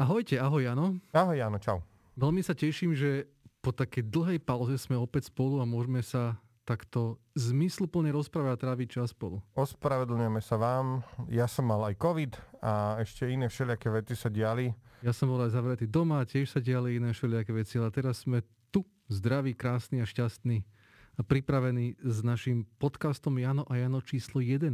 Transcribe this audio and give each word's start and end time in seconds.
Ahojte, 0.00 0.40
ahoj 0.40 0.64
Jano. 0.64 0.96
Ahoj 1.12 1.36
Jano, 1.36 1.60
čau. 1.60 1.84
Veľmi 2.16 2.40
sa 2.40 2.56
teším, 2.56 2.96
že 2.96 3.28
po 3.60 3.68
takej 3.68 4.08
dlhej 4.08 4.40
pauze 4.40 4.80
sme 4.80 4.96
opäť 4.96 5.28
spolu 5.28 5.60
a 5.60 5.68
môžeme 5.68 6.00
sa 6.00 6.40
takto 6.64 7.20
zmysluplne 7.36 8.08
rozprávať 8.08 8.52
a 8.56 8.60
tráviť 8.64 8.88
čas 8.96 9.12
spolu. 9.12 9.44
Ospravedlňujeme 9.52 10.40
sa 10.40 10.56
vám. 10.56 11.04
Ja 11.28 11.44
som 11.44 11.68
mal 11.68 11.84
aj 11.84 12.00
COVID 12.00 12.32
a 12.64 12.96
ešte 13.04 13.28
iné 13.28 13.52
všelijaké 13.52 13.92
veci 13.92 14.16
sa 14.16 14.32
diali. 14.32 14.72
Ja 15.04 15.12
som 15.12 15.28
bol 15.28 15.44
aj 15.44 15.52
zavretý 15.52 15.84
doma, 15.84 16.24
tiež 16.24 16.48
sa 16.48 16.64
diali 16.64 16.96
iné 16.96 17.12
všelijaké 17.12 17.52
veci, 17.52 17.76
ale 17.76 17.92
teraz 17.92 18.24
sme 18.24 18.40
tu, 18.72 18.88
zdraví, 19.12 19.52
krásni 19.52 20.00
a 20.00 20.08
šťastní 20.08 20.64
a 21.12 21.20
pripravení 21.20 22.00
s 22.00 22.24
našim 22.24 22.64
podcastom 22.80 23.36
Jano 23.36 23.68
a 23.68 23.76
Jano 23.76 24.00
číslo 24.00 24.40
11. 24.40 24.72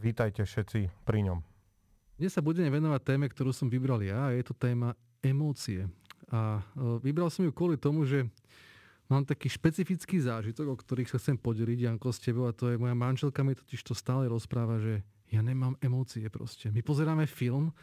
Vítajte 0.00 0.48
všetci 0.48 1.04
pri 1.04 1.28
ňom. 1.28 1.51
Dnes 2.22 2.38
sa 2.38 2.46
budeme 2.46 2.70
venovať 2.70 3.02
téme, 3.02 3.26
ktorú 3.26 3.50
som 3.50 3.66
vybral 3.66 3.98
ja 3.98 4.30
a 4.30 4.34
je 4.38 4.46
to 4.46 4.54
téma 4.54 4.94
emócie. 5.26 5.90
A 6.30 6.62
e, 6.62 7.02
vybral 7.02 7.26
som 7.34 7.42
ju 7.42 7.50
kvôli 7.50 7.74
tomu, 7.74 8.06
že 8.06 8.30
mám 9.10 9.26
taký 9.26 9.50
špecifický 9.50 10.22
zážitok, 10.22 10.70
o 10.70 10.78
ktorých 10.78 11.10
sa 11.10 11.18
chcem 11.18 11.34
podeliť, 11.34 11.82
Janko, 11.82 12.14
s 12.14 12.22
tebou 12.22 12.46
a 12.46 12.54
to 12.54 12.70
je 12.70 12.78
moja 12.78 12.94
manželka 12.94 13.42
mi 13.42 13.58
totiž 13.58 13.82
to 13.82 13.98
stále 13.98 14.30
rozpráva, 14.30 14.78
že 14.78 15.02
ja 15.34 15.42
nemám 15.42 15.74
emócie 15.82 16.22
proste. 16.30 16.70
My 16.70 16.86
pozeráme 16.86 17.26
film, 17.26 17.74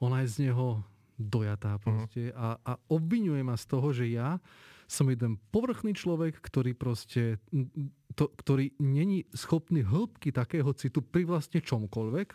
ona 0.00 0.24
je 0.24 0.40
z 0.40 0.48
neho 0.48 0.80
dojatá 1.20 1.76
mhm. 1.76 1.82
proste 1.84 2.22
uh-huh. 2.32 2.56
a, 2.64 2.72
a 2.72 2.72
obvinuje 2.88 3.44
ma 3.44 3.60
z 3.60 3.68
toho, 3.68 3.92
že 3.92 4.08
ja 4.08 4.40
som 4.88 5.04
jeden 5.12 5.36
povrchný 5.52 5.92
človek, 5.92 6.40
ktorý 6.40 6.72
proste, 6.72 7.36
to, 8.16 8.32
ktorý 8.40 8.72
není 8.80 9.28
schopný 9.36 9.84
hĺbky 9.84 10.32
takého 10.32 10.72
citu 10.72 11.04
pri 11.04 11.28
vlastne 11.28 11.60
čomkoľvek 11.60 12.28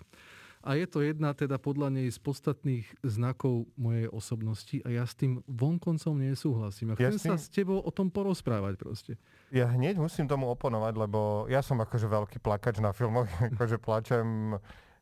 a 0.65 0.75
je 0.75 0.85
to 0.89 1.05
jedna 1.05 1.31
teda 1.33 1.61
podľa 1.61 1.93
nej 1.93 2.07
z 2.09 2.19
podstatných 2.21 2.85
znakov 3.05 3.69
mojej 3.77 4.09
osobnosti 4.09 4.77
a 4.83 4.89
ja 4.91 5.03
s 5.05 5.13
tým 5.13 5.39
vonkoncom 5.45 6.17
nesúhlasím. 6.17 6.93
A 6.93 6.99
chcem 6.99 7.17
ja 7.17 7.33
sa 7.33 7.35
s 7.37 7.47
tebou 7.47 7.79
o 7.79 7.91
tom 7.93 8.09
porozprávať 8.09 8.73
proste. 8.75 9.13
Ja 9.53 9.69
hneď 9.69 10.01
musím 10.01 10.25
tomu 10.27 10.49
oponovať, 10.51 10.93
lebo 10.97 11.45
ja 11.47 11.61
som 11.61 11.79
akože 11.79 12.07
veľký 12.09 12.37
plakač 12.41 12.81
na 12.83 12.91
filmoch, 12.91 13.29
akože 13.53 13.77
plačem 13.79 14.57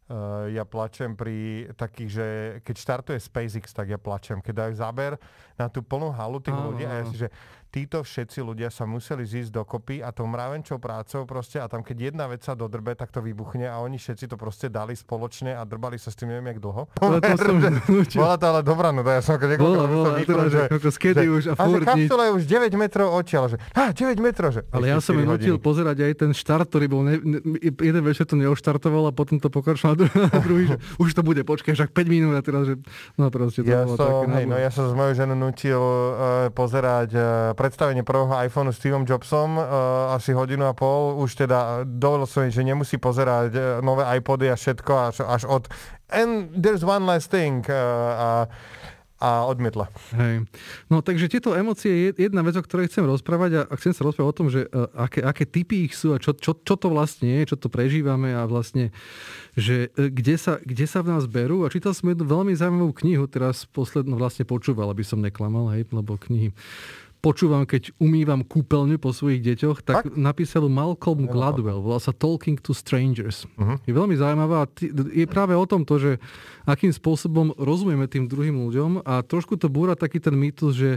Uh, 0.06 0.53
ja 0.53 0.62
plačem 0.70 1.17
pri 1.17 1.66
takých, 1.73 2.09
že 2.14 2.28
keď 2.62 2.75
štartuje 2.78 3.17
SpaceX, 3.17 3.73
tak 3.73 3.90
ja 3.90 3.97
plačem. 3.97 4.38
Keď 4.38 4.53
dajú 4.53 4.73
záber 4.78 5.17
na 5.58 5.66
tú 5.66 5.81
plnú 5.81 6.14
halu 6.14 6.38
tých 6.38 6.53
ľudí 6.53 6.86
a 6.86 7.02
ja 7.02 7.03
si, 7.09 7.25
že 7.25 7.34
títo 7.76 8.08
všetci 8.08 8.40
ľudia 8.40 8.72
sa 8.72 8.88
museli 8.88 9.28
zísť 9.28 9.52
dokopy 9.52 10.00
a 10.00 10.16
tou 10.16 10.23
mravenčou 10.23 10.80
prácou 10.80 11.28
proste 11.28 11.59
a 11.59 11.68
tam 11.68 11.84
keď 11.84 12.16
jedna 12.16 12.31
vec 12.31 12.40
sa 12.40 12.56
dodrbe, 12.56 12.95
tak 12.95 13.12
to 13.12 13.20
vybuchne 13.20 13.68
a 13.68 13.84
oni 13.84 14.00
všetci 14.00 14.31
to 14.31 14.40
proste 14.40 14.72
dali 14.72 14.95
spoločne 14.95 15.52
a 15.52 15.68
drbali 15.68 16.00
sa 16.00 16.08
s 16.08 16.16
tým 16.16 16.31
neviem 16.31 16.56
jak 16.56 16.64
dlho. 16.64 16.88
Ale 17.03 17.20
to 17.20 17.36
som 17.36 17.59
bola 18.23 18.40
to 18.40 18.46
ale 18.48 18.62
dobrá, 18.64 18.96
no 18.96 19.03
to 19.03 19.12
ja 19.12 19.20
som 19.20 19.36
keď 19.36 19.59
bola, 19.59 19.92
bola, 19.92 20.16
že, 20.48 20.72
že, 20.72 20.88
skedy 20.88 21.28
už 21.28 21.44
a, 21.52 21.59
a 21.59 21.64
že 21.68 21.78
kapsula 21.84 22.23
je 22.23 22.31
už 22.40 22.44
9 22.48 22.80
metrov 22.80 23.12
odtiaľ, 23.12 23.44
že 23.52 23.58
á, 23.76 23.92
9 23.92 24.23
metrov, 24.23 24.56
že 24.56 24.64
Ale 24.72 24.96
ja 24.96 25.03
som 25.03 25.20
nutil 25.20 25.59
pozerať 25.59 26.08
aj 26.08 26.14
ten 26.16 26.31
štart, 26.31 26.72
ktorý 26.72 26.88
bol, 26.88 27.03
ne, 27.03 27.20
ne, 27.20 27.40
jeden 27.59 28.03
večer 28.08 28.23
to 28.23 28.40
neoštartoval 28.40 29.09
a 29.09 29.12
potom 29.12 29.36
to 29.44 29.52
pokračoval 29.52 30.00
na 30.16 30.40
druhý, 30.48 30.72
že 30.72 30.78
už 30.96 31.12
to 31.12 31.28
bude, 31.28 31.44
počkaj, 31.44 31.76
však 31.76 31.92
5 31.92 32.08
minút 32.08 32.40
a 32.40 32.42
teraz, 32.46 32.72
že 32.72 32.80
no 33.20 33.28
proste 33.28 33.68
to 33.68 33.68
ja 33.68 33.84
bolo 33.84 34.00
som, 34.00 34.08
také. 34.08 34.26
Hej, 34.31 34.46
no 34.48 34.56
ja 34.56 34.72
som 34.72 34.88
s 34.88 34.96
mojou 34.96 35.12
ženou 35.12 35.36
nutil 35.36 35.81
uh, 35.84 36.48
pozerať 36.56 37.09
uh, 37.12 37.26
predstavenie 37.66 38.06
prvého 38.06 38.30
iPhoneu 38.46 38.70
Steveom 38.70 39.10
Jobsom 39.10 39.58
uh, 39.58 40.14
asi 40.14 40.38
hodinu 40.38 40.70
a 40.70 40.78
pol. 40.78 41.18
Už 41.18 41.34
teda 41.34 41.82
dovolil 41.82 42.30
som 42.30 42.46
že 42.46 42.62
nemusí 42.62 43.02
pozerať 43.02 43.50
uh, 43.58 43.62
nové 43.82 44.06
iPody 44.22 44.54
a 44.54 44.56
všetko 44.56 44.92
až, 44.94 45.26
až 45.26 45.50
od 45.50 45.66
and 46.14 46.54
there's 46.54 46.86
one 46.86 47.10
last 47.10 47.34
thing 47.34 47.66
uh, 47.66 47.74
a 47.74 48.30
a 49.16 49.48
odmietla. 49.48 49.88
Hej. 50.12 50.44
No 50.92 51.00
takže 51.00 51.31
tieto 51.31 51.56
emócie 51.56 52.12
je 52.12 52.30
jedna 52.30 52.44
vec, 52.44 52.59
o 52.59 52.62
ktorej 52.62 52.92
chcem 52.92 53.08
rozprávať 53.08 53.64
a 53.64 53.74
chcem 53.80 53.96
sa 53.96 54.04
rozprávať 54.04 54.30
o 54.30 54.38
tom, 54.38 54.48
že 54.52 54.68
uh, 54.68 54.92
aké, 54.92 55.24
aké 55.24 55.48
typy 55.48 55.88
ich 55.88 55.96
sú 55.96 56.12
a 56.12 56.20
čo, 56.20 56.36
čo, 56.36 56.52
čo 56.52 56.75
to 56.75 56.92
vlastne 56.92 57.31
je, 57.31 57.56
čo 57.56 57.58
to 57.58 57.72
prežívame 57.72 58.36
a 58.36 58.44
vlastne, 58.44 58.92
že 59.56 59.88
kde, 59.96 60.36
sa, 60.36 60.59
kde 60.59 60.86
sa 60.86 61.00
v 61.00 61.16
nás 61.16 61.31
berú. 61.31 61.64
A 61.64 61.72
čítal 61.72 61.96
som 61.96 62.12
jednu 62.12 62.28
veľmi 62.28 62.54
zaujímavú 62.59 62.92
knihu, 63.02 63.24
teraz 63.31 63.64
poslednú 63.72 64.20
vlastne 64.20 64.44
počúval, 64.44 64.92
aby 64.92 65.08
som 65.08 65.24
neklamal, 65.24 65.72
hej, 65.74 65.88
lebo 65.96 66.20
knihy 66.20 66.52
počúvam, 67.25 67.66
keď 67.66 67.90
umývam 67.97 68.46
kúpeľňu 68.46 69.02
po 69.02 69.09
svojich 69.09 69.41
deťoch, 69.41 69.81
tak, 69.81 70.06
tak? 70.06 70.13
napísal 70.13 70.69
Malcolm 70.69 71.25
Gladwell, 71.25 71.81
volá 71.81 71.97
sa 71.97 72.13
Talking 72.13 72.62
to 72.62 72.78
Strangers. 72.78 73.50
Uh-huh. 73.58 73.81
Je 73.90 73.94
veľmi 73.97 74.13
zaujímavá. 74.13 74.69
Je 75.09 75.25
práve 75.25 75.58
o 75.58 75.66
tom 75.66 75.81
to, 75.81 75.97
že 75.97 76.12
akým 76.69 76.94
spôsobom 76.94 77.58
rozumieme 77.58 78.06
tým 78.06 78.30
druhým 78.30 78.53
ľuďom 78.69 79.02
a 79.02 79.25
trošku 79.25 79.58
to 79.58 79.74
búra 79.74 79.97
taký 79.97 80.22
ten 80.22 80.38
mýtus, 80.38 80.78
že 80.78 80.91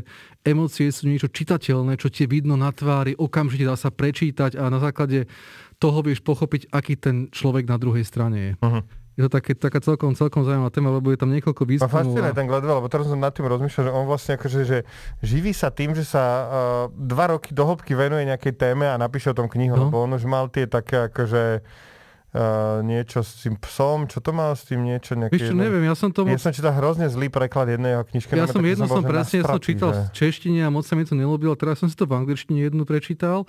emócie 0.45 0.93
sú 0.93 1.09
niečo 1.09 1.33
čitateľné, 1.33 1.97
čo 1.97 2.13
ti 2.13 2.29
vidno 2.29 2.61
na 2.61 2.69
tvári, 2.77 3.17
okamžite 3.17 3.65
dá 3.65 3.81
sa 3.81 3.89
prečítať 3.89 4.61
a 4.61 4.69
na 4.69 4.85
základe 4.85 5.25
toho 5.81 6.05
vieš 6.05 6.21
pochopiť, 6.21 6.69
aký 6.69 7.01
ten 7.01 7.33
človek 7.33 7.65
na 7.65 7.81
druhej 7.81 8.05
strane 8.05 8.37
je. 8.37 8.53
Uh-huh 8.61 8.85
je 9.19 9.27
to 9.27 9.31
také, 9.35 9.59
taká 9.59 9.83
celkom, 9.83 10.15
celkom 10.15 10.47
zaujímavá 10.47 10.71
téma, 10.71 10.95
lebo 10.95 11.11
je 11.11 11.19
tam 11.19 11.35
niekoľko 11.35 11.67
výskumov. 11.67 11.91
Ma 11.91 11.99
fascinuje 12.07 12.31
a... 12.31 12.39
ten 12.39 12.47
Gladwell, 12.47 12.79
lebo 12.79 12.87
teraz 12.87 13.11
som 13.11 13.19
nad 13.19 13.35
tým 13.35 13.51
rozmýšľal, 13.51 13.91
že 13.91 13.93
on 13.93 14.05
vlastne 14.07 14.33
akože, 14.39 14.61
že 14.63 14.79
živí 15.27 15.51
sa 15.51 15.75
tým, 15.75 15.91
že 15.91 16.07
sa 16.07 16.23
uh, 16.23 16.47
dva 16.95 17.35
roky 17.35 17.51
do 17.51 17.67
hĺbky 17.67 17.99
venuje 17.99 18.23
nejakej 18.31 18.55
téme 18.55 18.87
a 18.87 18.95
napíše 18.95 19.35
o 19.35 19.37
tom 19.37 19.51
knihu, 19.51 19.75
no. 19.75 19.91
lebo 19.91 20.07
on 20.07 20.15
už 20.15 20.23
mal 20.31 20.47
tie 20.47 20.71
také 20.71 21.11
akože 21.11 21.67
Uh, 22.29 22.85
niečo 22.85 23.25
s 23.25 23.41
tým 23.41 23.57
psom, 23.57 24.05
čo 24.05 24.21
to 24.21 24.37
mal 24.37 24.53
s 24.53 24.69
tým 24.69 24.85
niečo 24.85 25.17
nejaké... 25.17 25.33
Vieš 25.33 25.49
čo, 25.49 25.57
neviem, 25.57 25.81
ja 25.89 25.97
som 25.97 26.13
to... 26.13 26.29
Ja 26.29 26.37
som 26.37 26.53
čítal 26.53 26.77
hrozne 26.77 27.09
zlý 27.09 27.33
preklad 27.33 27.73
jednej 27.73 27.97
jeho 27.97 28.05
knižky. 28.05 28.37
Ja 28.37 28.45
som 28.45 28.61
jednu 28.61 28.85
som 28.85 29.01
presne, 29.01 29.41
ja 29.41 29.49
som 29.49 29.57
čítal 29.57 29.97
že... 29.97 30.01
v 30.05 30.09
češtine 30.13 30.61
a 30.61 30.69
moc 30.69 30.85
sa 30.85 30.93
mi 30.93 31.09
to 31.09 31.17
nelúbilo, 31.17 31.57
teraz 31.57 31.81
som 31.81 31.89
si 31.89 31.97
to 31.97 32.05
v 32.05 32.21
angličtine 32.21 32.69
jednu 32.69 32.85
prečítal 32.85 33.49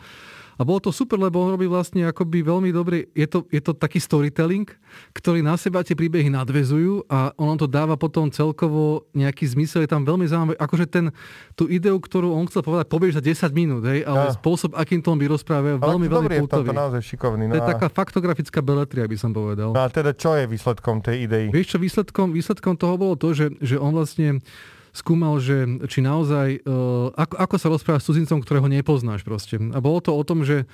a 0.60 0.68
bolo 0.68 0.84
to 0.84 0.92
super, 0.92 1.16
lebo 1.16 1.40
on 1.40 1.56
robí 1.56 1.72
vlastne 1.72 2.04
akoby 2.04 2.44
veľmi 2.44 2.70
dobrý, 2.76 3.08
je 3.16 3.28
to, 3.32 3.48
je 3.48 3.64
to 3.64 3.72
taký 3.72 4.04
storytelling, 4.04 4.68
ktorý 5.16 5.40
na 5.40 5.56
seba 5.56 5.88
tie 5.88 5.96
príbehy 5.96 6.28
nadvezujú 6.28 7.08
a 7.08 7.32
on 7.40 7.56
to 7.56 7.64
dáva 7.64 7.96
potom 7.96 8.28
celkovo 8.28 9.08
nejaký 9.16 9.48
zmysel, 9.56 9.88
je 9.88 9.90
tam 9.96 10.04
veľmi 10.04 10.28
zaujímavé, 10.28 10.60
akože 10.60 10.86
ten, 10.92 11.16
tú 11.56 11.72
ideu, 11.72 11.96
ktorú 11.96 12.36
on 12.36 12.44
chcel 12.52 12.60
povedať, 12.60 12.92
povieš 12.92 13.24
za 13.24 13.48
10 13.48 13.56
minút, 13.56 13.88
hej, 13.88 14.04
ale 14.04 14.28
ja. 14.28 14.36
spôsob, 14.36 14.76
akým 14.76 15.00
to 15.00 15.16
on 15.16 15.20
vyrozpráva, 15.24 15.74
je 15.74 15.78
veľmi, 15.80 16.08
veľmi 16.12 16.30
kultový. 16.44 16.68
Je 16.68 16.76
naozaj 16.76 17.02
šikovný. 17.08 17.48
No 17.48 17.56
to 17.56 17.64
je 17.64 17.64
a... 17.64 17.72
taká 17.80 17.88
faktografická 17.88 18.60
beletria, 18.60 19.08
by 19.08 19.16
som 19.16 19.32
povedal. 19.32 19.72
No 19.72 19.80
a 19.80 19.88
teda 19.88 20.12
čo 20.12 20.36
je 20.36 20.44
výsledkom 20.44 21.00
tej 21.00 21.24
idei? 21.24 21.46
Vieš 21.48 21.72
čo, 21.72 21.78
výsledkom, 21.80 22.36
výsledkom 22.36 22.76
toho 22.76 23.00
bolo 23.00 23.16
to, 23.16 23.32
že, 23.32 23.56
že 23.64 23.80
on 23.80 23.96
vlastne 23.96 24.44
skúmal, 24.92 25.38
že 25.40 25.66
či 25.88 26.00
naozaj, 26.02 26.64
uh, 26.66 27.14
ako, 27.14 27.36
ako 27.36 27.56
sa 27.58 27.68
rozpráva 27.72 28.00
s 28.02 28.08
cudzincom, 28.08 28.42
ktorého 28.42 28.68
nepoznáš 28.68 29.22
proste. 29.22 29.58
A 29.58 29.80
bolo 29.80 30.00
to 30.02 30.14
o 30.14 30.24
tom, 30.26 30.42
že, 30.42 30.66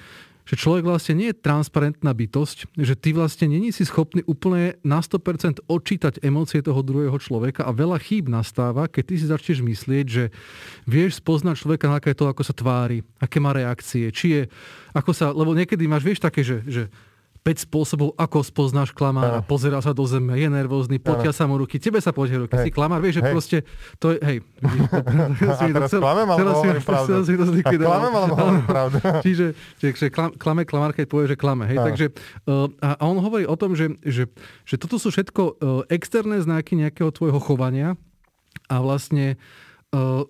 že 0.46 0.56
človek 0.56 0.86
vlastne 0.86 1.18
nie 1.18 1.34
je 1.34 1.42
transparentná 1.42 2.14
bytosť, 2.14 2.78
že 2.78 2.94
ty 2.94 3.18
vlastne 3.18 3.50
není 3.50 3.74
si 3.74 3.82
schopný 3.82 4.22
úplne 4.30 4.78
na 4.86 5.02
100% 5.02 5.66
odčítať 5.66 6.22
emócie 6.22 6.62
toho 6.62 6.86
druhého 6.86 7.18
človeka 7.18 7.66
a 7.66 7.74
veľa 7.74 7.98
chýb 7.98 8.30
nastáva, 8.30 8.86
keď 8.86 9.04
ty 9.10 9.16
si 9.18 9.26
začneš 9.26 9.66
myslieť, 9.66 10.06
že 10.06 10.24
vieš 10.86 11.18
spoznať 11.18 11.66
človeka 11.66 11.90
na 11.90 11.98
to, 11.98 12.30
ako 12.30 12.42
sa 12.46 12.54
tvári, 12.54 13.02
aké 13.18 13.42
má 13.42 13.58
reakcie, 13.58 14.14
či 14.14 14.26
je, 14.32 14.42
ako 14.94 15.12
sa, 15.18 15.34
lebo 15.34 15.58
niekedy 15.58 15.90
máš, 15.90 16.06
vieš, 16.06 16.22
také, 16.22 16.46
že, 16.46 16.62
že 16.70 16.84
5 17.46 17.70
spôsobov, 17.70 18.18
ako 18.18 18.42
spoznáš 18.42 18.90
klamára, 18.90 19.46
pozerá 19.46 19.78
sa 19.78 19.94
do 19.94 20.02
zeme, 20.10 20.34
je 20.34 20.50
nervózny, 20.50 20.98
potia 20.98 21.30
sa 21.30 21.46
mu 21.46 21.62
ruky, 21.62 21.78
tebe 21.78 22.02
sa 22.02 22.10
potia 22.10 22.42
ruky, 22.42 22.58
hej. 22.58 22.66
si 22.66 22.72
klamár, 22.74 23.06
vieš, 23.06 23.22
že 23.22 23.24
hej. 23.30 23.34
proste, 23.38 23.58
to 24.02 24.18
je, 24.18 24.20
hej. 24.26 24.38
a 25.62 25.70
teraz 25.70 25.94
klamem, 25.94 26.26
alebo 26.26 26.58
hovorím 26.58 26.82
pravdu. 26.82 27.22
Klamem, 27.86 28.14
alebo 28.18 28.34
hovorím 28.34 28.66
pravdu. 28.66 28.98
Čiže, 29.26 29.46
čiže 29.78 30.10
klame 30.42 30.66
klamár, 30.66 30.98
keď 30.98 31.06
povie, 31.06 31.30
že 31.30 31.38
klame, 31.38 31.70
hej. 31.70 31.78
Takže, 31.78 32.06
uh, 32.50 32.66
a 32.82 33.06
on 33.06 33.22
hovorí 33.22 33.46
o 33.46 33.54
tom, 33.54 33.78
že, 33.78 33.94
že, 34.02 34.26
že 34.66 34.82
toto 34.82 34.98
sú 34.98 35.14
všetko 35.14 35.42
uh, 35.46 35.54
externé 35.94 36.42
znaky 36.42 36.74
nejakého 36.74 37.14
tvojho 37.14 37.38
chovania 37.38 37.94
a 38.74 38.82
vlastne 38.82 39.38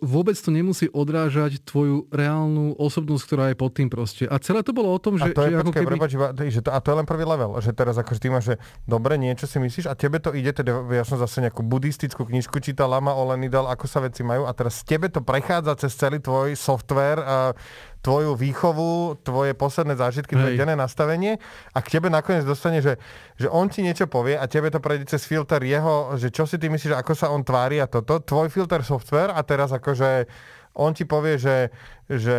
vôbec 0.03 0.37
to 0.37 0.49
nemusí 0.53 0.85
odrážať 0.91 1.63
tvoju 1.63 2.05
reálnu 2.13 2.75
osobnosť, 2.77 3.23
ktorá 3.25 3.45
je 3.51 3.55
pod 3.57 3.71
tým 3.73 3.89
proste. 3.89 4.23
A 4.29 4.37
celé 4.37 4.61
to 4.61 4.75
bolo 4.75 4.93
o 4.93 4.99
tom, 4.99 5.17
že... 5.17 5.31
A 5.31 5.35
to 5.35 5.47
je, 5.47 5.55
že 5.55 5.63
počkaj, 5.63 5.81
keby... 5.83 5.91
prepáč, 5.95 6.11
že 6.51 6.61
to, 6.61 6.69
a 6.69 6.79
to 6.79 6.87
je 6.91 6.97
len 7.01 7.07
prvý 7.07 7.25
level, 7.25 7.51
že 7.63 7.71
teraz 7.71 7.95
akože 7.97 8.19
ty 8.19 8.27
máš, 8.29 8.43
že 8.53 8.55
dobre, 8.85 9.17
niečo 9.17 9.47
si 9.49 9.57
myslíš 9.57 9.89
a 9.89 9.93
tebe 9.97 10.21
to 10.21 10.35
ide, 10.35 10.51
teda 10.53 10.85
ja 10.91 11.03
som 11.07 11.17
zase 11.17 11.41
nejakú 11.41 11.65
buddhistickú 11.65 12.27
knižku 12.27 12.61
čítal, 12.61 12.91
Lama 12.91 13.15
Olenidal, 13.15 13.65
ako 13.71 13.85
sa 13.89 14.03
veci 14.03 14.21
majú 14.21 14.45
a 14.45 14.51
teraz 14.53 14.85
tebe 14.85 15.09
to 15.09 15.23
prechádza 15.23 15.75
cez 15.81 15.91
celý 15.95 16.21
tvoj 16.21 16.53
software, 16.53 17.19
uh, 17.23 17.51
tvoju 18.05 18.37
výchovu, 18.37 19.17
tvoje 19.25 19.57
posledné 19.57 19.97
zážitky, 19.97 20.37
tvoje 20.37 20.53
denné 20.53 20.77
nastavenie 20.77 21.41
a 21.73 21.81
k 21.81 21.97
tebe 21.97 22.13
nakoniec 22.13 22.45
dostane, 22.45 22.77
že, 22.77 23.01
že 23.33 23.49
on 23.49 23.65
ti 23.65 23.81
niečo 23.81 24.05
povie 24.05 24.37
a 24.37 24.45
tebe 24.45 24.69
to 24.69 24.77
prejde 24.77 25.09
cez 25.09 25.25
filter 25.25 25.57
jeho, 25.65 26.13
že 26.13 26.29
čo 26.29 26.45
si 26.45 26.61
ty 26.61 26.69
myslíš, 26.69 26.93
ako 26.93 27.13
sa 27.17 27.33
on 27.33 27.41
tvári 27.41 27.81
a 27.81 27.89
toto, 27.89 28.21
tvoj 28.21 28.53
filter 28.53 28.85
software 28.85 29.33
a 29.33 29.41
teraz 29.41 29.73
akože 29.73 30.29
on 30.75 30.91
ti 30.91 31.07
povie, 31.07 31.39
že 31.39 31.71
že 32.05 32.37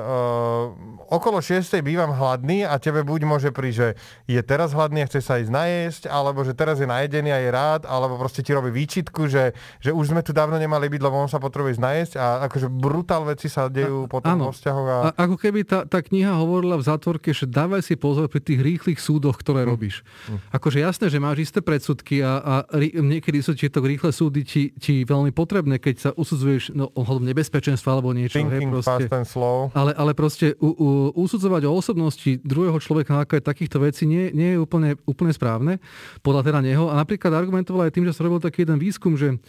uh, 0.00 0.72
okolo 1.12 1.44
6. 1.44 1.68
bývam 1.84 2.16
hladný 2.16 2.64
a 2.64 2.80
tebe 2.80 3.04
buď 3.04 3.20
môže 3.28 3.50
prísť, 3.52 3.76
že 3.76 3.88
je 4.24 4.40
teraz 4.40 4.72
hladný 4.72 5.04
a 5.04 5.08
chce 5.08 5.20
sa 5.20 5.36
ísť 5.36 5.52
najesť, 5.52 6.02
alebo 6.08 6.40
že 6.40 6.56
teraz 6.56 6.80
je 6.80 6.88
najedený 6.88 7.28
a 7.28 7.38
je 7.44 7.50
rád, 7.52 7.82
alebo 7.84 8.16
proste 8.16 8.40
ti 8.40 8.56
robí 8.56 8.72
výčitku, 8.72 9.28
že, 9.28 9.52
že 9.84 9.92
už 9.92 10.16
sme 10.16 10.24
tu 10.24 10.32
dávno 10.32 10.56
nemali 10.56 10.88
byť, 10.88 11.00
lebo 11.04 11.20
on 11.20 11.28
sa 11.28 11.36
potrebuje 11.36 11.76
ísť 11.76 11.84
najesť 11.84 12.12
a 12.16 12.48
akože 12.48 12.72
brutál 12.72 13.28
veci 13.28 13.52
sa 13.52 13.68
dejú 13.68 14.08
a, 14.08 14.10
potom 14.10 14.32
áno. 14.32 14.44
vo 14.48 14.52
vzťahoch. 14.56 14.88
A... 14.88 14.96
a... 15.04 15.28
ako 15.28 15.36
keby 15.36 15.60
tá, 15.68 15.84
tá 15.84 16.00
kniha 16.00 16.32
hovorila 16.32 16.80
v 16.80 16.88
zátvorke, 16.88 17.36
že 17.36 17.44
dávaj 17.44 17.84
si 17.84 18.00
pozor 18.00 18.32
pri 18.32 18.40
tých 18.40 18.64
rýchlych 18.64 18.96
súdoch, 18.96 19.36
ktoré 19.36 19.64
hm. 19.64 19.68
robíš. 19.68 20.00
Hm. 20.32 20.40
Akože 20.56 20.78
jasné, 20.80 21.12
že 21.12 21.20
máš 21.20 21.52
isté 21.52 21.60
predsudky 21.60 22.24
a, 22.24 22.40
a 22.40 22.54
rí, 22.72 22.96
niekedy 22.96 23.44
sú 23.44 23.52
tieto 23.52 23.84
rýchle 23.84 24.08
súdy 24.08 24.40
ti, 24.48 24.72
ti 24.80 25.04
veľmi 25.04 25.36
potrebné, 25.36 25.76
keď 25.76 25.94
sa 26.00 26.10
usudzuješ 26.16 26.72
no, 26.72 26.88
ohľadom 26.96 27.28
nebezpečenstva 27.28 28.00
alebo 28.00 28.16
niečo. 28.16 28.40
Thinking 28.40 28.72
hej, 28.72 28.74
proste, 28.80 29.01
and 29.10 29.26
slow. 29.26 29.72
Ale, 29.74 29.90
ale 29.96 30.12
proste 30.14 30.54
u, 30.62 30.70
u, 30.70 30.88
usudzovať 31.18 31.66
o 31.66 31.72
osobnosti 31.74 32.38
druhého 32.46 32.78
človeka 32.78 33.18
na 33.18 33.24
takýchto 33.26 33.82
vecí 33.82 34.06
nie, 34.06 34.30
nie 34.30 34.54
je 34.54 34.58
úplne, 34.62 34.94
úplne 35.08 35.32
správne, 35.34 35.82
podľa 36.22 36.46
teda 36.46 36.60
neho. 36.62 36.86
A 36.92 36.94
napríklad 36.94 37.34
argumentoval 37.34 37.90
aj 37.90 37.94
tým, 37.98 38.06
že 38.06 38.14
sa 38.14 38.22
robil 38.22 38.38
taký 38.38 38.62
jeden 38.62 38.78
výskum, 38.78 39.18
že 39.18 39.40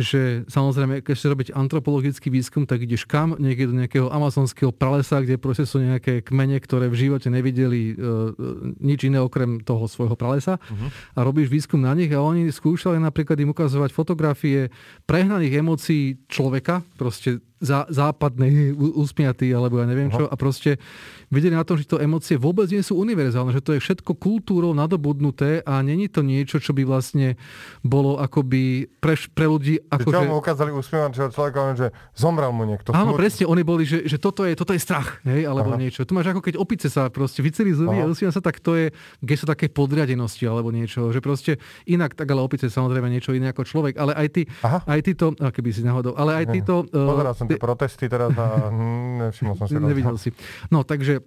že 0.00 0.48
samozrejme, 0.48 1.04
keď 1.04 1.12
chceš 1.12 1.30
robiť 1.36 1.48
antropologický 1.52 2.32
výskum, 2.32 2.64
tak 2.64 2.80
ideš 2.88 3.04
kam? 3.04 3.36
Niekde 3.36 3.68
do 3.68 3.74
nejakého 3.76 4.08
amazonského 4.08 4.72
pralesa, 4.72 5.20
kde 5.20 5.36
proste 5.36 5.68
sú 5.68 5.76
nejaké 5.76 6.24
kmene, 6.24 6.56
ktoré 6.56 6.88
v 6.88 6.96
živote 6.96 7.28
nevideli 7.28 7.92
uh, 7.92 8.32
nič 8.80 9.04
iné 9.04 9.20
okrem 9.20 9.60
toho 9.60 9.84
svojho 9.84 10.16
pralesa 10.16 10.56
uh-huh. 10.56 10.88
a 10.88 11.20
robíš 11.20 11.52
výskum 11.52 11.84
na 11.84 11.92
nich 11.92 12.08
a 12.16 12.24
oni 12.24 12.48
skúšali 12.48 12.96
napríklad 12.96 13.36
im 13.44 13.52
ukazovať 13.52 13.92
fotografie 13.92 14.72
prehnaných 15.04 15.60
emócií 15.60 16.16
človeka, 16.32 16.80
proste 16.96 17.44
zá, 17.60 17.84
západnej, 17.92 18.72
usmiatý, 18.74 19.52
alebo 19.52 19.78
ja 19.78 19.86
neviem 19.86 20.08
čo. 20.08 20.24
A 20.24 20.34
proste 20.34 20.80
vedeli 21.28 21.52
na 21.52 21.62
tom, 21.62 21.76
že 21.76 21.86
to 21.86 22.00
emócie 22.00 22.40
vôbec 22.40 22.66
nie 22.72 22.80
sú 22.80 22.96
univerzálne, 22.96 23.52
že 23.52 23.62
to 23.62 23.76
je 23.76 23.80
všetko 23.84 24.16
kultúrou 24.16 24.72
nadobudnuté 24.72 25.60
a 25.62 25.84
není 25.84 26.08
to 26.08 26.24
niečo, 26.24 26.58
čo 26.58 26.72
by 26.72 26.82
vlastne 26.88 27.36
bolo 27.84 28.16
akoby 28.16 28.88
pre, 28.98 29.14
pre 29.36 29.46
ľudí... 29.46 29.78
Ako 29.92 30.08
čo 30.10 30.24
že... 30.24 30.28
mu 30.28 30.40
ukázali 30.40 30.72
usmievať 30.72 31.30
človeka, 31.30 31.76
že 31.76 31.86
zomrel 32.16 32.50
mu 32.50 32.64
niekto. 32.64 32.96
Áno, 32.96 33.14
smutný. 33.14 33.20
presne, 33.20 33.44
oni 33.46 33.62
boli, 33.62 33.84
že, 33.84 34.08
že 34.08 34.16
toto, 34.16 34.48
je, 34.48 34.56
toto 34.56 34.72
je 34.72 34.80
strach, 34.80 35.20
hej, 35.28 35.44
alebo 35.44 35.76
Aha. 35.76 35.78
niečo. 35.78 36.08
Tu 36.08 36.16
máš 36.16 36.32
ako 36.32 36.40
keď 36.40 36.54
opice 36.56 36.88
sa 36.88 37.12
proste 37.12 37.44
vyceli 37.44 37.76
zuby 37.76 38.00
a 38.00 38.08
usmieva 38.08 38.32
sa, 38.32 38.40
tak 38.40 38.58
to 38.58 38.74
je 38.74 38.88
gesto 39.20 39.44
také 39.44 39.68
podriadenosti 39.68 40.48
alebo 40.48 40.72
niečo. 40.72 41.12
Že 41.12 41.20
proste 41.20 41.52
inak, 41.84 42.16
tak 42.16 42.26
ale 42.32 42.40
opice 42.40 42.72
samozrejme 42.72 43.12
niečo 43.12 43.36
iné 43.36 43.52
ako 43.52 43.68
človek. 43.68 44.00
Ale 44.00 44.16
aj 44.16 44.28
ty, 44.32 44.42
Aha. 44.64 44.80
aj 44.88 45.00
ty 45.04 45.12
to, 45.12 45.36
keby 45.36 45.70
si 45.70 45.84
náhodou, 45.84 46.16
ale 46.16 46.40
aj 46.40 46.44
ty 46.48 46.58
to... 46.64 46.88
Uh, 46.90 47.36
som 47.36 47.49
tie 47.50 47.58
protesty 47.58 48.06
teraz 48.06 48.30
a 48.38 48.46
hm, 48.70 49.28
nevšimol 49.28 49.54
som 49.58 49.66
si. 49.66 49.74
Nevidel 49.74 50.16
si. 50.16 50.30
No, 50.70 50.86
takže 50.86 51.20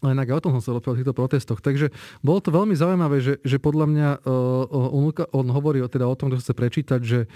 len 0.00 0.16
ak 0.16 0.32
o 0.32 0.40
tom 0.40 0.56
som 0.56 0.72
rozprával 0.72 0.96
o 0.96 0.98
týchto 1.00 1.16
protestoch. 1.16 1.60
Takže 1.60 1.92
bolo 2.24 2.40
to 2.40 2.48
veľmi 2.48 2.72
zaujímavé, 2.72 3.20
že, 3.20 3.36
že 3.44 3.60
podľa 3.60 3.86
mňa 3.92 4.08
uh, 4.24 4.96
on, 4.96 5.12
on 5.12 5.46
hovorí 5.52 5.84
teda 5.84 6.08
o 6.08 6.16
tom, 6.16 6.32
že 6.32 6.40
chce 6.40 6.52
prečítať, 6.56 7.00
že, 7.04 7.28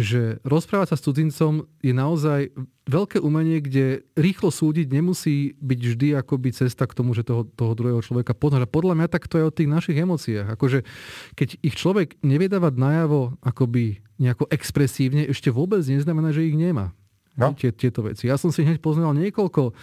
že 0.00 0.40
rozprávať 0.40 0.94
sa 0.94 0.96
s 0.96 1.04
cudzincom 1.04 1.68
je 1.84 1.92
naozaj 1.92 2.56
veľké 2.88 3.20
umenie, 3.20 3.60
kde 3.60 4.08
rýchlo 4.16 4.48
súdiť 4.48 4.88
nemusí 4.88 5.60
byť 5.60 5.80
vždy 5.92 6.08
akoby 6.16 6.56
cesta 6.56 6.88
k 6.88 6.96
tomu, 6.96 7.12
že 7.12 7.26
toho, 7.26 7.44
toho 7.44 7.76
druhého 7.76 8.00
človeka 8.00 8.32
pozná. 8.32 8.64
Podľa 8.64 8.96
mňa 8.96 9.08
tak 9.12 9.28
to 9.28 9.36
je 9.36 9.44
o 9.44 9.52
tých 9.52 9.68
našich 9.68 10.00
emóciách. 10.00 10.56
Akože 10.56 10.88
keď 11.36 11.60
ich 11.60 11.76
človek 11.76 12.16
nevie 12.24 12.48
dávať 12.48 12.80
najavo 12.80 13.36
akoby 13.44 14.00
nejako 14.16 14.48
expresívne, 14.48 15.28
ešte 15.28 15.52
vôbec 15.52 15.84
neznamená, 15.84 16.32
že 16.32 16.48
ich 16.48 16.56
nemá. 16.56 16.96
No. 17.36 17.52
Tie, 17.52 17.68
tieto 17.68 18.00
veci. 18.00 18.32
Ja 18.32 18.40
som 18.40 18.48
si 18.48 18.64
hneď 18.64 18.80
poznal 18.80 19.12
niekoľko 19.12 19.76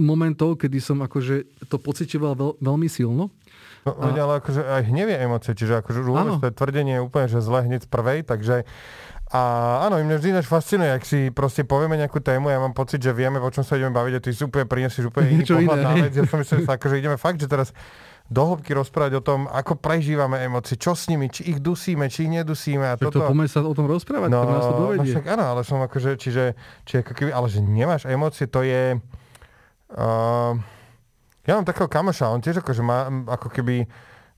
momentov, 0.00 0.56
kedy 0.56 0.80
som 0.80 1.04
akože 1.04 1.68
to 1.68 1.76
pocitoval 1.76 2.32
veľ, 2.32 2.52
veľmi 2.64 2.88
silno. 2.88 3.28
No, 3.84 3.92
a... 3.92 4.08
ale 4.08 4.40
akože 4.40 4.64
aj 4.64 4.82
hnev 4.88 5.08
je 5.12 5.18
emócie, 5.20 5.52
čiže 5.52 5.84
akože 5.84 6.00
vôbec 6.02 6.40
to 6.40 6.48
je 6.48 6.54
tvrdenie 6.56 6.94
je 6.98 7.02
úplne, 7.04 7.28
že 7.28 7.44
zle 7.44 7.60
hneď 7.64 7.84
z 7.84 7.88
prvej, 7.88 8.18
takže 8.24 8.64
a 9.28 9.40
áno, 9.84 10.00
mňa 10.00 10.16
vždy 10.16 10.28
ináč 10.32 10.48
fascinuje, 10.48 10.88
ak 10.88 11.04
si 11.04 11.28
proste 11.28 11.60
povieme 11.60 12.00
nejakú 12.00 12.16
tému, 12.16 12.48
ja 12.48 12.56
mám 12.56 12.72
pocit, 12.72 13.04
že 13.04 13.12
vieme, 13.12 13.36
o 13.36 13.52
čom 13.52 13.60
sa 13.60 13.76
ideme 13.76 13.92
baviť 13.92 14.12
a 14.16 14.20
ty 14.24 14.32
si 14.32 14.40
úplne 14.40 14.64
prinesieš 14.64 15.12
úplne 15.12 15.28
iný 15.36 15.44
pohľad 15.44 15.84
na 15.84 15.92
vec. 16.00 16.16
Ja 16.16 16.24
som 16.24 16.40
myslel, 16.40 16.64
že 16.64 16.72
akože 16.72 16.96
ideme 16.96 17.20
fakt, 17.20 17.36
že 17.36 17.44
teraz 17.44 17.76
dohlbky 18.28 18.76
rozprávať 18.76 19.12
o 19.18 19.22
tom, 19.24 19.40
ako 19.48 19.80
prežívame 19.80 20.44
emócie, 20.44 20.76
čo 20.76 20.92
s 20.92 21.08
nimi, 21.08 21.32
či 21.32 21.48
ich 21.48 21.58
dusíme, 21.64 22.12
či 22.12 22.28
ich 22.28 22.32
nedusíme. 22.32 22.84
A 22.84 23.00
toto... 23.00 23.24
To 23.24 23.32
sa 23.48 23.64
o 23.64 23.72
tom 23.72 23.88
rozprávať, 23.88 24.28
no, 24.28 24.44
nás 24.44 24.68
to 24.68 24.74
No 25.00 25.04
však 25.04 25.26
áno, 25.32 25.44
ale 25.56 25.60
som 25.64 25.80
akože, 25.80 26.20
čiže, 26.20 26.52
či 26.84 27.00
ako 27.00 27.12
keby, 27.16 27.30
ale 27.32 27.46
že 27.48 27.64
nemáš 27.64 28.04
emócie, 28.04 28.44
to 28.44 28.60
je... 28.60 29.00
Uh, 29.88 30.60
ja 31.48 31.56
mám 31.56 31.64
takého 31.64 31.88
kamoša, 31.88 32.28
on 32.28 32.44
tiež 32.44 32.60
akože 32.60 32.84
má 32.84 33.08
ako 33.32 33.48
keby, 33.48 33.88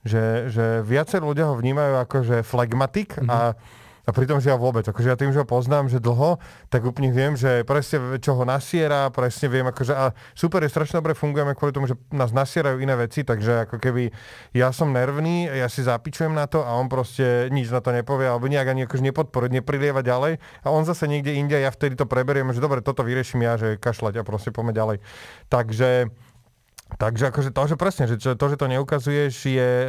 že, 0.06 0.46
že 0.54 0.86
viacej 0.86 1.18
ľudia 1.18 1.50
ho 1.50 1.58
vnímajú 1.58 1.94
ako 1.98 2.16
že 2.22 2.36
flegmatik 2.46 3.18
mm-hmm. 3.18 3.26
a 3.26 3.58
a 4.04 4.10
pritom, 4.10 4.40
že 4.40 4.50
ja 4.52 4.56
vôbec, 4.56 4.84
akože 4.86 5.08
ja 5.12 5.16
tým, 5.18 5.32
že 5.34 5.42
ho 5.42 5.46
poznám, 5.46 5.92
že 5.92 6.00
dlho, 6.00 6.40
tak 6.72 6.84
úplne 6.84 7.12
viem, 7.12 7.36
že 7.36 7.62
presne 7.68 8.20
čo 8.20 8.36
ho 8.36 8.44
nasiera, 8.48 9.12
presne 9.12 9.52
viem, 9.52 9.66
akože 9.68 9.92
a 9.92 10.16
super, 10.32 10.64
je 10.64 10.72
strašne 10.72 11.00
dobre 11.00 11.12
fungujeme 11.12 11.52
kvôli 11.52 11.74
tomu, 11.74 11.86
že 11.86 11.96
nás 12.10 12.32
nasierajú 12.32 12.80
iné 12.80 12.96
veci, 12.96 13.22
takže 13.22 13.68
ako 13.68 13.76
keby 13.76 14.12
ja 14.56 14.72
som 14.72 14.90
nervný, 14.90 15.48
ja 15.50 15.68
si 15.68 15.84
zapičujem 15.84 16.32
na 16.32 16.48
to 16.48 16.64
a 16.64 16.72
on 16.76 16.88
proste 16.88 17.52
nič 17.52 17.68
na 17.68 17.84
to 17.84 17.92
nepovie, 17.92 18.28
alebo 18.28 18.48
nejak 18.48 18.72
ani 18.72 18.88
akože 18.88 19.04
nepodporuje, 19.04 19.52
neprilieva 19.60 20.00
ďalej 20.00 20.40
a 20.64 20.66
on 20.72 20.88
zase 20.88 21.04
niekde 21.06 21.36
inde, 21.36 21.56
ja 21.56 21.68
vtedy 21.68 21.96
to 21.96 22.08
preberiem, 22.08 22.48
že 22.56 22.62
dobre, 22.62 22.80
toto 22.80 23.04
vyrieším 23.04 23.44
ja, 23.44 23.60
že 23.60 23.76
kašľať 23.76 24.20
a 24.20 24.26
proste 24.26 24.50
poďme 24.50 24.72
ďalej. 24.72 24.96
Takže 25.52 26.08
Takže 27.00 27.32
akože 27.32 27.50
to, 27.56 27.62
že 27.64 27.76
presne, 27.80 28.04
že 28.04 28.20
to, 28.20 28.46
že 28.52 28.60
to 28.60 28.66
neukazuješ, 28.68 29.32
je 29.48 29.70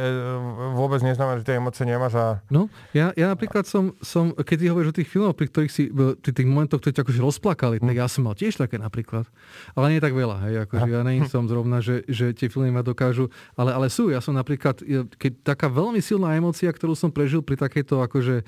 vôbec 0.72 1.04
neznamená, 1.04 1.44
že 1.44 1.46
tie 1.52 1.60
emócie 1.60 1.84
nemáš 1.84 2.16
a... 2.16 2.40
No, 2.48 2.72
ja, 2.96 3.12
ja 3.12 3.28
napríklad 3.28 3.68
som, 3.68 3.92
som, 4.00 4.32
keď 4.32 4.56
ty 4.56 4.66
hovoríš 4.72 4.90
o 4.90 4.96
tých 4.96 5.12
filmoch, 5.12 5.36
pri 5.36 5.52
ktorých 5.52 5.72
si, 5.72 5.92
pri 5.92 6.32
tých 6.32 6.48
momentoch, 6.48 6.80
ktoré 6.80 6.96
ťa 6.96 7.04
akože 7.04 7.20
rozplakali, 7.20 7.76
hm. 7.76 7.84
tak 7.84 7.96
ja 8.00 8.08
som 8.08 8.24
mal 8.24 8.32
tiež 8.32 8.56
také 8.56 8.80
napríklad. 8.80 9.28
Ale 9.76 9.92
nie 9.92 10.00
tak 10.00 10.16
veľa, 10.16 10.36
hej, 10.48 10.54
akože 10.64 10.88
ja 10.88 11.04
nie 11.04 11.28
som 11.28 11.44
zrovna, 11.44 11.84
že, 11.84 12.00
že 12.08 12.32
tie 12.32 12.48
filmy 12.48 12.72
ma 12.72 12.80
dokážu, 12.80 13.28
ale, 13.60 13.76
ale 13.76 13.92
sú, 13.92 14.08
ja 14.08 14.24
som 14.24 14.32
napríklad, 14.32 14.80
keď 15.20 15.32
taká 15.44 15.68
veľmi 15.68 16.00
silná 16.00 16.32
emócia, 16.32 16.72
ktorú 16.72 16.96
som 16.96 17.12
prežil 17.12 17.44
pri 17.44 17.60
takejto 17.60 18.00
akože 18.08 18.40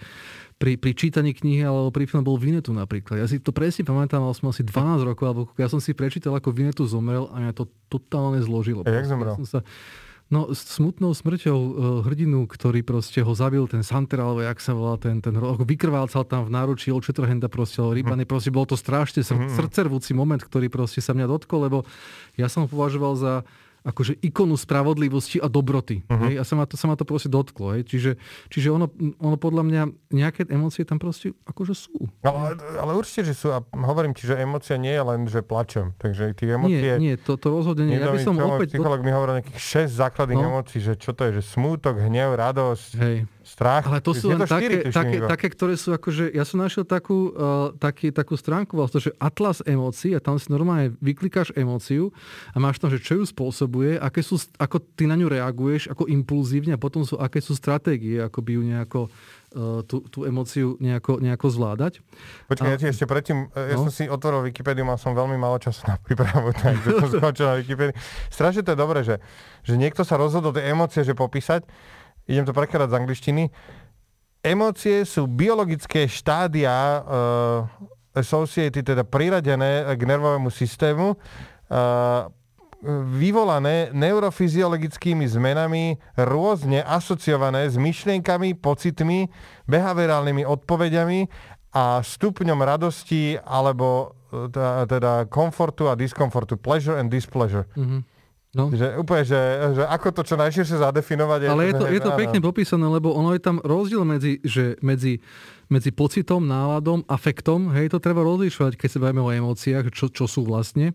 pri, 0.65 0.81
pri 0.81 0.97
čítaní 0.97 1.37
knihy 1.37 1.61
alebo 1.61 1.93
pri 1.93 2.09
filme 2.09 2.25
bol 2.25 2.41
Vinetu 2.41 2.73
napríklad. 2.73 3.21
Ja 3.21 3.29
si 3.29 3.37
to 3.37 3.53
presne 3.53 3.85
pamätám, 3.85 4.25
mal 4.25 4.33
som 4.33 4.49
asi 4.49 4.65
12 4.65 5.05
rokov, 5.05 5.25
alebo 5.29 5.43
ja 5.61 5.69
som 5.69 5.77
si 5.77 5.93
prečítal, 5.93 6.33
ako 6.33 6.57
Vinetu 6.57 6.89
zomrel 6.89 7.29
a 7.29 7.37
mňa 7.37 7.53
to 7.53 7.69
totálne 7.93 8.41
zložilo. 8.41 8.81
A 8.81 8.89
jak 8.89 9.05
zomrel? 9.05 9.37
Ja 9.37 9.45
sa, 9.45 9.61
No, 10.33 10.49
smutnou 10.57 11.13
smrťou 11.13 11.59
uh, 11.61 11.73
hrdinu, 12.09 12.49
ktorý 12.49 12.81
proste 12.81 13.21
ho 13.21 13.37
zabil, 13.37 13.61
ten 13.69 13.85
Santer, 13.85 14.25
alebo 14.25 14.41
jak 14.41 14.56
sa 14.56 14.73
volá, 14.73 14.97
ten, 14.97 15.21
ten 15.21 15.37
ako 15.37 15.69
vykrvácal 15.69 16.25
tam 16.25 16.49
v 16.49 16.51
náručí 16.51 16.89
od 16.89 17.05
Shatterhanda 17.05 17.53
proste, 17.53 17.85
rybany, 17.85 18.25
mm. 18.25 18.31
proste 18.33 18.49
bol 18.49 18.65
to 18.65 18.73
strašne 18.73 19.21
sr- 19.21 19.37
mm. 19.37 19.53
srdcervúci 19.53 20.17
moment, 20.17 20.41
ktorý 20.41 20.73
proste 20.73 21.05
sa 21.05 21.13
mňa 21.13 21.29
dotkol, 21.29 21.69
lebo 21.69 21.85
ja 22.41 22.49
som 22.49 22.65
ho 22.65 22.69
považoval 22.73 23.13
za 23.21 23.33
akože 23.84 24.17
ikonu 24.24 24.56
spravodlivosti 24.56 25.36
a 25.44 25.46
dobroty. 25.53 26.00
Uh-huh. 26.08 26.32
Hej? 26.32 26.41
A 26.41 26.43
sa 26.43 26.56
ma, 26.56 26.64
to, 26.64 26.81
sa 26.81 26.88
ma 26.88 26.96
to 26.96 27.05
proste 27.05 27.29
dotklo. 27.29 27.76
Hej? 27.76 27.84
Čiže, 27.84 28.10
čiže 28.48 28.72
ono, 28.72 28.88
ono 29.20 29.36
podľa 29.36 29.62
mňa, 29.69 29.82
nejaké 30.08 30.48
emócie 30.48 30.88
tam 30.88 30.96
proste 30.96 31.36
akože 31.44 31.74
sú. 31.76 32.08
Ale, 32.24 32.56
ale 32.81 32.93
určite, 32.96 33.29
že 33.29 33.34
sú. 33.36 33.53
A 33.53 33.60
hovorím 33.60 34.17
ti, 34.17 34.24
že 34.24 34.41
emócia 34.41 34.81
nie 34.81 34.96
je 34.96 35.05
len, 35.05 35.20
že 35.29 35.44
plačem. 35.44 35.93
Takže 36.00 36.32
tie 36.32 36.56
emócie... 36.56 36.96
Nie, 36.96 36.96
nie, 36.96 37.14
to, 37.20 37.36
to 37.36 37.53
rozhodne 37.53 37.84
nie. 37.84 38.00
Ja 38.00 38.08
by 38.08 38.24
som 38.24 38.41
opäť... 38.41 38.72
Psycholog 38.72 39.05
mi 39.05 39.12
hovorí 39.12 39.44
nejakých 39.44 39.86
6 39.93 40.00
základných 40.00 40.41
no. 40.41 40.48
emócií, 40.48 40.81
že 40.81 40.96
čo 40.96 41.12
to 41.12 41.29
je, 41.29 41.38
že 41.38 41.43
smútok, 41.44 42.00
hnev, 42.08 42.41
radosť, 42.41 42.91
Hej 43.05 43.17
strach. 43.44 43.84
Ale 43.86 44.01
to 44.01 44.17
sú 44.17 44.32
len 44.32 44.41
to 44.41 44.48
také, 44.48 44.89
také, 44.89 45.17
také, 45.20 45.46
ktoré 45.53 45.74
sú 45.77 45.93
akože, 45.93 46.32
ja 46.32 46.43
som 46.43 46.58
našiel 46.58 46.89
takú, 46.89 47.31
uh, 47.36 47.70
taký, 47.77 48.10
takú 48.10 48.34
stránku, 48.34 48.74
to, 48.89 48.98
že 48.98 49.13
atlas 49.20 49.60
emócií 49.63 50.17
a 50.17 50.20
tam 50.24 50.41
si 50.41 50.48
normálne 50.48 50.96
vyklikáš 50.98 51.53
emóciu 51.55 52.10
a 52.51 52.58
máš 52.58 52.81
tam, 52.81 52.89
že 52.89 52.98
čo 52.98 53.20
ju 53.20 53.24
spôsobuje, 53.29 54.01
aké 54.01 54.24
sú, 54.24 54.41
ako 54.56 54.81
ty 54.96 55.05
na 55.05 55.15
ňu 55.15 55.29
reaguješ, 55.29 55.93
ako 55.93 56.08
impulzívne 56.08 56.74
a 56.74 56.81
potom 56.81 57.05
sú, 57.05 57.20
aké 57.20 57.44
sú 57.44 57.53
stratégie, 57.53 58.19
ako 58.19 58.41
by 58.41 58.51
ju 58.56 58.63
nejako 58.65 59.01
uh, 59.55 59.81
tú, 59.86 60.03
tú 60.08 60.24
emóciu 60.27 60.81
nejako, 60.82 61.22
nejako 61.22 61.46
zvládať. 61.53 62.03
Počkaj, 62.51 62.69
a... 62.69 62.72
ja 62.74 62.79
ti 62.81 62.86
ešte 62.91 63.06
predtým, 63.06 63.53
e, 63.55 63.60
ja 63.72 63.77
no? 63.79 63.86
som 63.89 63.93
si 63.94 64.08
otvoril 64.10 64.51
Wikipédiu, 64.51 64.82
mal 64.82 64.98
som 64.98 65.15
veľmi 65.15 65.39
málo 65.39 65.60
času 65.63 65.86
na 65.86 65.96
prípravu, 66.01 66.51
takže 66.60 66.89
som 67.05 67.08
skončil 67.13 67.46
na 67.46 67.56
Wikipédii. 67.63 67.96
Strašne 68.32 68.63
to 68.67 68.72
je 68.74 68.79
dobré, 68.79 69.01
že, 69.06 69.22
že 69.63 69.74
niekto 69.79 70.03
sa 70.03 70.19
rozhodol 70.19 70.56
tie 70.56 70.72
emócie, 70.72 71.06
že 71.06 71.15
popísať, 71.15 71.65
idem 72.29 72.45
to 72.45 72.57
prekladať 72.57 72.89
z 72.91 72.99
angličtiny, 72.99 73.45
emócie 74.45 75.09
sú 75.09 75.25
biologické 75.29 76.05
štádia 76.05 76.73
uh, 76.73 77.03
associated, 78.15 78.85
teda 78.85 79.03
priradené 79.03 79.85
k 79.97 80.03
nervovému 80.05 80.53
systému, 80.53 81.17
uh, 81.17 82.29
vyvolané 83.17 83.89
neurofyziologickými 83.97 85.25
zmenami, 85.25 85.97
rôzne 86.21 86.85
asociované 86.85 87.65
s 87.73 87.81
myšlienkami, 87.81 88.61
pocitmi, 88.61 89.33
behaviorálnymi 89.65 90.45
odpovediami 90.45 91.21
a 91.75 92.05
stupňom 92.05 92.61
radosti 92.61 93.41
alebo 93.41 94.15
e, 94.29 94.53
teda 94.87 95.27
komfortu 95.33 95.89
a 95.89 95.97
diskomfortu. 95.97 96.61
Pleasure 96.61 97.01
and 97.01 97.09
displeasure. 97.09 97.65
Mm-hmm. 97.75 98.14
No. 98.55 98.70
Že 98.70 99.03
úplne, 99.03 99.27
že, 99.27 99.41
že 99.75 99.82
ako 99.82 100.15
to 100.15 100.23
čo 100.23 100.39
najširšie 100.39 100.79
zadefinovať. 100.79 101.51
Ale 101.51 101.67
je 101.69 101.75
to, 101.75 101.87
je 101.91 102.01
to 102.01 102.11
pekne 102.15 102.39
popísané, 102.39 102.87
lebo 102.87 103.11
ono 103.11 103.34
je 103.34 103.43
tam 103.43 103.58
rozdiel 103.58 104.06
medzi, 104.06 104.39
že 104.46 104.79
medzi, 104.79 105.19
medzi 105.67 105.91
pocitom, 105.91 106.39
náladom, 106.46 107.03
afektom. 107.11 107.75
Hej, 107.75 107.91
to 107.91 107.99
treba 107.99 108.23
rozlišovať, 108.23 108.79
keď 108.79 108.89
sa 108.94 109.03
bavíme 109.03 109.27
o 109.27 109.34
emóciách, 109.34 109.91
čo, 109.91 110.06
čo 110.06 110.31
sú 110.31 110.46
vlastne. 110.46 110.94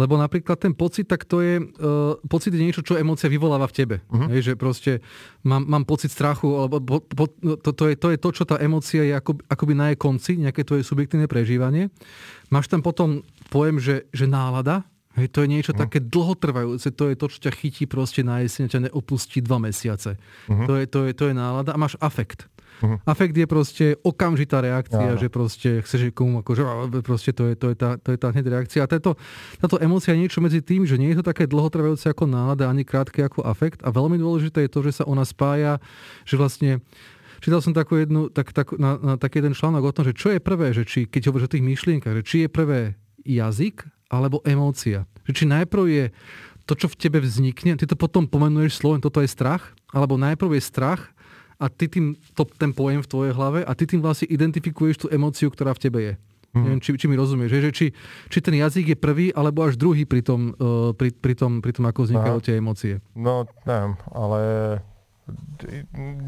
Lebo 0.00 0.16
napríklad 0.16 0.56
ten 0.56 0.72
pocit, 0.72 1.04
tak 1.04 1.28
to 1.28 1.44
je, 1.44 1.60
uh, 1.60 2.16
pocit 2.24 2.56
je 2.56 2.64
niečo, 2.64 2.80
čo 2.80 2.96
emócia 2.96 3.28
vyvoláva 3.28 3.68
v 3.68 3.76
tebe. 3.76 3.96
Uh-huh. 4.08 4.32
Hej, 4.32 4.40
že 4.40 4.52
proste 4.56 5.04
mám, 5.44 5.60
mám 5.60 5.84
pocit 5.84 6.08
strachu, 6.08 6.56
alebo 6.56 6.80
po, 6.80 7.04
po, 7.04 7.28
to, 7.60 7.70
to, 7.76 7.84
je, 7.92 7.94
to 8.00 8.08
je 8.16 8.18
to, 8.18 8.28
čo 8.32 8.48
tá 8.48 8.56
emócia 8.64 9.04
je 9.04 9.12
ako, 9.12 9.44
akoby 9.44 9.76
na 9.76 9.92
jej 9.92 9.98
konci, 10.00 10.40
nejaké 10.40 10.64
tvoje 10.64 10.88
subjektívne 10.88 11.28
prežívanie. 11.28 11.92
Máš 12.48 12.72
tam 12.72 12.80
potom 12.80 13.20
pojem, 13.52 13.76
že, 13.76 14.08
že 14.08 14.24
nálada, 14.24 14.88
Hej, 15.14 15.30
to 15.30 15.46
je 15.46 15.48
niečo 15.48 15.70
uh-huh. 15.70 15.86
také 15.86 16.02
dlhotrvajúce, 16.02 16.90
to 16.90 17.06
je 17.06 17.14
to, 17.14 17.26
čo 17.30 17.38
ťa 17.46 17.52
chytí 17.54 17.84
proste 17.86 18.26
na 18.26 18.42
jeseň, 18.42 18.66
ťa 18.66 18.80
neopustí 18.90 19.38
dva 19.38 19.62
mesiace. 19.62 20.18
Uh-huh. 20.50 20.66
To, 20.66 20.74
je, 20.74 20.84
to, 20.90 20.98
je, 21.06 21.12
to 21.14 21.24
je 21.30 21.34
nálada 21.38 21.70
a 21.70 21.78
máš 21.78 21.94
afekt. 22.02 22.50
Uh-huh. 22.82 22.98
Afekt 23.06 23.38
je 23.38 23.46
proste 23.46 23.94
okamžitá 24.02 24.58
reakcia, 24.58 25.14
uh-huh. 25.14 25.22
že 25.22 25.30
proste 25.30 25.70
chceš 25.86 26.10
komu, 26.10 26.42
akože 26.42 26.66
proste 27.06 27.30
to 27.30 27.46
je, 27.46 27.54
to 27.54 27.70
je 27.70 27.76
tá, 27.78 27.94
to 28.02 28.10
je 28.10 28.18
tá 28.18 28.34
hneď 28.34 28.50
reakcia. 28.50 28.82
A 28.82 28.90
táto, 28.90 29.14
táto 29.62 29.78
emócia 29.78 30.10
je 30.18 30.26
niečo 30.26 30.42
medzi 30.42 30.58
tým, 30.58 30.82
že 30.82 30.98
nie 30.98 31.14
je 31.14 31.22
to 31.22 31.30
také 31.30 31.46
dlhotrvajúce 31.46 32.10
ako 32.10 32.26
nálada, 32.26 32.66
ani 32.66 32.82
krátke 32.82 33.22
ako 33.22 33.46
afekt. 33.46 33.86
A 33.86 33.94
veľmi 33.94 34.18
dôležité 34.18 34.66
je 34.66 34.70
to, 34.74 34.82
že 34.82 34.98
sa 34.98 35.04
ona 35.06 35.22
spája, 35.22 35.78
že 36.26 36.34
vlastne 36.34 36.82
čítal 37.38 37.62
som 37.62 37.70
takú 37.70 38.02
jednu, 38.02 38.34
tak, 38.34 38.50
tak, 38.50 38.74
na, 38.74 38.98
na 38.98 39.14
taký 39.14 39.38
jeden 39.38 39.54
článok 39.54 39.86
o 39.86 39.94
tom, 39.94 40.02
že 40.10 40.18
čo 40.18 40.34
je 40.34 40.42
prvé, 40.42 40.74
že 40.74 40.82
či, 40.82 41.06
keď 41.06 41.30
hovoríš 41.30 41.46
o 41.46 41.54
tých 41.54 41.62
myšlienkach, 41.62 42.18
že 42.18 42.26
či 42.26 42.36
je 42.42 42.48
prvé 42.50 42.98
jazyk 43.22 43.93
alebo 44.08 44.40
emócia. 44.44 45.08
Či 45.24 45.48
najprv 45.48 45.84
je 45.88 46.04
to, 46.64 46.72
čo 46.76 46.86
v 46.88 46.96
tebe 46.96 47.18
vznikne, 47.20 47.76
ty 47.76 47.84
to 47.84 47.96
potom 47.96 48.24
pomenuješ 48.24 48.80
slovom, 48.80 49.00
toto 49.00 49.20
je 49.20 49.28
strach, 49.28 49.76
alebo 49.92 50.16
najprv 50.16 50.56
je 50.56 50.62
strach 50.64 51.12
a 51.60 51.68
ty 51.68 51.86
tým, 51.86 52.16
to, 52.32 52.48
ten 52.56 52.72
pojem 52.72 53.04
v 53.04 53.10
tvojej 53.10 53.32
hlave 53.36 53.60
a 53.62 53.72
ty 53.76 53.84
tým 53.84 54.00
vlastne 54.00 54.28
identifikuješ 54.28 55.04
tú 55.04 55.06
emóciu, 55.12 55.52
ktorá 55.52 55.76
v 55.76 55.82
tebe 55.82 56.00
je. 56.00 56.14
Mm. 56.54 56.62
Neviem, 56.62 56.80
či, 56.80 56.90
či 56.94 57.06
mi 57.10 57.18
rozumieš, 57.18 57.50
že, 57.50 57.60
že 57.68 57.70
či, 57.74 57.86
či 58.30 58.38
ten 58.38 58.54
jazyk 58.54 58.94
je 58.94 58.98
prvý, 58.98 59.26
alebo 59.34 59.66
až 59.66 59.74
druhý 59.74 60.06
pri 60.06 60.22
tom, 60.22 60.54
uh, 60.54 60.94
pri, 60.94 61.10
pri 61.10 61.34
tom, 61.34 61.58
pri 61.58 61.74
tom 61.74 61.84
ako 61.90 62.06
vznikajú 62.06 62.38
tie 62.40 62.54
emócie. 62.62 63.02
No, 63.18 63.44
neviem, 63.66 63.98
ale 64.14 64.40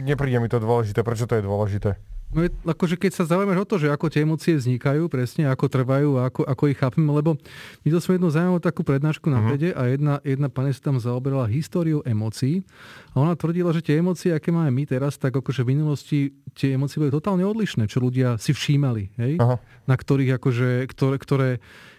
nepríde 0.02 0.40
mi 0.42 0.48
to 0.50 0.58
dôležité. 0.58 1.06
Prečo 1.06 1.28
to 1.28 1.38
je 1.38 1.46
dôležité? 1.46 2.00
No 2.36 2.44
je, 2.44 2.52
akože 2.68 3.00
keď 3.00 3.12
sa 3.16 3.24
zaujímaš 3.24 3.64
o 3.64 3.66
to, 3.66 3.76
že 3.80 3.88
ako 3.88 4.12
tie 4.12 4.20
emócie 4.28 4.52
vznikajú, 4.60 5.08
presne, 5.08 5.48
ako 5.48 5.72
trvajú 5.72 6.20
a 6.20 6.28
ako, 6.28 6.44
ako 6.44 6.62
ich 6.68 6.76
chápeme, 6.76 7.08
lebo 7.08 7.40
videl 7.80 7.96
som 7.96 8.12
jednu 8.12 8.28
zaujímavú 8.28 8.60
takú 8.60 8.84
prednášku 8.84 9.32
na 9.32 9.40
vede 9.40 9.72
uh-huh. 9.72 9.80
a 9.80 9.88
jedna, 9.88 10.14
jedna 10.20 10.48
pani 10.52 10.76
sa 10.76 10.92
tam 10.92 11.00
zaoberala 11.00 11.48
históriu 11.48 12.04
emócií 12.04 12.60
a 13.16 13.24
ona 13.24 13.32
tvrdila, 13.32 13.72
že 13.72 13.80
tie 13.80 14.04
emócie, 14.04 14.36
aké 14.36 14.52
máme 14.52 14.68
my 14.68 14.84
teraz, 14.84 15.16
tak 15.16 15.32
akože 15.32 15.64
v 15.64 15.72
minulosti 15.72 16.18
tie 16.52 16.76
emócie 16.76 17.00
boli 17.00 17.08
totálne 17.08 17.40
odlišné, 17.48 17.88
čo 17.88 18.04
ľudia 18.04 18.36
si 18.36 18.52
všímali, 18.52 19.16
hej? 19.16 19.40
Uh-huh. 19.40 19.56
na 19.88 19.96
ktorých 19.96 20.36
akože, 20.36 20.92
ktoré, 20.92 21.16
ktoré, 21.16 21.50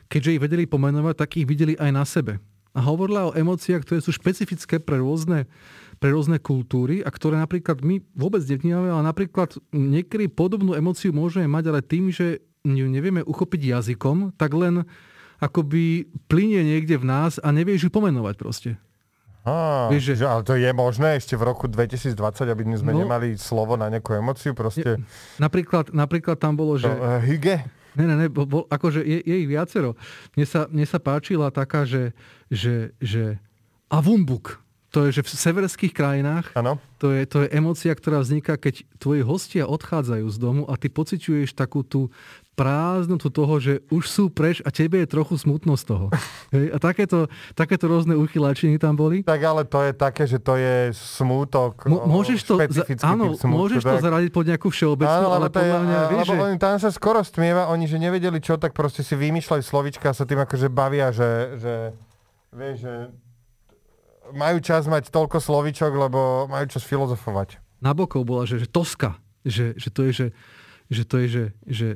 keďže 0.06 0.38
ich 0.38 0.44
vedeli 0.46 0.70
pomenovať, 0.70 1.18
tak 1.18 1.34
ich 1.42 1.50
videli 1.50 1.74
aj 1.82 1.90
na 1.90 2.06
sebe. 2.06 2.38
A 2.78 2.80
hovorila 2.86 3.34
o 3.34 3.36
emóciách, 3.36 3.82
ktoré 3.82 4.06
sú 4.06 4.14
špecifické 4.14 4.78
pre 4.78 5.02
rôzne 5.02 5.50
pre 5.98 6.14
rôzne 6.14 6.38
kultúry 6.38 7.02
a 7.02 7.10
ktoré 7.10 7.42
napríklad 7.42 7.82
my 7.82 8.02
vôbec 8.14 8.46
nevnímame, 8.46 8.94
ale 8.94 9.04
napríklad 9.06 9.58
niekedy 9.74 10.30
podobnú 10.30 10.78
emóciu 10.78 11.10
môžeme 11.10 11.50
mať, 11.50 11.64
ale 11.74 11.82
tým, 11.82 12.14
že 12.14 12.42
ju 12.62 12.86
nevieme 12.86 13.26
uchopiť 13.26 13.80
jazykom, 13.80 14.38
tak 14.38 14.54
len 14.54 14.86
akoby 15.38 16.10
plinie 16.26 16.66
niekde 16.66 16.98
v 16.98 17.06
nás 17.06 17.38
a 17.42 17.54
nevieš 17.54 17.88
ju 17.88 17.90
pomenovať 17.94 18.36
proste. 18.38 18.72
Á, 19.48 19.88
Víš, 19.88 20.20
že... 20.20 20.28
Ale 20.28 20.44
to 20.44 20.60
je 20.60 20.68
možné 20.76 21.24
ešte 21.24 21.40
v 21.40 21.48
roku 21.48 21.72
2020, 21.72 22.18
aby 22.52 22.64
sme 22.76 22.92
no, 22.92 23.00
nemali 23.08 23.40
slovo 23.40 23.80
na 23.80 23.88
nejakú 23.88 24.18
emociu? 24.18 24.52
Proste... 24.52 25.00
napríklad, 25.40 25.96
napríklad 25.96 26.36
tam 26.36 26.60
bolo, 26.60 26.76
že... 26.76 26.92
To, 26.92 27.00
uh, 27.00 27.24
hyge? 27.24 27.64
Ne, 27.96 28.04
ne, 28.06 28.16
ne, 28.20 28.28
bo, 28.28 28.68
akože 28.68 29.02
je, 29.02 29.24
je 29.24 29.36
ich 29.42 29.50
viacero. 29.50 29.96
Mne 30.36 30.46
sa, 30.46 30.68
mne 30.68 30.86
sa 30.86 31.00
páčila 31.00 31.48
taká, 31.50 31.88
že, 31.88 32.12
že, 32.52 32.92
že 33.00 33.40
avumbuk 33.88 34.60
to 34.88 35.04
je, 35.08 35.20
že 35.20 35.22
v 35.28 35.30
severských 35.36 35.94
krajinách 35.94 36.48
ano. 36.56 36.80
To, 36.98 37.12
je, 37.14 37.28
to 37.30 37.46
je 37.46 37.54
emocia, 37.54 37.94
ktorá 37.94 38.24
vzniká, 38.24 38.58
keď 38.58 38.88
tvoji 38.98 39.22
hostia 39.22 39.70
odchádzajú 39.70 40.26
z 40.32 40.38
domu 40.40 40.64
a 40.66 40.74
ty 40.80 40.90
pociťuješ 40.90 41.54
takú 41.54 41.86
tú 41.86 42.10
prázdnotu 42.58 43.30
toho, 43.30 43.62
že 43.62 43.74
už 43.94 44.10
sú 44.10 44.24
preč 44.34 44.66
a 44.66 44.74
tebe 44.74 45.06
je 45.06 45.08
trochu 45.08 45.38
smutno 45.38 45.78
z 45.78 45.94
toho. 45.94 46.06
Hej, 46.56 46.74
a 46.74 46.78
takéto, 46.82 47.30
takéto 47.54 47.86
rôzne 47.86 48.18
uchylačiny 48.18 48.82
tam 48.82 48.98
boli. 48.98 49.22
Tak 49.22 49.38
ale 49.44 49.62
to 49.68 49.86
je 49.86 49.92
také, 49.94 50.24
že 50.26 50.42
to 50.42 50.58
je 50.58 50.90
smútok. 50.96 51.86
M- 51.86 52.08
môžeš 52.10 52.40
to, 52.48 52.58
za, 52.58 52.84
áno, 53.06 53.38
smútku, 53.38 53.46
môžeš 53.46 53.82
tak? 53.86 53.92
to 53.94 53.96
zaradiť 54.02 54.32
pod 54.34 54.46
nejakú 54.50 54.68
všeobecnú, 54.74 55.22
áno, 55.22 55.30
ale, 55.38 55.54
ale 55.54 55.54
podľa 55.54 55.80
mňa, 55.86 56.00
vieš, 56.10 56.28
lebo 56.34 56.44
že... 56.50 56.52
tam 56.58 56.76
sa 56.82 56.90
skoro 56.90 57.20
stmieva, 57.22 57.70
oni, 57.70 57.86
že 57.86 58.02
nevedeli 58.02 58.42
čo, 58.42 58.58
tak 58.58 58.74
proste 58.74 59.06
si 59.06 59.14
vymýšľajú 59.14 59.62
slovička 59.62 60.10
a 60.10 60.18
sa 60.18 60.26
tým 60.26 60.42
akože 60.42 60.72
bavia, 60.74 61.14
že, 61.14 61.62
že 61.62 61.74
vieš, 62.56 62.90
že 62.90 62.94
majú 64.34 64.58
čas 64.64 64.88
mať 64.88 65.12
toľko 65.14 65.38
slovičok, 65.40 65.92
lebo 65.94 66.48
majú 66.50 66.66
čas 66.68 66.84
filozofovať. 66.84 67.60
Nabokov 67.80 68.26
bola, 68.26 68.44
že, 68.50 68.58
že 68.58 68.68
toska, 68.68 69.22
že, 69.46 69.78
že 69.78 69.90
to 69.94 70.10
je, 70.10 70.12
že, 70.12 70.28
že 70.90 71.04
to 71.06 71.16
je, 71.22 71.28
že, 71.28 71.44
že 71.68 71.88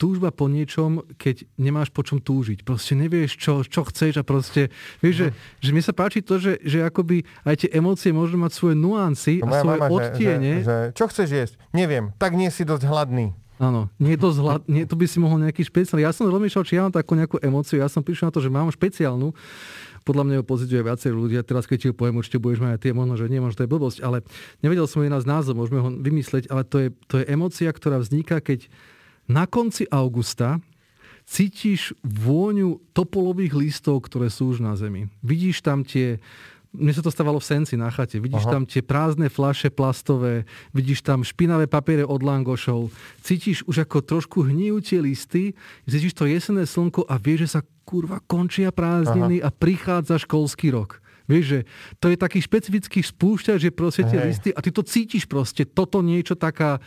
túžba 0.00 0.32
po 0.32 0.48
niečom, 0.48 1.04
keď 1.20 1.44
nemáš 1.60 1.92
po 1.92 2.00
čom 2.00 2.16
túžiť. 2.24 2.64
Proste 2.64 2.96
nevieš, 2.96 3.36
čo, 3.36 3.60
čo 3.60 3.84
chceš 3.84 4.20
a 4.20 4.24
proste, 4.24 4.72
vieš, 5.04 5.14
že, 5.14 5.28
že 5.60 5.70
mi 5.76 5.84
sa 5.84 5.92
páči 5.92 6.24
to, 6.24 6.40
že, 6.40 6.56
že 6.64 6.80
akoby 6.80 7.28
aj 7.44 7.64
tie 7.64 7.70
emócie 7.76 8.08
môžu 8.08 8.40
mať 8.40 8.52
svoje 8.56 8.76
nuancy 8.80 9.44
a 9.44 9.60
svoje 9.60 9.80
mama, 9.84 9.92
odtiene. 9.92 10.64
Že, 10.64 10.64
že, 10.64 10.76
čo 10.96 11.04
chceš 11.12 11.28
jesť? 11.28 11.54
Neviem, 11.76 12.16
tak 12.16 12.32
nie 12.32 12.48
si 12.48 12.64
dosť 12.64 12.88
hladný. 12.88 13.36
Áno, 13.60 13.92
nie 14.00 14.16
je 14.16 14.24
dosť 14.24 14.64
nie, 14.72 14.88
to 14.88 14.96
by 14.96 15.04
si 15.04 15.20
mohol 15.20 15.36
nejaký 15.36 15.60
špeciálny. 15.68 16.00
Ja 16.00 16.16
som 16.16 16.24
rozmýšľal, 16.32 16.64
či 16.64 16.80
ja 16.80 16.88
mám 16.88 16.96
takú 16.96 17.12
nejakú 17.12 17.36
emóciu. 17.44 17.76
Ja 17.76 17.92
som 17.92 18.00
prišiel 18.00 18.32
na 18.32 18.34
to, 18.34 18.40
že 18.40 18.48
mám 18.48 18.72
špeciálnu, 18.72 19.36
podľa 20.08 20.24
mňa 20.24 20.34
ju 20.40 20.44
pozituje 20.48 20.80
viacerí 20.80 21.12
ľudia. 21.12 21.44
Teraz, 21.44 21.68
keď 21.68 21.76
ti 21.76 21.86
ju 21.92 21.94
poviem, 21.94 22.16
určite 22.16 22.40
budeš 22.40 22.64
mať 22.64 22.72
aj 22.72 22.80
tie, 22.80 22.92
možno, 22.96 23.20
že 23.20 23.28
nie, 23.28 23.36
možno 23.36 23.60
to 23.60 23.64
je 23.68 23.72
blbosť, 23.76 23.98
ale 24.00 24.24
nevedel 24.64 24.88
som 24.88 25.04
jej 25.04 25.12
nás 25.12 25.28
názov, 25.28 25.60
môžeme 25.60 25.76
ho 25.84 25.92
vymysleť, 25.92 26.48
ale 26.48 26.64
to 26.64 26.76
je, 26.80 26.88
to 27.04 27.20
je 27.20 27.28
emocia, 27.28 27.68
ktorá 27.68 28.00
vzniká, 28.00 28.40
keď 28.40 28.64
na 29.28 29.44
konci 29.44 29.84
augusta 29.92 30.64
cítiš 31.28 31.92
vôňu 32.00 32.80
topolových 32.96 33.54
listov, 33.54 34.08
ktoré 34.08 34.32
sú 34.32 34.56
už 34.56 34.64
na 34.64 34.72
zemi. 34.74 35.12
Vidíš 35.20 35.60
tam 35.60 35.84
tie 35.84 36.16
mne 36.70 36.92
sa 36.94 37.02
to 37.02 37.10
stávalo 37.10 37.42
v 37.42 37.48
Senci 37.50 37.74
na 37.74 37.90
chate. 37.90 38.22
Vidíš 38.22 38.46
Aha. 38.46 38.52
tam 38.54 38.62
tie 38.62 38.78
prázdne 38.78 39.26
flaše 39.26 39.74
plastové, 39.74 40.46
vidíš 40.70 41.02
tam 41.02 41.26
špinavé 41.26 41.66
papiere 41.66 42.06
od 42.06 42.22
langošov, 42.22 42.94
cítiš 43.26 43.66
už 43.66 43.82
ako 43.86 43.98
trošku 44.06 44.46
hnijú 44.46 44.78
tie 44.78 45.02
listy, 45.02 45.58
cítiš 45.90 46.14
to 46.14 46.30
jesenné 46.30 46.62
slnko 46.64 47.10
a 47.10 47.18
vieš, 47.18 47.50
že 47.50 47.52
sa 47.58 47.60
kurva 47.82 48.22
končia 48.22 48.70
prázdniny 48.70 49.42
Aha. 49.42 49.50
a 49.50 49.54
prichádza 49.54 50.22
školský 50.22 50.70
rok. 50.70 51.02
Vieš, 51.30 51.44
že 51.46 51.60
to 52.02 52.10
je 52.10 52.18
taký 52.18 52.42
špecifický 52.42 53.06
spúšťač, 53.06 53.58
že 53.62 53.70
proste 53.70 54.02
tie 54.02 54.18
listy 54.18 54.50
a 54.50 54.58
ty 54.58 54.74
to 54.74 54.82
cítiš 54.82 55.30
proste. 55.30 55.62
Toto 55.62 56.02
niečo 56.02 56.34
taká, 56.34 56.82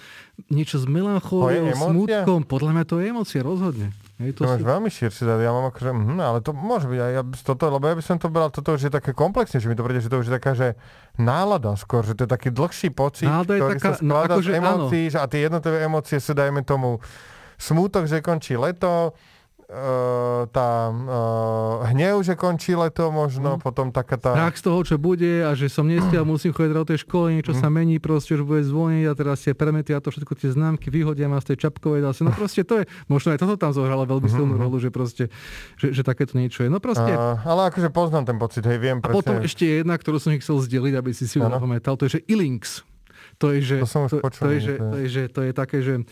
niečo 0.51 0.83
s 0.83 0.85
melanchóliou, 0.87 1.71
smutkom. 1.71 2.43
Podľa 2.43 2.71
mňa 2.75 2.83
to 2.83 2.99
je 2.99 3.05
emócia, 3.07 3.39
rozhodne. 3.39 3.95
Hej, 4.21 4.37
to, 4.37 4.45
to 4.45 4.49
máš 4.53 4.61
si... 4.61 4.69
veľmi 4.69 4.89
širší 4.93 5.23
Ja 5.25 5.49
mám 5.49 5.73
akože, 5.73 5.89
hm, 5.89 6.21
ale 6.21 6.37
to 6.45 6.53
môže 6.53 6.85
byť 6.85 6.99
aj 7.01 7.11
ja, 7.17 7.21
toto, 7.41 7.63
lebo 7.73 7.85
ja 7.89 7.95
by 7.97 8.03
som 8.05 8.21
to 8.21 8.29
bral, 8.29 8.53
toto 8.53 8.77
už 8.77 8.85
je 8.85 8.93
také 8.93 9.09
komplexne, 9.09 9.57
že 9.57 9.65
mi 9.65 9.73
to 9.73 9.81
príde, 9.81 10.05
že 10.05 10.09
to 10.13 10.21
už 10.21 10.29
je 10.29 10.33
taká, 10.37 10.53
že 10.53 10.77
nálada 11.17 11.73
skôr, 11.73 12.05
že 12.05 12.13
to 12.13 12.29
je 12.29 12.29
taký 12.29 12.53
dlhší 12.53 12.93
pocit, 12.93 13.25
nálada 13.25 13.57
ktorý 13.57 13.73
taká, 13.81 13.89
sa 13.89 14.05
no, 14.05 14.13
skladá 14.13 14.25
no, 14.29 14.37
akože, 14.37 14.51
z 14.51 14.57
emócií, 14.61 15.05
že, 15.09 15.17
a 15.17 15.25
tie 15.25 15.39
jednotlivé 15.49 15.77
emócie 15.81 16.17
sa 16.21 16.33
dajme 16.37 16.61
tomu 16.61 17.01
smútok, 17.57 18.05
že 18.05 18.21
končí 18.21 18.53
leto, 18.53 19.17
Uh, 19.73 20.45
tá 20.53 20.93
uh, 20.93 21.81
hnev, 21.89 22.21
že 22.21 22.37
končí 22.37 22.77
leto 22.77 23.09
možno, 23.09 23.57
mm. 23.57 23.65
potom 23.65 23.89
taká 23.89 24.21
tá... 24.21 24.37
Strach 24.37 24.61
z 24.61 24.63
toho, 24.69 24.79
čo 24.85 24.95
bude 25.01 25.41
a 25.41 25.57
že 25.57 25.65
som 25.65 25.89
nestiel, 25.89 26.21
musím 26.29 26.53
chodiť 26.53 26.73
do 26.77 26.85
tej 26.85 27.01
školy, 27.01 27.41
niečo 27.41 27.57
mm. 27.57 27.59
sa 27.59 27.73
mení, 27.73 27.97
proste 27.97 28.37
už 28.37 28.45
bude 28.45 28.61
zvoniť 28.61 29.09
a 29.09 29.13
teraz 29.17 29.41
tie 29.41 29.57
premety 29.57 29.97
a 29.97 29.97
to 29.97 30.13
všetko 30.13 30.37
tie 30.37 30.53
známky 30.53 30.93
vyhodia 30.93 31.25
ma 31.25 31.41
z 31.41 31.57
tej 31.57 31.65
čapkovej 31.65 32.05
dase. 32.05 32.21
No 32.21 32.29
proste 32.37 32.61
to 32.61 32.81
je, 32.81 32.89
možno 33.09 33.33
aj 33.33 33.41
toto 33.41 33.57
tam 33.57 33.73
zohralo 33.73 34.05
veľmi 34.05 34.29
mhm, 34.29 34.35
silnú 34.37 34.55
mm. 34.55 34.61
rolu, 34.61 34.77
že 34.77 34.93
proste, 34.93 35.33
že, 35.73 35.89
že 35.89 36.05
takéto 36.05 36.37
niečo 36.37 36.61
je. 36.61 36.69
No 36.69 36.77
proste... 36.77 37.09
Uh, 37.09 37.41
ale 37.41 37.73
akože 37.73 37.89
poznám 37.89 38.29
ten 38.29 38.37
pocit, 38.37 38.61
hej, 38.69 38.77
viem 38.77 39.01
presne. 39.01 39.09
A 39.09 39.17
potom 39.17 39.35
ešte 39.41 39.65
jedna, 39.65 39.97
ktorú 39.97 40.21
som 40.21 40.37
chcel 40.37 40.61
zdeliť, 40.61 40.93
aby 40.93 41.09
si 41.17 41.25
si 41.25 41.41
ju 41.41 41.49
zapamätal, 41.49 41.97
to 41.97 42.05
je, 42.05 42.21
že 42.21 42.29
Ilinks. 42.29 42.85
To 43.41 43.49
je, 43.49 43.65
že, 43.65 43.77
to, 43.81 44.21
to, 44.21 44.29
to, 44.29 44.47
je, 44.53 44.59
že, 44.61 44.73
to, 44.77 44.95
je, 45.01 45.07
že, 45.09 45.23
to 45.33 45.39
je 45.41 45.51
také, 45.57 45.77
že 45.81 46.05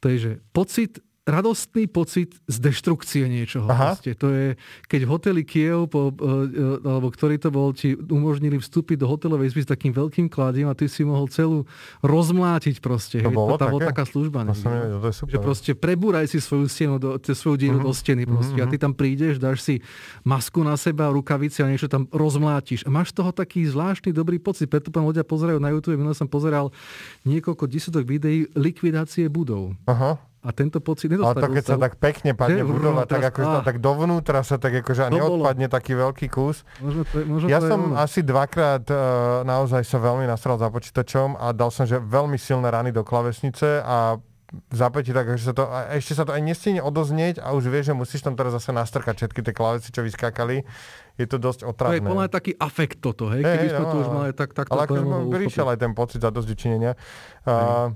to 0.00 0.06
je, 0.08 0.16
že 0.16 0.32
pocit 0.56 1.00
radostný 1.24 1.88
pocit 1.88 2.36
z 2.44 2.56
deštrukcie 2.60 3.24
niečoho. 3.24 3.64
Proste. 3.64 4.12
To 4.20 4.28
je, 4.28 4.60
keď 4.84 5.00
v 5.08 5.10
hoteli 5.10 5.42
Kiev, 5.42 5.88
po, 5.88 6.12
e, 6.12 6.20
e, 6.52 6.84
alebo 6.84 7.08
ktorý 7.08 7.40
to 7.40 7.48
bol, 7.48 7.72
ti 7.72 7.96
umožnili 7.96 8.60
vstúpiť 8.60 9.00
do 9.00 9.08
hotelovej 9.08 9.48
izby 9.52 9.64
s 9.64 9.68
takým 9.72 9.96
veľkým 9.96 10.28
kladím 10.28 10.68
a 10.68 10.76
ty 10.76 10.84
si 10.84 11.00
mohol 11.00 11.32
celú 11.32 11.64
rozmlátiť 12.04 12.76
proste. 12.84 13.24
To 13.24 13.32
bolo 13.32 13.56
tá, 13.56 13.72
také? 13.72 13.88
taká 13.88 14.04
služba. 14.04 14.44
Som 14.52 14.76
nevedel, 14.76 15.00
to 15.00 15.08
je 15.08 15.16
super. 15.16 15.32
Že 15.32 15.38
proste 15.40 15.72
prebúraj 15.72 16.28
si 16.28 16.44
svoju 16.44 16.68
stenu, 16.68 17.00
do, 17.00 17.16
svoju 17.16 17.56
dieru 17.56 17.80
mm-hmm. 17.80 17.88
do 17.88 17.96
steny 17.96 18.22
proste. 18.28 18.60
Mm-hmm. 18.60 18.68
A 18.68 18.72
ty 18.72 18.76
tam 18.76 18.92
prídeš, 18.92 19.40
dáš 19.40 19.64
si 19.64 19.80
masku 20.28 20.60
na 20.60 20.76
seba, 20.76 21.08
rukavice 21.08 21.64
a 21.64 21.72
niečo 21.72 21.88
tam 21.88 22.04
rozmlátiš. 22.12 22.84
A 22.84 22.92
máš 22.92 23.16
toho 23.16 23.32
taký 23.32 23.64
zvláštny 23.64 24.12
dobrý 24.12 24.36
pocit. 24.36 24.68
Preto 24.68 24.92
pán 24.92 25.08
ľudia 25.08 25.24
pozerajú 25.24 25.56
na 25.56 25.72
YouTube. 25.72 25.96
Minulé 25.96 26.12
som 26.12 26.28
pozeral 26.28 26.68
niekoľko 27.24 27.64
desiatok 27.64 28.04
videí 28.04 28.44
likvidácie 28.52 29.24
budov. 29.32 29.72
Aha. 29.88 30.33
A 30.44 30.52
tento 30.52 30.76
pocit 30.84 31.08
Ale 31.08 31.40
to 31.40 31.48
keď 31.48 31.64
sa 31.64 31.76
tak 31.80 31.96
pekne 31.96 32.36
padne 32.36 32.60
že, 32.60 32.68
budova, 32.68 33.08
tak 33.08 33.32
akože 33.32 33.64
tak 33.64 33.80
dovnútra 33.80 34.44
sa 34.44 34.60
tak 34.60 34.84
akože 34.84 35.08
neodpadne 35.08 35.72
taký 35.72 35.96
veľký 35.96 36.28
kus. 36.28 36.68
Možno 36.84 37.08
to 37.08 37.16
je, 37.16 37.24
možno 37.24 37.46
ja 37.48 37.64
to 37.64 37.72
som 37.72 37.80
je 37.80 38.04
asi 38.04 38.20
dvakrát 38.20 38.84
uh, 38.92 39.40
naozaj 39.48 39.80
sa 39.88 39.96
veľmi 39.96 40.28
nasral 40.28 40.60
za 40.60 40.68
počítačom 40.68 41.40
a 41.40 41.56
dal 41.56 41.72
som 41.72 41.88
že 41.88 41.96
veľmi 41.96 42.36
silné 42.36 42.68
rany 42.68 42.92
do 42.92 43.00
klavesnice 43.00 43.80
a 43.80 44.20
zapäti 44.70 45.10
tak, 45.10 45.34
že 45.34 45.50
sa 45.50 45.54
to, 45.56 45.66
a 45.66 45.96
ešte 45.98 46.14
sa 46.14 46.24
to 46.28 46.32
aj 46.34 46.42
nestihne 46.44 46.82
odoznieť 46.84 47.42
a 47.42 47.56
už 47.56 47.66
vieš, 47.70 47.90
že 47.90 47.94
musíš 47.96 48.20
tam 48.22 48.38
teraz 48.38 48.54
zase 48.54 48.70
nastrkať 48.70 49.24
všetky 49.24 49.40
tie 49.42 49.54
klavesy, 49.54 49.88
čo 49.90 50.04
vyskákali. 50.04 50.62
Je 51.18 51.26
to 51.30 51.38
dosť 51.38 51.66
otravné. 51.66 51.98
To 51.98 51.98
je 52.02 52.10
plná 52.10 52.26
taký 52.30 52.52
afekt 52.58 52.98
toto, 52.98 53.30
hej? 53.30 53.42
Keby 53.42 53.66
hey, 53.66 53.74
sme 53.74 53.86
no, 53.86 53.90
to 53.90 53.96
už 54.02 54.08
mali 54.10 54.30
tak, 54.34 54.50
tak 54.54 54.66
Ale 54.70 54.86
akože 54.86 55.04
prišiel 55.30 55.66
aj 55.70 55.78
ten 55.78 55.92
pocit 55.94 56.20
za 56.22 56.30
dosť 56.30 56.48
učinenia. 56.54 56.92
Uh, 57.46 57.94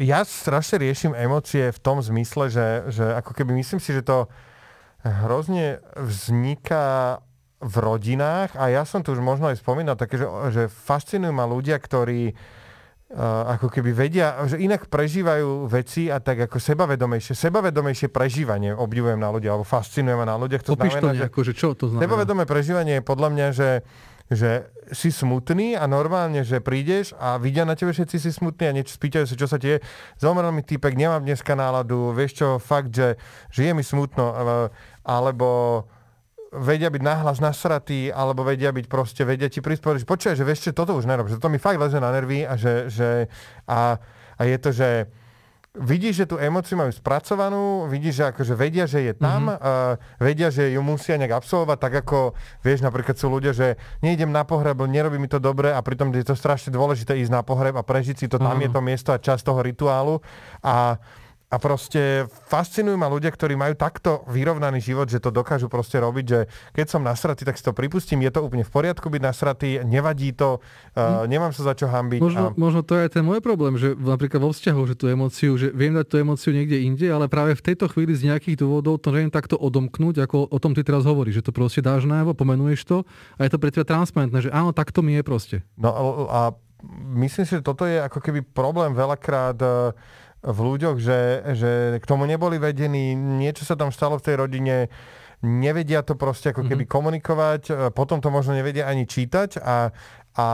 ja 0.00 0.24
strašne 0.24 0.80
riešim 0.80 1.12
emócie 1.12 1.68
v 1.68 1.78
tom 1.84 2.00
zmysle, 2.00 2.48
že, 2.48 2.88
že 2.88 3.04
ako 3.20 3.36
keby 3.36 3.52
myslím 3.60 3.84
si, 3.84 3.92
že 3.92 4.00
to 4.00 4.32
hrozne 5.04 5.84
vzniká 5.92 7.20
v 7.60 7.74
rodinách 7.76 8.56
a 8.56 8.72
ja 8.72 8.88
som 8.88 9.04
tu 9.04 9.12
už 9.12 9.20
možno 9.20 9.52
aj 9.52 9.60
spomínal 9.60 9.96
také, 10.00 10.16
že, 10.16 10.24
že 10.48 10.62
fascinujú 10.72 11.32
ma 11.32 11.44
ľudia, 11.44 11.76
ktorí 11.76 12.32
Uh, 13.10 13.58
ako 13.58 13.74
keby 13.74 13.90
vedia, 13.90 14.38
že 14.46 14.54
inak 14.62 14.86
prežívajú 14.86 15.66
veci 15.66 16.06
a 16.06 16.22
tak 16.22 16.46
ako 16.46 16.62
sebavedomejšie, 16.62 17.34
sebavedomejšie 17.34 18.06
prežívanie 18.06 18.70
obdivujem 18.70 19.18
na 19.18 19.34
ľudia, 19.34 19.50
alebo 19.50 19.66
fascinujem 19.66 20.14
ma 20.14 20.22
na 20.22 20.38
ľuďach. 20.38 20.62
To 20.62 20.78
Opíš 20.78 20.94
znamená, 20.94 21.02
to 21.02 21.18
nejako, 21.18 21.40
že, 21.42 21.50
že 21.50 21.58
čo 21.58 21.68
to 21.74 21.90
znamená? 21.90 22.06
Sebavedomé 22.06 22.46
prežívanie 22.46 22.94
je 22.94 23.02
podľa 23.02 23.28
mňa, 23.34 23.46
že 23.50 23.68
že 24.30 24.70
si 24.94 25.10
smutný 25.10 25.74
a 25.74 25.90
normálne, 25.90 26.46
že 26.46 26.62
prídeš 26.62 27.10
a 27.18 27.34
vidia 27.34 27.66
na 27.66 27.74
tebe 27.74 27.90
všetci 27.90 28.16
si 28.22 28.30
smutní 28.30 28.70
a 28.70 28.74
niečo 28.74 28.94
spýtajú 28.94 29.26
sa, 29.26 29.34
čo 29.34 29.46
sa 29.50 29.58
tie 29.58 29.82
Zomrel 30.22 30.54
mi 30.54 30.62
týpek, 30.62 30.94
nemám 30.94 31.26
dneska 31.26 31.58
náladu, 31.58 32.14
vieš 32.14 32.38
čo, 32.38 32.48
fakt, 32.62 32.94
že, 32.94 33.18
že 33.50 33.66
je 33.66 33.72
mi 33.74 33.82
smutno, 33.82 34.30
alebo 35.02 35.48
vedia 36.54 36.90
byť 36.90 37.02
nahlas 37.02 37.38
nasratí, 37.42 38.10
alebo 38.10 38.42
vedia 38.46 38.70
byť 38.74 38.86
proste, 38.86 39.22
vedia 39.22 39.50
ti 39.50 39.62
prisporiť, 39.62 40.02
počúvaj, 40.06 40.38
že 40.38 40.46
vieš 40.46 40.70
čo, 40.70 40.78
toto 40.78 40.94
už 40.94 41.10
nerob, 41.10 41.26
že 41.26 41.38
to 41.38 41.50
mi 41.50 41.58
fakt 41.58 41.78
leze 41.78 41.98
na 41.98 42.10
nervy 42.10 42.46
a 42.46 42.54
že, 42.54 42.90
že 42.90 43.26
a, 43.66 43.98
a 44.38 44.42
je 44.46 44.56
to, 44.58 44.70
že 44.70 45.10
vidíš, 45.78 46.14
že 46.24 46.26
tú 46.26 46.36
emociu 46.42 46.74
majú 46.74 46.90
spracovanú, 46.90 47.86
vidíš, 47.86 48.14
že 48.18 48.24
akože 48.34 48.54
vedia, 48.58 48.90
že 48.90 49.06
je 49.06 49.14
tam, 49.14 49.54
mm-hmm. 49.54 49.62
uh, 49.62 49.94
vedia, 50.18 50.50
že 50.50 50.74
ju 50.74 50.82
musia 50.82 51.14
nejak 51.14 51.38
absolvovať, 51.38 51.78
tak 51.78 51.94
ako, 52.02 52.34
vieš, 52.66 52.82
napríklad 52.82 53.14
sú 53.14 53.30
ľudia, 53.30 53.54
že 53.54 53.78
nejdem 54.02 54.34
na 54.34 54.42
pohreb, 54.42 54.74
nerobí 54.90 55.22
mi 55.22 55.30
to 55.30 55.38
dobre 55.38 55.70
a 55.70 55.78
pritom 55.78 56.10
je 56.10 56.26
to 56.26 56.34
strašne 56.34 56.74
dôležité 56.74 57.14
ísť 57.22 57.30
na 57.30 57.46
pohreb 57.46 57.78
a 57.78 57.86
prežiť 57.86 58.16
si 58.18 58.26
to, 58.26 58.42
tam 58.42 58.58
mm-hmm. 58.58 58.66
je 58.66 58.70
to 58.74 58.80
miesto 58.82 59.10
a 59.14 59.22
čas 59.22 59.46
toho 59.46 59.62
rituálu 59.62 60.18
a 60.58 60.98
a 61.50 61.58
proste 61.58 62.30
fascinujú 62.46 62.94
ma 62.94 63.10
ľudia, 63.10 63.34
ktorí 63.34 63.58
majú 63.58 63.74
takto 63.74 64.22
vyrovnaný 64.30 64.78
život, 64.78 65.10
že 65.10 65.18
to 65.18 65.34
dokážu 65.34 65.66
proste 65.66 65.98
robiť, 65.98 66.24
že 66.24 66.40
keď 66.70 66.86
som 66.86 67.02
nasratý, 67.02 67.42
tak 67.42 67.58
si 67.58 67.66
to 67.66 67.74
pripustím, 67.74 68.22
je 68.22 68.30
to 68.30 68.46
úplne 68.46 68.62
v 68.62 68.70
poriadku 68.70 69.10
byť 69.10 69.22
nasratý, 69.22 69.82
nevadí 69.82 70.30
to, 70.30 70.62
uh, 70.94 71.26
nemám 71.26 71.50
sa 71.50 71.66
za 71.66 71.74
čo 71.74 71.90
hambiť. 71.90 72.22
Možno, 72.22 72.46
a... 72.46 72.54
možno 72.54 72.86
to 72.86 72.94
je 72.94 73.10
aj 73.10 73.18
ten 73.18 73.26
môj 73.26 73.42
problém, 73.42 73.74
že 73.74 73.98
napríklad 73.98 74.46
vo 74.46 74.54
vzťahu, 74.54 74.80
že 74.86 74.94
tú 74.94 75.10
emociu, 75.10 75.58
že 75.58 75.74
viem 75.74 75.90
dať 75.90 76.06
tú 76.06 76.16
emociu 76.22 76.54
niekde 76.54 76.86
inde, 76.86 77.10
ale 77.10 77.26
práve 77.26 77.58
v 77.58 77.66
tejto 77.66 77.90
chvíli 77.90 78.14
z 78.14 78.30
nejakých 78.30 78.62
dôvodov 78.62 79.02
to 79.02 79.10
neviem 79.10 79.34
takto 79.34 79.58
odomknúť, 79.58 80.22
ako 80.22 80.46
o 80.46 80.58
tom 80.62 80.78
ty 80.78 80.86
teraz 80.86 81.02
hovoríš, 81.02 81.42
že 81.42 81.50
to 81.50 81.52
proste 81.52 81.82
dáš 81.82 82.06
najavo, 82.06 82.30
pomenuješ 82.38 82.86
to 82.86 83.02
a 83.42 83.42
je 83.42 83.50
to 83.50 83.58
pre 83.58 83.74
teba 83.74 83.82
transparentné, 83.82 84.38
že 84.38 84.54
áno, 84.54 84.70
takto 84.70 85.02
mi 85.02 85.18
je 85.18 85.26
proste. 85.26 85.56
No 85.74 85.90
a 86.30 86.54
myslím 87.18 87.44
si, 87.44 87.58
že 87.58 87.66
toto 87.66 87.84
je 87.84 88.00
ako 88.00 88.22
keby 88.22 88.40
problém 88.44 88.94
veľakrát 88.94 89.58
uh, 89.60 89.92
v 90.40 90.58
ľuďoch, 90.58 90.96
že, 90.96 91.20
že 91.52 91.70
k 92.00 92.08
tomu 92.08 92.24
neboli 92.24 92.56
vedení, 92.56 93.12
niečo 93.12 93.68
sa 93.68 93.76
tam 93.76 93.92
stalo 93.92 94.16
v 94.16 94.24
tej 94.24 94.34
rodine, 94.40 94.76
nevedia 95.44 96.00
to 96.04 96.16
proste 96.16 96.52
ako 96.52 96.64
keby 96.64 96.84
mm-hmm. 96.84 96.96
komunikovať, 96.96 97.62
potom 97.92 98.20
to 98.20 98.32
možno 98.32 98.56
nevedia 98.56 98.88
ani 98.88 99.04
čítať 99.04 99.60
a, 99.60 99.92
a 100.36 100.46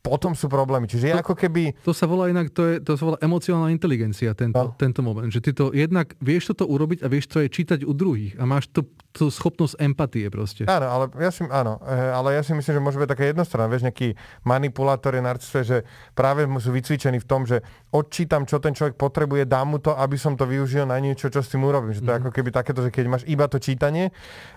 potom 0.00 0.32
sú 0.32 0.48
problémy. 0.48 0.88
Čiže 0.88 1.12
je 1.12 1.14
to, 1.16 1.20
ako 1.20 1.36
keby... 1.36 1.76
To 1.84 1.92
sa 1.92 2.08
volá 2.08 2.32
inak, 2.32 2.48
to, 2.56 2.64
je, 2.64 2.74
to 2.80 2.96
sa 2.96 3.04
volá 3.04 3.18
emocionálna 3.20 3.68
inteligencia, 3.68 4.32
tento, 4.32 4.56
no. 4.56 4.72
tento 4.80 5.04
moment. 5.04 5.28
Že 5.28 5.40
ty 5.44 5.50
to 5.52 5.64
jednak 5.76 6.16
vieš 6.24 6.56
toto 6.56 6.64
urobiť 6.72 7.04
a 7.04 7.06
vieš 7.12 7.28
to 7.28 7.44
aj 7.44 7.48
čítať 7.52 7.78
u 7.84 7.92
druhých. 7.92 8.40
A 8.40 8.48
máš 8.48 8.72
to, 8.72 8.88
tú 9.12 9.28
schopnosť 9.28 9.76
empatie 9.76 10.32
proste. 10.32 10.64
Áno, 10.64 10.88
ale 10.88 11.04
ja 11.20 11.28
si, 11.28 11.44
áno, 11.44 11.76
eh, 11.84 12.16
ale 12.16 12.32
ja 12.32 12.40
si 12.40 12.56
myslím, 12.56 12.80
že 12.80 12.82
môže 12.82 12.96
byť 12.96 13.10
také 13.12 13.24
jednostranné. 13.28 13.68
Vieš, 13.68 13.84
nejaký 13.92 14.08
manipulátor 14.48 15.12
je 15.12 15.22
narcistve, 15.22 15.60
že 15.68 15.78
práve 16.16 16.48
sú 16.48 16.72
vycvičení 16.72 17.20
v 17.20 17.26
tom, 17.28 17.44
že 17.44 17.60
odčítam, 17.92 18.48
čo 18.48 18.56
ten 18.56 18.72
človek 18.72 18.96
potrebuje, 18.96 19.44
dám 19.44 19.76
mu 19.76 19.78
to, 19.84 19.92
aby 19.92 20.16
som 20.16 20.32
to 20.32 20.48
využil 20.48 20.88
na 20.88 20.96
niečo, 20.96 21.28
čo 21.28 21.44
s 21.44 21.52
tým 21.52 21.60
urobím. 21.60 21.92
Že 21.92 22.00
to 22.00 22.08
mm. 22.08 22.12
je 22.12 22.16
mhm. 22.16 22.22
ako 22.24 22.30
keby 22.32 22.48
takéto, 22.56 22.80
že 22.80 22.88
keď 22.88 23.04
máš 23.04 23.24
iba 23.28 23.44
to 23.52 23.60
čítanie 23.60 24.08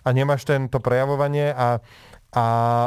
a 0.08 0.10
nemáš 0.16 0.48
tento 0.48 0.80
prejavovanie 0.80 1.52
a, 1.52 1.84
a 2.32 2.44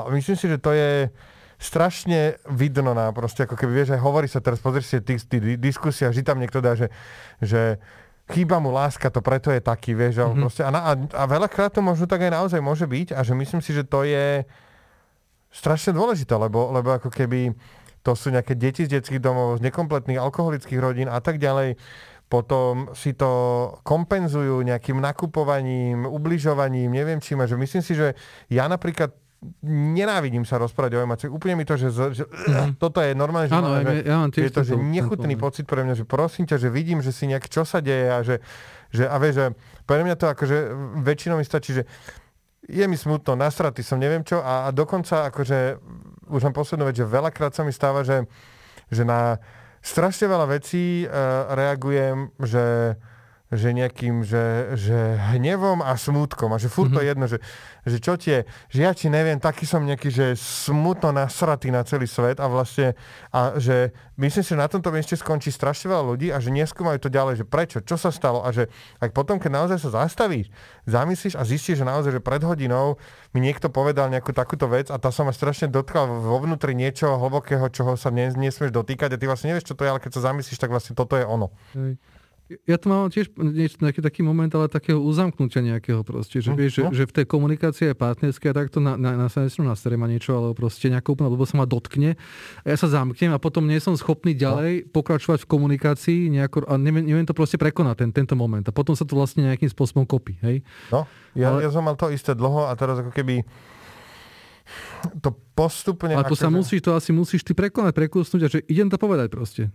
myslím 0.09 0.41
si, 0.41 0.49
že 0.49 0.57
to 0.57 0.73
je 0.73 1.13
strašne 1.57 2.37
vidno 2.53 2.93
na 2.93 3.09
proste, 3.17 3.49
ako 3.49 3.57
keby 3.57 3.73
vieš, 3.83 3.97
aj 3.97 4.01
hovorí 4.05 4.29
sa 4.29 4.45
teraz, 4.45 4.61
pozri 4.61 4.85
si 4.85 5.01
tí, 5.01 5.17
tí 5.17 5.39
diskusia, 5.57 6.13
vždy 6.13 6.23
tam 6.23 6.37
niekto 6.37 6.61
dá, 6.61 6.77
že, 6.77 6.93
že 7.41 7.81
chýba 8.29 8.61
mu 8.61 8.75
láska, 8.75 9.09
to 9.09 9.25
preto 9.25 9.49
je 9.49 9.63
taký, 9.65 9.97
vieš, 9.97 10.21
mm-hmm. 10.21 10.43
proste, 10.43 10.63
a, 10.67 10.71
na, 10.71 10.81
a, 10.83 10.93
a 10.95 11.23
veľakrát 11.25 11.73
to 11.73 11.81
možno 11.81 12.05
tak 12.05 12.27
aj 12.27 12.33
naozaj 12.35 12.61
môže 12.61 12.85
byť 12.85 13.17
a 13.17 13.21
že 13.25 13.33
myslím 13.33 13.65
si, 13.65 13.73
že 13.73 13.87
to 13.87 14.05
je 14.05 14.45
strašne 15.49 15.97
dôležité, 15.97 16.37
lebo, 16.37 16.69
lebo 16.75 16.93
ako 16.93 17.09
keby 17.09 17.57
to 18.05 18.13
sú 18.13 18.31
nejaké 18.31 18.55
deti 18.55 18.87
z 18.87 19.01
detských 19.01 19.23
domov, 19.23 19.59
z 19.59 19.67
nekompletných 19.67 20.21
alkoholických 20.21 20.79
rodín 20.79 21.09
a 21.11 21.19
tak 21.19 21.41
ďalej, 21.41 21.81
potom 22.27 22.91
si 22.95 23.15
to 23.15 23.31
kompenzujú 23.87 24.59
nejakým 24.67 24.99
nakupovaním, 24.99 26.11
ubližovaním, 26.11 26.91
neviem 26.91 27.23
čím, 27.23 27.47
že 27.47 27.55
myslím 27.55 27.83
si, 27.83 27.95
že 27.95 28.19
ja 28.51 28.67
napríklad 28.67 29.15
nenávidím 29.63 30.43
sa 30.49 30.57
rozprávať 30.57 30.97
o 30.97 31.05
emóciách. 31.05 31.33
Úplne 31.33 31.55
mi 31.61 31.65
to, 31.69 31.77
že, 31.77 31.93
že 31.93 32.25
mm. 32.25 32.81
toto 32.81 33.05
je 33.05 33.13
normálne, 33.13 33.53
že, 33.53 33.55
ano, 33.55 33.77
že 33.77 34.03
ja 34.03 34.17
mám 34.19 34.31
je 34.33 34.51
to, 34.53 34.63
že 34.65 34.75
nechutný 34.75 35.35
pocit 35.37 35.69
pre 35.69 35.85
mňa, 35.85 35.95
že 36.03 36.05
prosím 36.09 36.49
ťa, 36.49 36.57
že 36.57 36.69
vidím, 36.73 37.05
že 37.05 37.13
si 37.13 37.29
nejak 37.29 37.47
čo 37.47 37.63
sa 37.63 37.85
deje 37.85 38.09
a 38.11 38.19
že, 38.25 38.41
že 38.91 39.05
a 39.07 39.17
vieš, 39.21 39.35
že 39.39 39.47
pre 39.85 40.03
mňa 40.03 40.17
to 40.17 40.27
akože 40.33 40.57
väčšinou 41.05 41.37
mi 41.39 41.47
stačí, 41.47 41.77
že 41.77 41.85
je 42.67 42.85
mi 42.89 42.99
smutno, 42.99 43.39
nasratý 43.39 43.87
som, 43.87 44.01
neviem 44.01 44.27
čo 44.27 44.43
a, 44.43 44.67
a 44.67 44.69
dokonca 44.75 45.31
akože 45.31 45.79
už 46.27 46.41
mám 46.51 46.57
poslednú 46.57 46.91
vec, 46.91 46.99
že 46.99 47.07
veľakrát 47.07 47.55
sa 47.55 47.63
mi 47.63 47.71
stáva, 47.71 48.03
že, 48.03 48.27
že 48.91 49.07
na 49.07 49.39
strašne 49.79 50.27
veľa 50.27 50.47
vecí 50.51 51.07
uh, 51.07 51.55
reagujem, 51.55 52.35
že 52.43 52.97
že 53.47 53.71
nejakým, 53.71 54.27
že, 54.27 54.75
že 54.75 54.99
hnevom 55.39 55.79
a 55.79 55.95
smutkom 55.95 56.51
a 56.51 56.59
že 56.59 56.67
furt 56.67 56.91
mm-hmm. 56.91 56.99
to 56.99 57.03
mhm. 57.03 57.11
jedno, 57.15 57.25
že, 57.31 57.39
že 57.87 57.97
čo 58.03 58.19
tie, 58.19 58.43
že 58.67 58.81
ja 58.83 58.91
ti 58.91 59.07
neviem, 59.07 59.39
taký 59.39 59.63
som 59.63 59.87
nejaký, 59.87 60.11
že 60.11 60.27
smutno 60.35 61.15
nasratý 61.15 61.71
na 61.71 61.87
celý 61.87 62.11
svet 62.11 62.43
a 62.43 62.51
vlastne, 62.51 62.99
a 63.31 63.55
že 63.55 63.95
myslím 64.19 64.43
si, 64.43 64.51
že 64.51 64.59
na 64.59 64.67
tomto 64.67 64.91
mieste 64.91 65.15
skončí 65.15 65.55
strašne 65.55 65.95
veľa 65.95 66.05
ľudí 66.11 66.29
a 66.35 66.43
že 66.43 66.51
neskúmajú 66.51 66.99
to 66.99 67.07
ďalej, 67.07 67.43
že 67.43 67.47
prečo, 67.47 67.79
čo 67.87 67.95
sa 67.95 68.11
stalo 68.11 68.43
a 68.43 68.51
že 68.51 68.67
ak 68.99 69.15
potom, 69.15 69.39
keď 69.39 69.63
naozaj 69.63 69.79
sa 69.79 70.03
zastavíš, 70.03 70.51
zamyslíš 70.91 71.39
a 71.39 71.47
zistíš, 71.47 71.79
že 71.79 71.87
naozaj, 71.87 72.19
že 72.19 72.23
pred 72.25 72.43
hodinou 72.43 72.99
mi 73.31 73.39
niekto 73.39 73.71
povedal 73.71 74.11
nejakú 74.11 74.35
takúto 74.35 74.67
vec 74.67 74.91
a 74.91 74.99
tá 74.99 75.15
sa 75.15 75.23
ma 75.23 75.31
strašne 75.31 75.71
dotkla 75.71 76.03
vo 76.03 76.43
vnútri 76.43 76.75
niečoho 76.75 77.15
hlbokého, 77.15 77.71
čoho 77.71 77.95
sa 77.95 78.11
nesmieš 78.11 78.75
dotýkať 78.75 79.15
a 79.15 79.19
ty 79.23 79.31
vlastne 79.31 79.55
nevieš, 79.55 79.71
čo 79.71 79.79
to 79.79 79.87
je, 79.87 79.91
ale 79.95 80.03
keď 80.03 80.19
sa 80.19 80.35
zamyslíš, 80.35 80.59
tak 80.59 80.75
vlastne 80.75 80.99
toto 80.99 81.15
je 81.15 81.23
ono. 81.23 81.55
Hej 81.79 81.95
ja 82.47 82.79
to 82.79 82.87
mám 82.87 83.11
tiež 83.11 83.35
niečo, 83.35 83.83
nejaký 83.83 83.99
taký 83.99 84.23
moment, 84.23 84.47
ale 84.55 84.71
takého 84.71 85.03
uzamknutia 85.03 85.67
nejakého 85.67 86.07
proste, 86.07 86.39
že, 86.39 86.55
mm, 86.55 86.57
vieš, 86.57 86.73
no. 86.79 86.95
že, 86.95 87.03
že 87.03 87.05
v 87.11 87.13
tej 87.19 87.27
komunikácii 87.27 87.91
je 87.91 87.97
partnerskej 87.99 88.49
a 88.51 88.55
takto 88.55 88.79
na, 88.79 88.95
na, 88.95 89.19
na, 89.19 89.27
na, 89.27 89.43
na 89.51 89.97
ma 89.99 90.07
niečo, 90.07 90.31
alebo 90.39 90.55
proste 90.55 90.87
nejaká 90.87 91.11
úplná 91.11 91.27
lebo 91.27 91.43
sa 91.43 91.59
ma 91.59 91.67
dotkne 91.67 92.15
a 92.63 92.67
ja 92.71 92.77
sa 92.79 92.87
zamknem 92.87 93.35
a 93.35 93.43
potom 93.43 93.67
nie 93.67 93.83
som 93.83 93.99
schopný 93.99 94.39
no. 94.39 94.41
ďalej 94.47 94.73
no. 94.87 94.95
pokračovať 94.95 95.43
v 95.43 95.51
komunikácii 95.51 96.21
nejako, 96.31 96.71
a 96.71 96.79
neviem, 96.79 97.03
neviem 97.03 97.27
to 97.27 97.35
proste 97.35 97.59
prekonať, 97.59 98.07
ten, 98.07 98.11
tento 98.15 98.39
moment 98.39 98.63
a 98.63 98.71
potom 98.71 98.95
sa 98.95 99.03
to 99.03 99.19
vlastne 99.19 99.43
nejakým 99.43 99.67
spôsobom 99.67 100.07
kopí, 100.07 100.39
hej? 100.47 100.63
No, 100.95 101.03
ja, 101.35 101.51
ale... 101.51 101.67
ja 101.67 101.71
som 101.75 101.83
mal 101.83 101.99
to 101.99 102.15
isté 102.15 102.39
dlho 102.39 102.71
a 102.71 102.73
teraz 102.79 103.03
ako 103.03 103.11
keby 103.11 103.43
to 105.23 105.31
postupne... 105.55 106.15
Ale 106.15 106.27
to 106.27 106.39
sa 106.39 106.51
že... 106.51 106.55
musíš, 106.55 106.81
to 106.83 106.95
asi 106.95 107.11
musíš 107.15 107.43
ty 107.47 107.55
prekonať, 107.55 107.95
prekusnúť 107.95 108.43
a 108.47 108.49
že 108.51 108.59
idem 108.67 108.91
to 108.91 108.99
povedať 108.99 109.31
proste. 109.31 109.71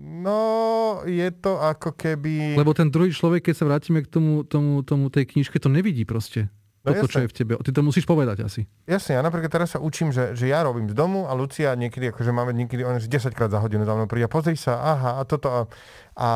No, 0.00 1.04
je 1.04 1.28
to 1.28 1.60
ako 1.60 1.92
keby... 1.92 2.56
Lebo 2.56 2.72
ten 2.72 2.88
druhý 2.88 3.12
človek, 3.12 3.52
keď 3.52 3.54
sa 3.54 3.68
vrátime 3.68 4.00
k 4.00 4.08
tomu, 4.08 4.48
tomu, 4.48 4.80
tomu 4.80 5.12
tej 5.12 5.28
knižke, 5.28 5.60
to 5.60 5.68
nevidí 5.68 6.08
proste. 6.08 6.48
No 6.80 6.96
toto, 6.96 7.12
čo 7.12 7.20
je 7.20 7.28
v 7.28 7.36
tebe. 7.36 7.52
Ty 7.60 7.76
to 7.76 7.84
musíš 7.84 8.08
povedať 8.08 8.40
asi. 8.40 8.64
Jasne, 8.88 9.20
ja 9.20 9.20
napríklad 9.20 9.52
teraz 9.52 9.76
sa 9.76 9.78
učím, 9.84 10.16
že, 10.16 10.32
že 10.32 10.48
ja 10.48 10.64
robím 10.64 10.88
z 10.88 10.96
domu 10.96 11.28
a 11.28 11.36
Lucia 11.36 11.76
niekedy, 11.76 12.08
akože 12.08 12.32
máme 12.32 12.56
niekedy, 12.56 12.88
on 12.88 12.96
10 12.96 13.36
krát 13.36 13.52
za 13.52 13.60
hodinu 13.60 13.84
za 13.84 13.92
mnou 13.92 14.08
príde, 14.08 14.24
pozri 14.32 14.56
sa, 14.56 14.80
aha, 14.80 15.20
a 15.20 15.28
toto. 15.28 15.52
A, 15.52 15.60
a 16.16 16.28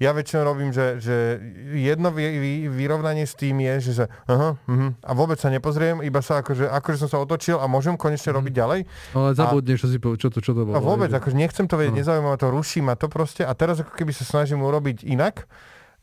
ja 0.00 0.16
väčšinou 0.16 0.48
robím, 0.48 0.72
že, 0.72 1.04
že 1.04 1.36
jedno 1.76 2.08
vy, 2.16 2.24
vy, 2.32 2.52
vyrovnanie 2.72 3.28
s 3.28 3.36
tým 3.36 3.60
je, 3.60 3.92
že, 3.92 3.92
že 4.00 4.04
aha, 4.24 4.56
uh-huh, 4.56 4.90
a 5.04 5.10
vôbec 5.12 5.36
sa 5.36 5.52
nepozriem, 5.52 6.00
iba 6.00 6.24
sa 6.24 6.40
akože, 6.40 6.72
akože 6.72 7.04
som 7.04 7.08
sa 7.12 7.20
otočil 7.20 7.60
a 7.60 7.68
môžem 7.68 7.92
konečne 8.00 8.32
robiť 8.32 8.52
ďalej. 8.56 8.80
Ale 9.12 9.28
zabudneš, 9.36 9.84
čo, 9.84 9.88
si, 9.92 10.00
čo, 10.00 10.28
to, 10.32 10.40
čo 10.40 10.56
to 10.56 10.64
bolo. 10.64 10.76
A 10.76 10.80
vôbec, 10.80 11.12
akože 11.12 11.36
nechcem 11.36 11.68
to 11.68 11.76
vedieť, 11.76 11.92
no. 11.92 12.00
nezaujímavé 12.00 12.40
to, 12.40 12.48
ruší 12.48 12.80
ma 12.80 12.96
to 12.96 13.12
proste 13.12 13.44
a 13.44 13.52
teraz 13.52 13.84
ako 13.84 13.92
keby 13.92 14.16
sa 14.16 14.24
snažím 14.24 14.64
urobiť 14.64 15.04
inak 15.04 15.44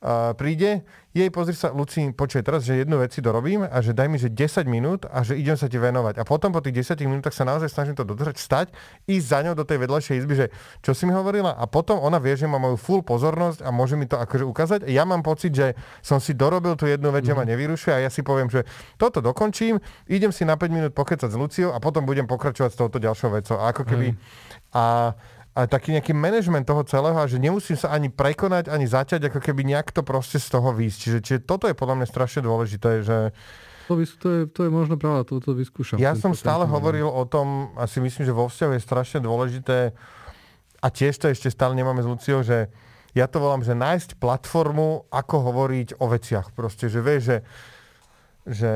uh, 0.01 0.33
príde, 0.37 0.85
jej 1.17 1.33
pozri 1.33 1.57
sa, 1.57 1.73
Luci, 1.73 2.13
počuj 2.13 2.45
teraz, 2.45 2.61
že 2.61 2.85
jednu 2.85 3.01
vec 3.01 3.09
si 3.09 3.25
dorobím 3.25 3.65
a 3.65 3.81
že 3.81 3.89
daj 3.89 4.05
mi, 4.05 4.21
že 4.21 4.29
10 4.29 4.69
minút 4.69 5.09
a 5.09 5.25
že 5.25 5.33
idem 5.33 5.57
sa 5.57 5.65
ti 5.65 5.81
venovať. 5.81 6.21
A 6.21 6.23
potom 6.27 6.53
po 6.53 6.61
tých 6.61 6.85
10 6.85 7.01
minútach 7.09 7.33
sa 7.33 7.41
naozaj 7.41 7.73
snažím 7.73 7.97
to 7.97 8.05
dodržať, 8.05 8.37
stať, 8.37 8.67
ísť 9.09 9.25
za 9.25 9.39
ňou 9.41 9.57
do 9.57 9.65
tej 9.65 9.81
vedľajšej 9.81 10.15
izby, 10.21 10.33
že 10.37 10.47
čo 10.85 10.93
si 10.93 11.09
mi 11.09 11.17
hovorila 11.17 11.57
a 11.57 11.65
potom 11.65 11.97
ona 11.97 12.21
vie, 12.21 12.37
že 12.37 12.45
má 12.45 12.61
moju 12.61 12.77
full 12.77 13.01
pozornosť 13.01 13.65
a 13.65 13.73
môže 13.73 13.97
mi 13.97 14.05
to 14.05 14.21
akože 14.21 14.45
ukázať. 14.45 14.79
Ja 14.93 15.09
mám 15.09 15.25
pocit, 15.25 15.57
že 15.57 15.73
som 16.05 16.21
si 16.21 16.37
dorobil 16.37 16.77
tú 16.77 16.85
jednu 16.85 17.09
vec, 17.09 17.25
mm. 17.25 17.29
že 17.33 17.33
ma 17.33 17.43
mhm. 17.47 17.49
nevyrušuje 17.57 17.93
a 17.97 17.99
ja 18.05 18.11
si 18.13 18.21
poviem, 18.21 18.53
že 18.53 18.61
toto 19.01 19.17
dokončím, 19.17 19.81
idem 20.05 20.29
si 20.29 20.45
na 20.45 20.53
5 20.53 20.69
minút 20.69 20.91
pokecať 20.93 21.33
s 21.33 21.37
Luciou 21.39 21.73
a 21.73 21.81
potom 21.81 22.05
budem 22.05 22.29
pokračovať 22.29 22.69
s 22.69 22.77
touto 22.77 23.01
ďalšou 23.01 23.33
vecou. 23.33 23.57
A 23.57 23.73
ako 23.73 23.89
keby... 23.89 24.13
Mm. 24.13 24.19
A 24.77 25.15
a 25.57 25.65
taký 25.65 25.97
nejaký 25.97 26.13
manažment 26.13 26.69
toho 26.69 26.85
celého, 26.85 27.17
že 27.25 27.41
nemusím 27.41 27.73
sa 27.73 27.89
ani 27.89 28.13
prekonať, 28.13 28.69
ani 28.69 28.85
začať, 28.85 29.33
ako 29.33 29.41
keby 29.41 29.65
nejak 29.65 29.89
to 29.89 30.05
proste 30.05 30.37
z 30.37 30.53
toho 30.53 30.69
výjsť. 30.69 30.97
Čiže, 31.01 31.19
čiže 31.25 31.39
toto 31.49 31.65
je 31.65 31.73
podľa 31.73 31.97
mňa 31.97 32.07
strašne 32.13 32.45
dôležité, 32.45 33.01
že 33.01 33.33
to, 33.89 33.97
to, 34.19 34.27
je, 34.29 34.41
to 34.51 34.59
je 34.67 34.71
možno 34.71 34.99
pravda, 34.99 35.25
to, 35.25 35.41
to 35.41 35.57
vyskúšam. 35.57 35.97
Ja 35.97 36.13
som 36.13 36.37
stále 36.37 36.67
tento, 36.67 36.75
hovoril 36.77 37.07
o 37.09 37.23
tom, 37.25 37.73
asi 37.79 38.03
myslím, 38.03 38.27
že 38.27 38.35
vo 38.35 38.51
vzťahu 38.51 38.71
je 38.77 38.81
strašne 38.83 39.19
dôležité, 39.23 39.95
a 40.77 40.87
tiež 40.93 41.17
to 41.17 41.31
ešte 41.33 41.49
stále 41.49 41.73
nemáme 41.73 42.05
s 42.05 42.07
Luciou, 42.07 42.45
že 42.45 42.69
ja 43.17 43.25
to 43.25 43.41
volám, 43.41 43.65
že 43.65 43.73
nájsť 43.73 44.21
platformu, 44.21 45.09
ako 45.09 45.35
hovoriť 45.49 45.97
o 45.97 46.05
veciach. 46.05 46.53
Proste, 46.53 46.85
že 46.85 47.01
vieš, 47.01 47.21
že, 47.25 47.37
že 48.45 48.73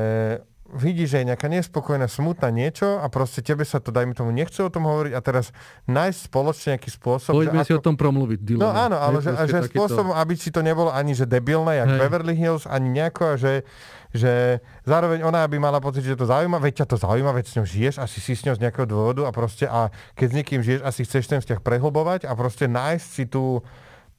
vidí, 0.72 1.04
že 1.04 1.20
je 1.20 1.28
nejaká 1.28 1.46
nespokojná, 1.52 2.08
smutná 2.08 2.48
niečo 2.48 2.96
a 2.98 3.06
proste 3.12 3.44
tebe 3.44 3.62
sa 3.62 3.78
to, 3.78 3.92
dajme 3.92 4.16
tomu, 4.16 4.32
nechce 4.32 4.58
o 4.64 4.72
tom 4.72 4.88
hovoriť 4.88 5.12
a 5.12 5.20
teraz 5.20 5.52
nájsť 5.84 6.18
spoločne 6.32 6.66
nejaký 6.76 6.90
spôsob. 6.90 7.32
Poďme 7.36 7.62
si 7.62 7.76
ako... 7.76 7.80
o 7.80 7.84
tom 7.84 7.96
promluviť. 8.00 8.40
Dylan. 8.40 8.62
No 8.64 8.68
áno, 8.72 8.96
ale 8.96 9.20
že, 9.20 9.36
že 9.46 9.68
spôsobom, 9.68 10.16
aby 10.16 10.34
si 10.34 10.48
to 10.48 10.64
nebolo 10.64 10.88
ani 10.88 11.12
že 11.12 11.28
debilné, 11.28 11.84
jak 11.84 11.88
Hej. 11.92 12.00
Beverly 12.00 12.34
Hills, 12.34 12.64
ani 12.64 12.88
nejako, 12.88 13.36
že, 13.36 13.68
že 14.16 14.64
zároveň 14.88 15.20
ona 15.22 15.44
by 15.44 15.56
mala 15.60 15.78
pocit, 15.78 16.02
že 16.02 16.16
to 16.16 16.24
zaujíma, 16.24 16.56
veď 16.56 16.82
ťa 16.82 16.86
to 16.88 16.96
zaujíma, 16.96 17.30
veď 17.36 17.44
s 17.44 17.54
ňou 17.60 17.66
žiješ, 17.68 17.94
asi 18.00 18.18
si 18.24 18.32
s 18.32 18.42
ňou 18.48 18.56
z 18.56 18.62
nejakého 18.64 18.88
dôvodu 18.88 19.28
a 19.28 19.30
proste 19.30 19.68
a 19.68 19.92
keď 20.16 20.26
s 20.26 20.34
niekým 20.34 20.60
žiješ, 20.64 20.80
asi 20.82 21.00
chceš 21.04 21.24
ten 21.28 21.40
vzťah 21.44 21.60
prehlbovať 21.60 22.24
a 22.24 22.32
proste 22.32 22.64
nájsť 22.64 23.06
si 23.06 23.24
tú 23.28 23.60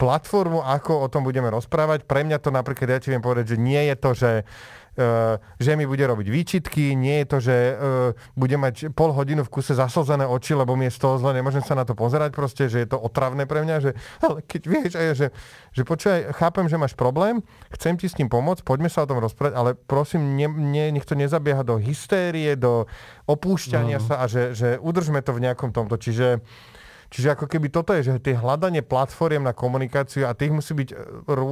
platformu, 0.03 0.59
ako 0.59 1.07
o 1.07 1.07
tom 1.07 1.23
budeme 1.23 1.47
rozprávať. 1.47 2.03
Pre 2.03 2.27
mňa 2.27 2.43
to 2.43 2.51
napríklad, 2.51 2.91
ja 2.91 2.99
ti 2.99 3.15
viem 3.15 3.23
povedať, 3.23 3.55
že 3.55 3.57
nie 3.63 3.79
je 3.87 3.95
to, 3.95 4.11
že 4.11 4.31
Eh, 4.93 5.41
že 5.57 5.73
mi 5.73 5.89
bude 5.89 6.05
robiť 6.05 6.27
výčitky, 6.29 6.93
nie 6.93 7.25
je 7.25 7.25
to, 7.25 7.37
že 7.41 7.55
eh, 7.57 7.75
bude 8.37 8.53
mať 8.61 8.93
pol 8.93 9.09
hodinu 9.09 9.41
v 9.41 9.49
kuse 9.49 9.73
zaslzené 9.73 10.29
oči, 10.29 10.53
lebo 10.53 10.77
mi 10.77 10.85
je 10.85 10.93
z 10.93 11.01
toho 11.01 11.17
zle, 11.17 11.33
nemôžem 11.33 11.65
sa 11.65 11.73
na 11.73 11.81
to 11.81 11.97
pozerať 11.97 12.29
proste, 12.29 12.69
že 12.69 12.85
je 12.85 12.93
to 12.93 13.01
otravné 13.01 13.49
pre 13.49 13.65
mňa, 13.65 13.75
že 13.81 13.97
ale 14.21 14.45
keď 14.45 14.61
vieš, 14.69 14.93
aj, 14.93 15.05
že, 15.17 15.27
že 15.73 15.81
počúvaj, 15.81 16.37
chápem, 16.37 16.69
že 16.69 16.77
máš 16.77 16.93
problém, 16.93 17.41
chcem 17.73 17.97
ti 17.97 18.05
s 18.05 18.13
tým 18.13 18.29
pomôcť, 18.29 18.61
poďme 18.61 18.85
sa 18.85 19.01
o 19.01 19.09
tom 19.09 19.17
rozprávať, 19.17 19.57
ale 19.57 19.73
prosím, 19.73 20.37
ne, 20.37 20.45
ne, 20.45 20.93
nech 20.93 21.09
to 21.09 21.17
nezabieha 21.17 21.65
do 21.65 21.81
hystérie, 21.81 22.53
do 22.53 22.85
opúšťania 23.25 23.97
no. 23.97 24.05
sa 24.05 24.21
a 24.21 24.29
že, 24.29 24.53
že 24.53 24.77
udržme 24.77 25.25
to 25.25 25.33
v 25.33 25.41
nejakom 25.41 25.73
tomto. 25.73 25.97
Čiže 25.97 26.37
Čiže 27.13 27.37
ako 27.37 27.45
keby 27.45 27.69
toto 27.69 27.93
je, 27.93 28.09
že 28.09 28.17
tie 28.17 28.33
hľadanie 28.33 28.81
platformiem 28.81 29.45
na 29.45 29.53
komunikáciu 29.53 30.25
a 30.25 30.33
tých 30.33 30.49
musí 30.49 30.73
byť 30.73 30.89
eh, 30.89 30.97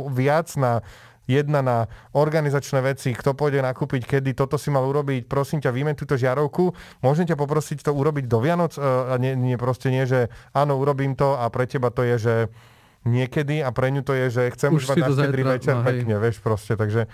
viac 0.10 0.50
na 0.58 0.82
jedna 1.30 1.62
na 1.62 1.78
organizačné 2.17 2.82
veci, 2.82 3.13
kto 3.13 3.38
pôjde 3.38 3.62
nakúpiť, 3.62 4.04
kedy 4.04 4.34
toto 4.34 4.58
si 4.58 4.74
mal 4.74 4.84
urobiť, 4.84 5.30
prosím 5.30 5.62
ťa, 5.63 5.71
vymen 5.71 5.95
túto 5.95 6.17
žiarovku, 6.17 6.74
môžem 7.00 7.30
ťa 7.30 7.38
poprosiť 7.38 7.86
to 7.86 7.91
urobiť 7.93 8.26
do 8.26 8.41
Vianoc 8.41 8.76
e, 8.76 8.82
a 8.82 9.15
nie, 9.21 9.38
nie 9.38 9.56
proste 9.56 9.93
nie, 9.93 10.04
že 10.04 10.28
áno, 10.52 10.82
urobím 10.82 11.13
to 11.13 11.38
a 11.38 11.47
pre 11.47 11.69
teba 11.69 11.93
to 11.93 12.04
je, 12.04 12.15
že 12.17 12.36
niekedy 13.06 13.62
a 13.62 13.69
pre 13.74 13.89
ňu 13.89 14.02
to 14.06 14.13
je, 14.13 14.28
že 14.30 14.43
chcem 14.58 14.74
už, 14.74 14.84
už 14.86 14.88
mať 14.93 14.97
na 14.97 15.54
večer 15.58 15.76
no, 15.78 15.86
pekne, 15.86 16.15
vieš 16.21 16.38
proste, 16.41 16.74
takže 16.78 17.10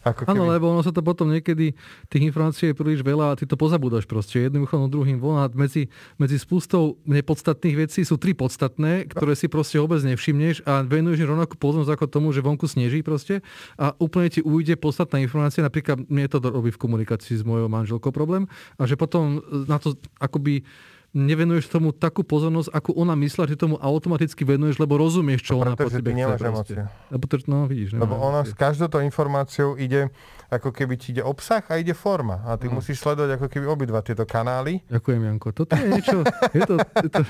ako 0.00 0.24
keby... 0.24 0.32
Áno, 0.32 0.48
lebo 0.48 0.72
ono 0.72 0.80
sa 0.80 0.92
to 0.92 1.04
potom 1.04 1.28
niekedy, 1.28 1.76
tých 2.08 2.22
informácií 2.24 2.72
je 2.72 2.78
príliš 2.78 3.04
veľa 3.04 3.32
a 3.32 3.36
ty 3.36 3.44
to 3.44 3.56
pozabúdaš 3.60 4.08
proste. 4.08 4.48
Jedným 4.48 4.64
uchom 4.64 4.88
druhým 4.88 5.20
von 5.20 5.36
a 5.40 5.46
medzi, 5.52 5.92
medzi 6.16 6.40
spústou 6.40 6.96
nepodstatných 7.04 7.76
vecí 7.88 8.00
sú 8.08 8.16
tri 8.16 8.32
podstatné, 8.32 9.12
ktoré 9.12 9.36
si 9.36 9.52
proste 9.52 9.76
vôbec 9.76 10.00
nevšimneš 10.00 10.64
a 10.64 10.80
venuješ 10.80 11.28
rovnakú 11.28 11.60
pozornosť 11.60 11.92
ako 12.00 12.04
tomu, 12.08 12.28
že 12.32 12.40
vonku 12.40 12.64
sneží 12.64 13.04
proste 13.04 13.44
a 13.76 13.92
úplne 14.00 14.32
ti 14.32 14.40
ujde 14.40 14.80
podstatná 14.80 15.20
informácia. 15.20 15.60
Napríklad 15.60 16.08
mne 16.08 16.26
to 16.32 16.40
robí 16.40 16.72
v 16.72 16.80
komunikácii 16.80 17.36
s 17.36 17.44
mojou 17.44 17.68
manželkou 17.68 18.08
problém 18.08 18.48
a 18.80 18.88
že 18.88 18.96
potom 18.96 19.44
na 19.68 19.76
to 19.76 20.00
akoby 20.16 20.64
nevenuješ 21.10 21.66
tomu 21.66 21.90
takú 21.90 22.22
pozornosť, 22.22 22.70
ako 22.70 22.90
ona 22.94 23.18
myslela, 23.18 23.50
že 23.50 23.58
tomu 23.58 23.74
automaticky 23.82 24.46
venuješ, 24.46 24.78
lebo 24.78 24.94
rozumieš, 24.94 25.42
čo 25.42 25.58
ona 25.58 25.74
po 25.74 25.90
tebe 25.90 26.14
chce. 26.14 26.86
Lebo 27.10 27.24
to, 27.26 27.36
no, 27.50 27.66
vidíš, 27.66 27.98
lebo 27.98 28.14
ona 28.14 28.46
s 28.46 28.54
každou 28.54 28.86
informáciou 29.02 29.74
ide 29.74 30.14
ako 30.50 30.74
keby 30.74 30.98
ti 30.98 31.14
ide 31.14 31.22
obsah 31.22 31.62
a 31.70 31.78
ide 31.78 31.94
forma. 31.94 32.42
A 32.42 32.58
ty 32.58 32.66
no. 32.66 32.82
musíš 32.82 32.98
sledovať 32.98 33.38
ako 33.38 33.46
keby 33.46 33.66
obidva 33.70 34.02
tieto 34.02 34.26
kanály. 34.26 34.82
Ďakujem, 34.90 35.20
Janko. 35.22 35.54
Toto 35.54 35.78
je 35.78 35.86
niečo, 35.86 36.26
je 36.58 36.62
to, 36.66 36.74
je 36.78 37.10
to, 37.10 37.22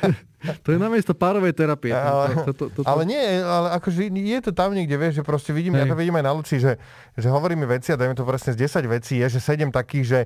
to 0.65 0.69
je 0.73 0.79
namiesto 0.81 1.13
párovej 1.13 1.53
terapie. 1.53 1.93
Ale, 1.93 2.33
to, 2.49 2.53
to, 2.57 2.65
to, 2.73 2.81
to, 2.81 2.89
ale 2.89 3.05
nie, 3.05 3.21
ale 3.45 3.77
akože 3.77 4.09
je 4.09 4.41
to 4.41 4.53
tam 4.57 4.73
niekde, 4.73 4.97
vieš, 4.97 5.21
že 5.21 5.23
proste 5.25 5.53
vidím, 5.53 5.77
Hej. 5.77 5.85
ja 5.85 5.93
to 5.93 6.01
vidím 6.01 6.17
aj 6.17 6.25
na 6.25 6.33
Luci, 6.33 6.57
že, 6.57 6.81
že 7.13 7.29
hovoríme 7.29 7.69
veci 7.69 7.93
a 7.93 8.01
dajme 8.01 8.17
to 8.17 8.25
presne 8.25 8.57
z 8.57 8.65
10 8.65 8.89
vecí, 8.89 9.21
je, 9.21 9.37
že 9.37 9.41
7 9.41 9.69
takých, 9.69 10.05
že 10.05 10.21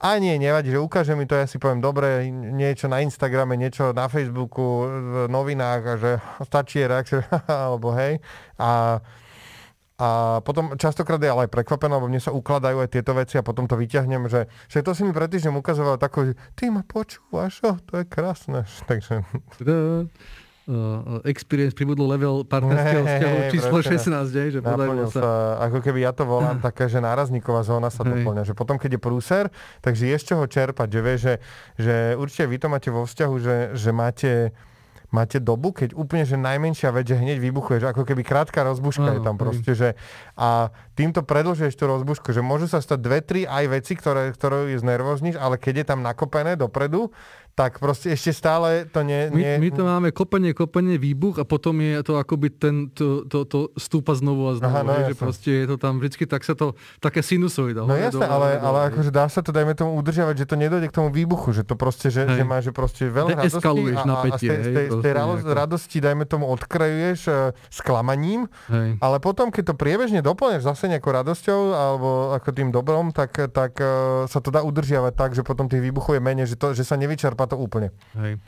a 0.00 0.16
nie, 0.16 0.32
nevadí, 0.40 0.72
že 0.72 0.80
ukáže 0.80 1.12
mi 1.12 1.28
to, 1.28 1.36
ja 1.36 1.44
si 1.44 1.60
poviem, 1.60 1.78
dobre, 1.84 2.24
niečo 2.32 2.88
na 2.88 2.99
Instagrame, 3.00 3.56
niečo 3.56 3.92
na 3.96 4.06
Facebooku, 4.06 4.86
v 4.86 5.14
novinách 5.28 5.82
a 5.84 5.94
že 5.96 6.12
stačí 6.48 6.84
reakcia, 6.84 7.26
alebo 7.68 7.92
hej. 7.96 8.20
A 8.60 9.00
a 10.00 10.40
potom 10.40 10.80
častokrát 10.80 11.20
je 11.20 11.28
ale 11.28 11.44
aj 11.44 11.52
prekvapená, 11.52 12.00
lebo 12.00 12.08
mne 12.08 12.24
sa 12.24 12.32
ukladajú 12.32 12.80
aj 12.80 12.88
tieto 12.88 13.12
veci 13.12 13.36
a 13.36 13.44
potom 13.44 13.68
to 13.68 13.76
vyťahnem, 13.76 14.32
že, 14.32 14.48
že 14.72 14.80
to 14.80 14.96
si 14.96 15.04
mi 15.04 15.12
pred 15.12 15.28
týždňom 15.28 15.60
ukazoval 15.60 16.00
tako, 16.00 16.32
že 16.32 16.40
ty 16.56 16.72
ma 16.72 16.80
počúvaš, 16.80 17.60
oh, 17.68 17.76
to 17.84 18.00
je 18.00 18.04
krásne. 18.08 18.64
Takže... 18.88 19.20
Uh, 20.70 21.18
experience 21.26 21.74
pribudol 21.74 22.06
level 22.06 22.46
partnerského 22.46 23.02
vzťahu 23.02 23.36
číslo 23.50 23.78
16, 23.82 24.30
dej, 24.30 24.48
že 24.54 24.60
podarilo 24.62 25.10
sa. 25.10 25.18
sa. 25.18 25.30
Ako 25.66 25.82
keby 25.82 26.06
ja 26.06 26.14
to 26.14 26.22
volám 26.22 26.62
taká, 26.70 26.86
že 26.86 27.02
nárazníková 27.02 27.66
zóna 27.66 27.90
sa 27.90 28.06
doplňa, 28.06 28.46
že 28.46 28.54
potom, 28.54 28.78
keď 28.78 28.94
je 28.94 29.00
prúser, 29.02 29.44
takže 29.82 30.06
je 30.06 30.16
z 30.22 30.24
čoho 30.30 30.46
čerpať, 30.46 30.86
že 30.86 31.00
vie, 31.02 31.16
že, 31.18 31.34
že 31.74 31.94
určite 32.14 32.46
vy 32.46 32.56
to 32.62 32.66
máte 32.70 32.86
vo 32.86 33.02
vzťahu, 33.02 33.34
že, 33.42 33.56
že 33.74 33.90
máte 33.90 34.54
máte 35.10 35.42
dobu, 35.42 35.74
keď 35.74 35.98
úplne, 35.98 36.22
že 36.22 36.38
najmenšia 36.38 36.94
vec, 36.94 37.10
že 37.10 37.18
hneď 37.18 37.42
vybuchuje, 37.42 37.82
že 37.82 37.90
ako 37.90 38.06
keby 38.06 38.22
krátka 38.22 38.62
rozbuška 38.62 39.10
no, 39.10 39.14
je 39.18 39.20
tam 39.26 39.36
proste, 39.36 39.74
že 39.74 39.98
a 40.38 40.70
týmto 40.94 41.26
predlžuješ 41.26 41.74
tú 41.74 41.90
rozbušku, 41.90 42.30
že 42.30 42.40
môžu 42.40 42.70
sa 42.70 42.78
stať 42.78 42.98
dve, 43.02 43.18
tri 43.18 43.42
aj 43.42 43.64
veci, 43.74 43.98
ktoré, 43.98 44.30
ktoré 44.30 44.70
je 44.70 44.78
znervozníš, 44.78 45.34
ale 45.36 45.58
keď 45.58 45.82
je 45.82 45.86
tam 45.90 46.00
nakopené 46.06 46.54
dopredu, 46.54 47.10
tak 47.54 47.82
proste 47.82 48.14
ešte 48.14 48.32
stále 48.32 48.86
to 48.88 49.04
nie... 49.04 49.28
nie... 49.34 49.60
My, 49.60 49.68
my 49.68 49.70
to 49.74 49.82
máme 49.84 50.08
kopenie, 50.10 50.56
kopenie, 50.56 50.96
výbuch 50.96 51.38
a 51.38 51.44
potom 51.44 51.76
je 51.82 52.00
to 52.00 52.16
akoby 52.16 52.48
ten, 52.50 52.88
to, 52.90 53.26
to, 53.28 53.44
to 53.44 53.58
stúpa 53.76 54.16
znovu 54.16 54.48
a 54.48 54.52
znovu. 54.56 54.74
Aha, 54.74 54.82
no, 54.86 54.94
že 55.06 55.14
proste 55.14 55.50
je 55.64 55.66
to 55.68 55.76
tam 55.76 56.00
vždycky, 56.00 56.24
tak 56.24 56.42
sa 56.42 56.56
to, 56.56 56.74
také 56.98 57.20
sinusoida. 57.20 57.84
No 57.84 57.94
jasné, 57.94 58.26
ale, 58.26 58.56
ale 58.58 58.78
akože 58.92 59.10
dá 59.12 59.28
sa 59.28 59.44
to, 59.44 59.52
dajme 59.52 59.76
tomu, 59.76 59.94
udržiavať, 60.00 60.34
že 60.42 60.46
to 60.48 60.56
nedojde 60.56 60.86
k 60.88 60.94
tomu 60.94 61.08
výbuchu, 61.12 61.52
že 61.52 61.62
to 61.62 61.76
proste, 61.76 62.08
že, 62.08 62.26
že 62.26 62.44
má, 62.44 62.58
že 62.64 62.72
proste 62.72 63.06
veľa 63.08 63.38
radosti 63.38 63.80
a, 63.94 64.02
napätie, 64.08 64.32
a, 64.32 64.36
z 64.36 64.40
tej, 64.40 64.56
hej, 64.56 64.64
z 64.64 64.68
tej, 64.72 64.86
z 64.88 64.96
tej 65.04 65.12
radosti, 65.54 65.96
dajme 66.00 66.24
tomu, 66.24 66.44
odkrajuješ 66.48 67.20
uh, 67.28 67.52
sklamaním, 67.68 68.48
hej. 68.72 68.96
ale 68.98 69.16
potom, 69.20 69.52
keď 69.52 69.72
to 69.72 69.74
priebežne 69.76 70.20
doplňaš 70.24 70.64
zase 70.64 70.88
nejakou 70.90 71.12
radosťou 71.12 71.60
alebo 71.72 72.08
ako 72.34 72.48
tým 72.52 72.68
dobrom, 72.72 73.12
tak, 73.12 73.36
tak 73.52 73.76
uh, 73.80 74.24
sa 74.26 74.40
to 74.40 74.48
dá 74.48 74.64
udržiavať 74.64 75.12
tak, 75.12 75.30
že 75.36 75.44
potom 75.44 75.68
tých 75.68 75.84
výbuchov 75.84 76.16
je 76.16 76.22
menej, 76.22 76.46
že, 76.48 76.56
to, 76.56 76.72
že 76.72 76.84
sa 76.84 76.96
nevyčerpá 76.96 77.39
to 77.46 77.56
úplne. 77.60 77.92
Hej. 78.16 78.40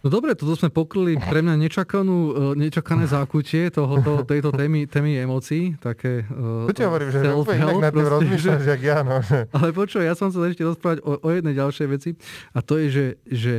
No 0.00 0.08
dobre, 0.08 0.32
toto 0.32 0.56
sme 0.56 0.72
pokryli 0.72 1.20
pre 1.20 1.44
mňa 1.44 1.60
nečakanú, 1.60 2.18
e, 2.32 2.32
nečakané 2.56 3.04
zákutie 3.04 3.68
tohoto, 3.68 4.24
tejto 4.24 4.48
témy, 4.48 4.88
témy 4.88 5.20
emócií. 5.20 5.76
Také, 5.76 6.24
uh, 6.24 6.64
ti 6.72 6.88
hovorím, 6.88 7.12
že 7.12 7.20
úplne 7.36 7.68
inak 7.68 7.84
na 7.84 7.90
tým 7.92 8.08
rozmýšľaš, 8.08 8.62
jak 8.64 8.80
ja. 8.80 9.04
No. 9.04 9.20
Ale 9.52 9.76
počuj, 9.76 10.00
ja 10.00 10.16
som 10.16 10.32
sa 10.32 10.40
ešte 10.48 10.64
rozprávať 10.64 11.04
o, 11.04 11.20
o 11.20 11.28
jednej 11.28 11.52
ďalšej 11.52 11.86
veci 11.92 12.10
a 12.56 12.64
to 12.64 12.80
je, 12.80 12.86
že, 12.88 13.06
že 13.28 13.54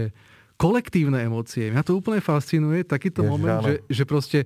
kolektívne 0.61 1.17
emócie. 1.25 1.73
Mňa 1.73 1.81
to 1.81 1.97
úplne 1.97 2.21
fascinuje, 2.21 2.85
takýto 2.85 3.25
Jež, 3.25 3.31
moment, 3.33 3.65
že, 3.65 3.73
že 3.89 4.03
proste, 4.05 4.39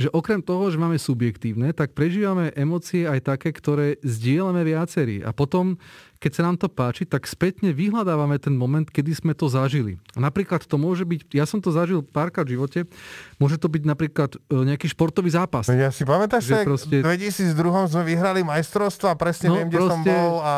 že 0.00 0.08
okrem 0.16 0.40
toho, 0.40 0.72
že 0.72 0.80
máme 0.80 0.96
subjektívne, 0.96 1.76
tak 1.76 1.92
prežívame 1.92 2.56
emócie 2.56 3.04
aj 3.04 3.36
také, 3.36 3.52
ktoré 3.52 4.00
zdieľame 4.00 4.64
viacerí. 4.64 5.20
A 5.20 5.36
potom 5.36 5.76
keď 6.18 6.32
sa 6.34 6.42
nám 6.42 6.58
to 6.58 6.66
páči, 6.66 7.06
tak 7.06 7.30
spätne 7.30 7.70
vyhľadávame 7.70 8.42
ten 8.42 8.50
moment, 8.50 8.90
kedy 8.90 9.14
sme 9.14 9.32
to 9.38 9.46
zažili. 9.46 10.02
A 10.18 10.22
napríklad 10.26 10.66
to 10.66 10.74
môže 10.74 11.06
byť, 11.06 11.30
ja 11.30 11.46
som 11.46 11.62
to 11.62 11.70
zažil 11.70 12.02
párkrát 12.02 12.42
v 12.42 12.58
živote, 12.58 12.90
môže 13.38 13.54
to 13.54 13.70
byť 13.70 13.82
napríklad 13.86 14.34
e, 14.34 14.66
nejaký 14.66 14.90
športový 14.90 15.30
zápas. 15.30 15.70
Ja 15.70 15.94
si 15.94 16.02
pamätáš, 16.02 16.50
že 16.50 16.66
proste... 16.66 17.06
v 17.06 17.14
2002 17.14 17.94
sme 17.94 18.02
vyhrali 18.02 18.42
majstrovstvo 18.42 19.06
a 19.06 19.14
presne 19.14 19.54
no, 19.54 19.62
viem, 19.62 19.70
kde 19.70 19.78
proste... 19.78 19.94
som 19.94 20.00
bol. 20.02 20.32
A... 20.42 20.54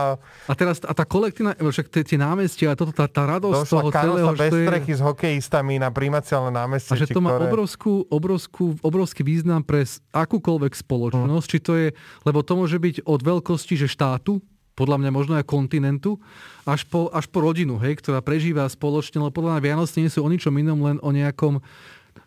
a 0.49 0.53
teraz 0.57 0.81
a 0.81 0.93
tá 0.97 1.05
kolektívna, 1.05 1.53
však 1.53 1.93
tie, 1.93 2.03
tie 2.09 2.17
námestia 2.19 2.73
a 2.73 2.75
toto, 2.75 2.97
tá, 2.97 3.05
tá 3.05 3.29
radosť 3.29 3.61
Došla 3.69 3.81
toho 3.85 3.91
celého. 3.93 4.29
strechy 4.33 4.93
je... 4.97 5.00
s 5.01 5.03
hokejistami 5.03 5.81
na 5.81 5.89
primaciálne 5.89 6.53
námestie. 6.53 6.93
A 6.93 7.01
že 7.01 7.09
to 7.09 7.25
má 7.25 7.33
ktoré... 7.33 7.49
obrovskú, 7.49 7.93
obrovskú, 8.13 8.77
obrovský 8.85 9.25
význam 9.25 9.65
pre 9.65 9.89
akúkoľvek 10.13 10.77
spoločnosť, 10.77 11.47
hm. 11.49 11.53
či 11.57 11.59
to 11.65 11.73
je, 11.81 11.89
lebo 12.29 12.45
to 12.45 12.53
môže 12.61 12.77
byť 12.77 13.09
od 13.09 13.21
veľkosti, 13.25 13.81
že 13.81 13.89
štátu, 13.89 14.45
podľa 14.77 14.97
mňa 15.01 15.11
možno 15.13 15.35
aj 15.41 15.45
kontinentu, 15.49 16.21
až 16.65 16.85
po, 16.89 17.09
až 17.13 17.29
po 17.29 17.45
rodinu, 17.45 17.77
hej, 17.81 18.01
ktorá 18.01 18.21
prežíva 18.21 18.65
spoločne, 18.69 19.21
lebo 19.21 19.33
podľa 19.33 19.57
mňa 19.57 19.65
Vianoce 19.65 20.01
nie 20.01 20.13
sú 20.13 20.25
o 20.25 20.29
ničom 20.29 20.53
inom, 20.57 20.81
len 20.81 20.97
o 21.01 21.11
nejakom 21.13 21.61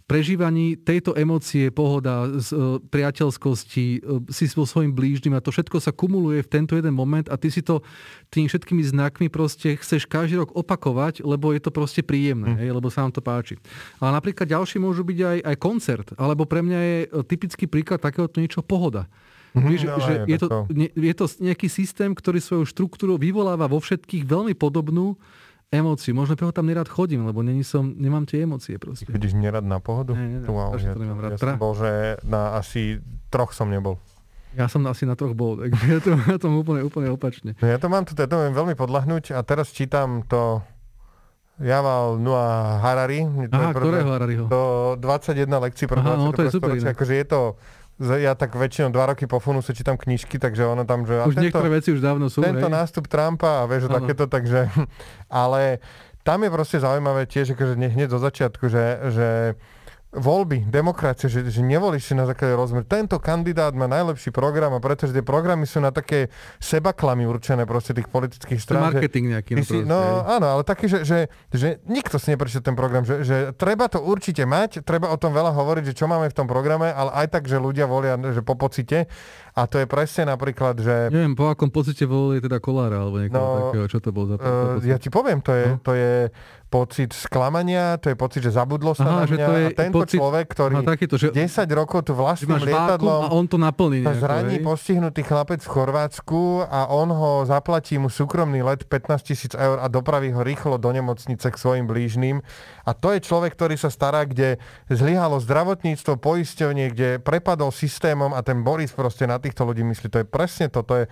prežívaní 0.04 0.76
tejto 0.76 1.16
emócie, 1.16 1.72
pohoda, 1.72 2.28
z, 2.38 2.54
e, 2.54 2.58
priateľskosti, 2.92 3.86
e, 3.98 4.30
si 4.30 4.46
so 4.52 4.68
svojím 4.68 4.92
blížnym 4.92 5.34
a 5.34 5.44
to 5.44 5.50
všetko 5.50 5.80
sa 5.80 5.96
kumuluje 5.96 6.44
v 6.44 6.52
tento 6.52 6.76
jeden 6.76 6.92
moment 6.92 7.26
a 7.32 7.40
ty 7.40 7.48
si 7.48 7.64
to 7.64 7.82
tými 8.30 8.52
všetkými 8.52 8.84
znakmi 8.84 9.28
proste 9.32 9.80
chceš 9.80 10.06
každý 10.06 10.44
rok 10.44 10.52
opakovať, 10.54 11.24
lebo 11.24 11.56
je 11.56 11.62
to 11.64 11.72
proste 11.72 12.04
príjemné, 12.04 12.54
mm. 12.54 12.60
hej, 12.60 12.70
lebo 12.76 12.92
sa 12.92 13.08
nám 13.08 13.16
to 13.16 13.24
páči. 13.24 13.56
Ale 14.04 14.14
napríklad 14.14 14.46
ďalší 14.46 14.78
môžu 14.78 15.08
byť 15.08 15.20
aj, 15.24 15.38
aj 15.50 15.56
koncert, 15.58 16.08
alebo 16.20 16.44
pre 16.44 16.62
mňa 16.62 16.80
je 16.80 16.98
e, 17.00 17.08
typický 17.24 17.66
príklad 17.66 18.04
takéhoto 18.04 18.44
niečo 18.44 18.60
pohoda. 18.60 19.08
Mm-hmm, 19.54 19.70
Víš, 19.70 19.82
no, 19.86 20.02
že 20.02 20.14
je, 20.26 20.38
to, 20.42 20.48
ne, 20.74 20.90
je 20.90 21.14
to 21.14 21.26
nejaký 21.38 21.70
systém, 21.70 22.10
ktorý 22.18 22.42
svojou 22.42 22.66
štruktúrou 22.66 23.22
vyvoláva 23.22 23.70
vo 23.70 23.78
všetkých 23.78 24.26
veľmi 24.26 24.58
podobnú 24.58 25.14
emóciu. 25.74 26.14
Možno 26.14 26.38
preto 26.38 26.54
tam 26.54 26.70
nerad 26.70 26.86
chodím, 26.86 27.26
lebo 27.26 27.42
není 27.42 27.66
som, 27.66 27.90
nemám 27.90 28.30
tie 28.30 28.46
emócie 28.46 28.78
proste. 28.78 29.10
Chodíš 29.10 29.34
nerad 29.34 29.66
na 29.66 29.82
pohodu? 29.82 30.14
Nie, 30.14 30.40
nie, 30.40 30.46
wow, 30.46 30.78
ja, 30.78 30.94
to 30.94 31.02
nemám 31.02 31.20
rád. 31.20 31.32
Ja 31.36 31.38
som 31.42 31.58
bol, 31.58 31.74
že 31.74 32.22
na 32.22 32.62
asi 32.62 33.02
troch 33.34 33.58
som 33.58 33.74
nebol. 33.74 33.98
Ja 34.54 34.70
som 34.70 34.86
asi 34.86 35.10
na 35.10 35.18
troch 35.18 35.34
bol, 35.34 35.58
tak 35.66 35.74
ja 35.90 35.98
to, 35.98 36.14
ja 36.14 36.38
to 36.38 36.48
úplne, 36.54 36.86
úplne 36.86 37.10
opačne. 37.10 37.58
No 37.58 37.66
ja 37.66 37.82
to 37.82 37.90
mám 37.90 38.06
tu, 38.06 38.14
ja 38.14 38.30
to 38.30 38.38
viem 38.38 38.54
veľmi 38.54 38.78
podľahnúť 38.78 39.34
a 39.34 39.42
teraz 39.42 39.74
čítam 39.74 40.22
to 40.30 40.62
Javal 41.62 42.18
Noa 42.18 42.82
Harari. 42.82 43.26
Aha, 43.26 43.78
ktorého 43.78 44.10
Harariho? 44.10 44.46
Do 44.50 44.62
21 44.98 45.46
lekcií 45.70 45.86
pre 45.86 46.02
Aha, 46.02 46.18
no, 46.18 46.34
to 46.34 46.50
je 46.50 46.54
super. 46.54 46.74
Akože 46.74 47.14
je 47.14 47.26
to 47.30 47.42
ja 48.02 48.34
tak 48.34 48.58
väčšinou 48.58 48.90
dva 48.90 49.14
roky 49.14 49.30
po 49.30 49.38
funuse 49.38 49.70
čítam 49.74 50.02
knižky, 50.02 50.42
takže 50.42 50.66
ono 50.66 50.82
tam, 50.84 51.06
že... 51.06 51.22
Už 51.30 51.38
tento, 51.38 51.46
niektoré 51.46 51.70
veci 51.70 51.94
už 51.94 52.02
dávno 52.02 52.26
sú, 52.26 52.42
Tento 52.42 52.66
hej? 52.66 52.74
nástup 52.74 53.06
Trumpa 53.06 53.64
a 53.64 53.68
vieš, 53.70 53.86
takéto, 53.90 54.26
takže... 54.26 54.70
Ale 55.30 55.78
tam 56.24 56.42
je 56.42 56.50
proste 56.50 56.78
zaujímavé 56.80 57.28
tiež, 57.28 57.54
akože 57.54 57.76
hneď 57.78 58.10
zo 58.10 58.20
začiatku, 58.20 58.66
že, 58.72 58.86
že 59.12 59.28
voľby, 60.14 60.70
demokracie, 60.70 61.26
že, 61.26 61.42
že 61.50 61.62
nevolíš 61.66 62.10
si 62.10 62.14
na 62.14 62.30
základe 62.30 62.54
rozmer. 62.54 62.86
Tento 62.86 63.18
kandidát 63.18 63.74
má 63.74 63.90
najlepší 63.90 64.30
program 64.30 64.78
a 64.78 64.80
pretože 64.80 65.10
tie 65.10 65.26
programy 65.26 65.66
sú 65.66 65.82
na 65.82 65.90
také 65.90 66.30
sebaklamy 66.62 67.26
určené 67.26 67.66
proste 67.66 67.98
tých 67.98 68.06
politických 68.08 68.62
strán. 68.62 68.94
marketing 68.94 69.34
nejaký. 69.34 69.52
No, 69.58 69.66
si, 69.66 69.82
no 69.82 70.22
áno, 70.22 70.48
ale 70.54 70.62
taký, 70.62 70.86
že, 70.86 71.02
že, 71.02 71.20
že 71.50 71.82
nikto 71.90 72.22
si 72.22 72.30
neprečíta 72.30 72.62
ten 72.62 72.78
program, 72.78 73.02
že, 73.02 73.26
že 73.26 73.38
treba 73.58 73.90
to 73.90 74.06
určite 74.06 74.46
mať, 74.46 74.86
treba 74.86 75.10
o 75.10 75.18
tom 75.18 75.34
veľa 75.34 75.50
hovoriť, 75.50 75.84
že 75.92 75.98
čo 75.98 76.06
máme 76.06 76.30
v 76.30 76.36
tom 76.38 76.46
programe, 76.46 76.94
ale 76.94 77.10
aj 77.26 77.28
tak, 77.34 77.44
že 77.50 77.58
ľudia 77.58 77.90
volia 77.90 78.16
že 78.22 78.46
po 78.46 78.54
pocite. 78.54 79.10
A 79.54 79.70
to 79.70 79.78
je 79.78 79.86
presne 79.86 80.34
napríklad, 80.34 80.82
že... 80.82 81.14
Neviem, 81.14 81.38
po 81.38 81.46
akom 81.46 81.70
pocite 81.70 82.10
volili 82.10 82.42
teda 82.42 82.58
Kolára, 82.58 83.06
alebo 83.06 83.22
niekoho 83.22 83.38
no, 83.38 83.58
takého, 83.70 83.86
čo 83.86 84.00
to 84.02 84.10
bol 84.10 84.26
za 84.26 84.42
uh, 84.42 84.82
Ja 84.82 84.98
ti 84.98 85.14
poviem, 85.14 85.46
to 85.46 85.54
je, 85.54 85.66
no? 85.70 85.78
to 85.86 85.94
je 85.94 86.34
pocit 86.74 87.14
sklamania, 87.14 88.02
to 88.02 88.10
je 88.10 88.18
pocit, 88.18 88.42
že 88.42 88.58
zabudlo 88.58 88.98
sa 88.98 89.06
Aha, 89.06 89.14
na 89.22 89.24
mňa. 89.30 89.30
Že 89.30 89.38
to 89.38 89.54
je 89.54 89.66
a 89.70 89.78
tento 89.78 89.98
pocit, 90.02 90.18
človek, 90.18 90.46
ktorý 90.50 90.74
no, 90.74 90.82
takýto, 90.82 91.16
že 91.22 91.30
10 91.30 91.70
rokov 91.70 92.10
tu 92.10 92.18
vlastným 92.18 92.58
lietadlom 92.66 93.30
a 93.30 93.34
on 93.38 93.46
to 93.46 93.62
naplní. 93.62 94.02
Nejako, 94.02 94.18
zraní 94.18 94.58
hej. 94.58 94.66
postihnutý 94.66 95.22
chlapec 95.22 95.62
v 95.62 95.70
Chorvátsku 95.70 96.66
a 96.66 96.90
on 96.90 97.14
ho 97.14 97.46
zaplatí 97.46 98.02
mu 98.02 98.10
súkromný 98.10 98.66
let 98.66 98.90
15 98.90 99.22
tisíc 99.22 99.54
eur 99.54 99.78
a 99.78 99.86
dopraví 99.86 100.34
ho 100.34 100.42
rýchlo 100.42 100.82
do 100.82 100.90
nemocnice 100.90 101.46
k 101.46 101.56
svojim 101.62 101.86
blížným. 101.86 102.42
A 102.90 102.92
to 102.98 103.14
je 103.14 103.22
človek, 103.22 103.54
ktorý 103.54 103.78
sa 103.78 103.94
stará, 103.94 104.26
kde 104.26 104.58
zlyhalo 104.90 105.38
zdravotníctvo, 105.46 106.18
poisťovnie, 106.18 106.90
kde 106.90 107.10
prepadol 107.22 107.70
systémom 107.70 108.34
a 108.34 108.42
ten 108.42 108.66
Boris 108.66 108.90
proste 108.90 109.30
na 109.30 109.38
týchto 109.44 109.68
ľudí 109.68 109.84
myslí. 109.84 110.08
To 110.08 110.20
je 110.24 110.28
presne 110.28 110.72
to, 110.72 110.80
to 110.88 111.04
je, 111.04 111.06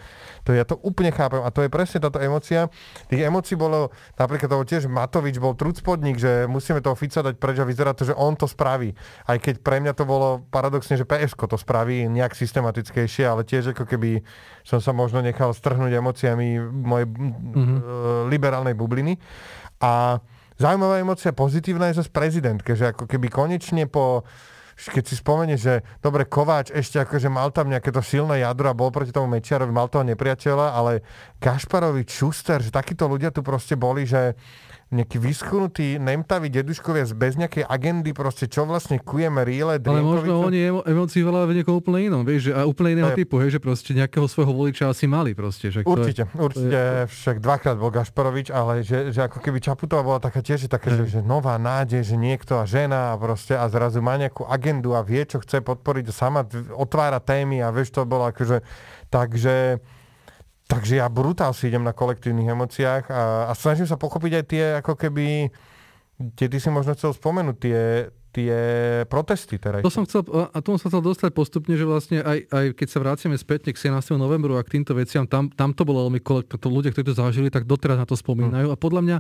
to 0.48 0.56
ja 0.56 0.64
to 0.64 0.80
úplne 0.80 1.12
chápem. 1.12 1.44
A 1.44 1.52
to 1.52 1.62
je 1.62 1.70
presne 1.70 2.00
táto 2.00 2.24
emocia. 2.24 2.72
Tých 3.12 3.28
emócií 3.28 3.60
bolo, 3.60 3.92
napríklad 4.16 4.48
toho 4.48 4.64
tiež 4.64 4.88
Matovič 4.88 5.38
bol 5.38 5.60
trucpodník, 5.60 6.16
že 6.16 6.48
musíme 6.48 6.80
toho 6.80 6.96
Fica 6.96 7.20
dať 7.20 7.36
preč 7.36 7.60
a 7.60 7.68
vyzerá 7.68 7.92
to, 7.92 8.08
že 8.08 8.16
on 8.16 8.40
to 8.40 8.48
spraví. 8.48 8.96
Aj 9.28 9.36
keď 9.36 9.60
pre 9.60 9.84
mňa 9.84 9.94
to 9.94 10.08
bolo 10.08 10.48
paradoxne, 10.48 10.96
že 10.96 11.04
PSK 11.04 11.52
to 11.52 11.60
spraví 11.60 12.08
nejak 12.08 12.32
systematickejšie, 12.32 13.28
ale 13.28 13.44
tiež 13.44 13.76
ako 13.76 13.84
keby 13.84 14.24
som 14.64 14.80
sa 14.80 14.96
možno 14.96 15.20
nechal 15.20 15.52
strhnúť 15.52 15.92
emóciami 15.92 16.62
mojej 16.62 17.08
mm-hmm. 17.12 17.78
liberálnej 18.32 18.78
bubliny. 18.78 19.20
A 19.82 20.22
zaujímavá 20.62 21.02
emocia 21.02 21.34
pozitívna 21.34 21.90
je 21.90 22.06
zase 22.06 22.14
prezidentke, 22.14 22.78
že 22.78 22.94
ako 22.94 23.10
keby 23.10 23.34
konečne 23.34 23.90
po 23.90 24.22
keď 24.90 25.04
si 25.06 25.16
spomenieš, 25.20 25.62
že 25.62 25.76
dobre, 26.02 26.26
Kováč 26.26 26.74
ešte 26.74 26.98
akože 26.98 27.30
mal 27.30 27.54
tam 27.54 27.70
nejaké 27.70 27.94
to 27.94 28.02
silné 28.02 28.42
jadro 28.42 28.72
a 28.72 28.78
bol 28.78 28.90
proti 28.90 29.14
tomu 29.14 29.30
Mečiarovi, 29.30 29.70
mal 29.70 29.92
toho 29.92 30.02
nepriateľa, 30.02 30.74
ale 30.74 31.06
Gašparovi, 31.38 32.02
Schuster, 32.10 32.66
že 32.66 32.74
takíto 32.74 33.06
ľudia 33.06 33.30
tu 33.30 33.46
proste 33.46 33.78
boli, 33.78 34.10
že 34.10 34.34
nejaký 34.92 35.24
vyschnutí, 35.24 35.96
nemtaví 36.04 36.52
deduškovia 36.52 37.08
bez 37.16 37.40
nejakej 37.40 37.64
agendy, 37.64 38.12
proste 38.12 38.52
čo 38.52 38.68
vlastne 38.68 39.00
kujeme 39.00 39.40
ríle, 39.48 39.80
Ale 39.80 40.04
možno 40.04 40.44
oni 40.44 40.60
emo- 40.68 40.84
emócií 40.84 41.24
veľa 41.24 41.48
v 41.48 41.64
niekom 41.64 41.80
úplne 41.80 42.12
inom, 42.12 42.22
vieš, 42.28 42.52
že, 42.52 42.60
a 42.60 42.68
úplne 42.68 43.00
iného 43.00 43.16
je... 43.16 43.24
typu, 43.24 43.40
hej, 43.40 43.56
že 43.56 43.60
proste 43.64 43.96
nejakého 43.96 44.28
svojho 44.28 44.52
voliča 44.52 44.92
asi 44.92 45.08
mali 45.08 45.32
proste. 45.32 45.72
Že 45.72 45.88
určite, 45.88 46.28
je, 46.28 46.36
určite, 46.36 46.76
je... 46.76 47.08
však 47.08 47.40
dvakrát 47.40 47.80
bol 47.80 47.88
Gašparovič, 47.88 48.52
ale 48.52 48.84
že, 48.84 49.16
že 49.16 49.24
ako 49.24 49.40
keby 49.40 49.64
Čaputová 49.64 50.04
bola 50.04 50.20
taká 50.20 50.44
tiež 50.44 50.68
taká, 50.68 50.92
že, 50.92 51.08
že 51.08 51.20
nová 51.24 51.56
nádej, 51.56 52.04
že 52.04 52.20
niekto 52.20 52.60
a 52.60 52.68
žena 52.68 53.16
a 53.16 53.20
proste 53.20 53.56
a 53.56 53.64
zrazu 53.72 54.04
má 54.04 54.20
nejakú 54.20 54.44
agendu 54.44 54.92
a 54.92 55.08
vie, 55.08 55.24
čo 55.24 55.40
chce 55.40 55.64
podporiť 55.64 56.12
a 56.12 56.14
sama 56.14 56.44
otvára 56.76 57.24
témy 57.24 57.64
a 57.64 57.72
vieš, 57.72 57.96
to 57.96 58.04
bolo 58.04 58.28
akože, 58.28 58.60
takže 59.08 59.80
Takže 60.72 61.04
ja 61.04 61.12
brutál 61.12 61.52
si 61.52 61.68
idem 61.68 61.84
na 61.84 61.92
kolektívnych 61.92 62.48
emóciách 62.48 63.12
a, 63.12 63.52
a 63.52 63.54
snažím 63.60 63.84
sa 63.84 64.00
pochopiť 64.00 64.32
aj 64.40 64.46
tie, 64.48 64.66
ako 64.80 64.96
keby, 64.96 65.52
tie 66.40 66.48
ty 66.48 66.58
si 66.64 66.72
možno 66.72 66.96
chcel 66.96 67.12
spomenúť, 67.12 67.58
tie, 67.60 68.08
tie 68.32 68.56
protesty 69.12 69.60
teraz. 69.60 69.84
To 69.84 69.92
som 69.92 70.08
chcel, 70.08 70.24
a 70.32 70.58
tomu 70.64 70.80
som 70.80 70.88
chcel 70.88 71.04
dostať 71.04 71.32
postupne, 71.36 71.76
že 71.76 71.84
vlastne 71.84 72.24
aj, 72.24 72.48
aj 72.48 72.66
keď 72.80 72.88
sa 72.88 72.98
vrátime 73.04 73.36
späť 73.36 73.76
k 73.76 73.92
17. 73.92 74.16
novembru 74.16 74.56
a 74.56 74.64
k 74.64 74.80
týmto 74.80 74.96
veciam, 74.96 75.28
tam, 75.28 75.52
tam 75.52 75.76
to 75.76 75.84
bolo 75.84 76.08
veľmi 76.08 76.24
kolektívne, 76.24 76.64
to 76.64 76.72
ľudia, 76.72 76.96
ktorí 76.96 77.12
to 77.12 77.16
zažili, 77.20 77.52
tak 77.52 77.68
doteraz 77.68 78.00
na 78.00 78.08
to 78.08 78.16
spomínajú. 78.16 78.72
Hmm. 78.72 78.76
A 78.76 78.80
podľa 78.80 79.02
mňa 79.04 79.18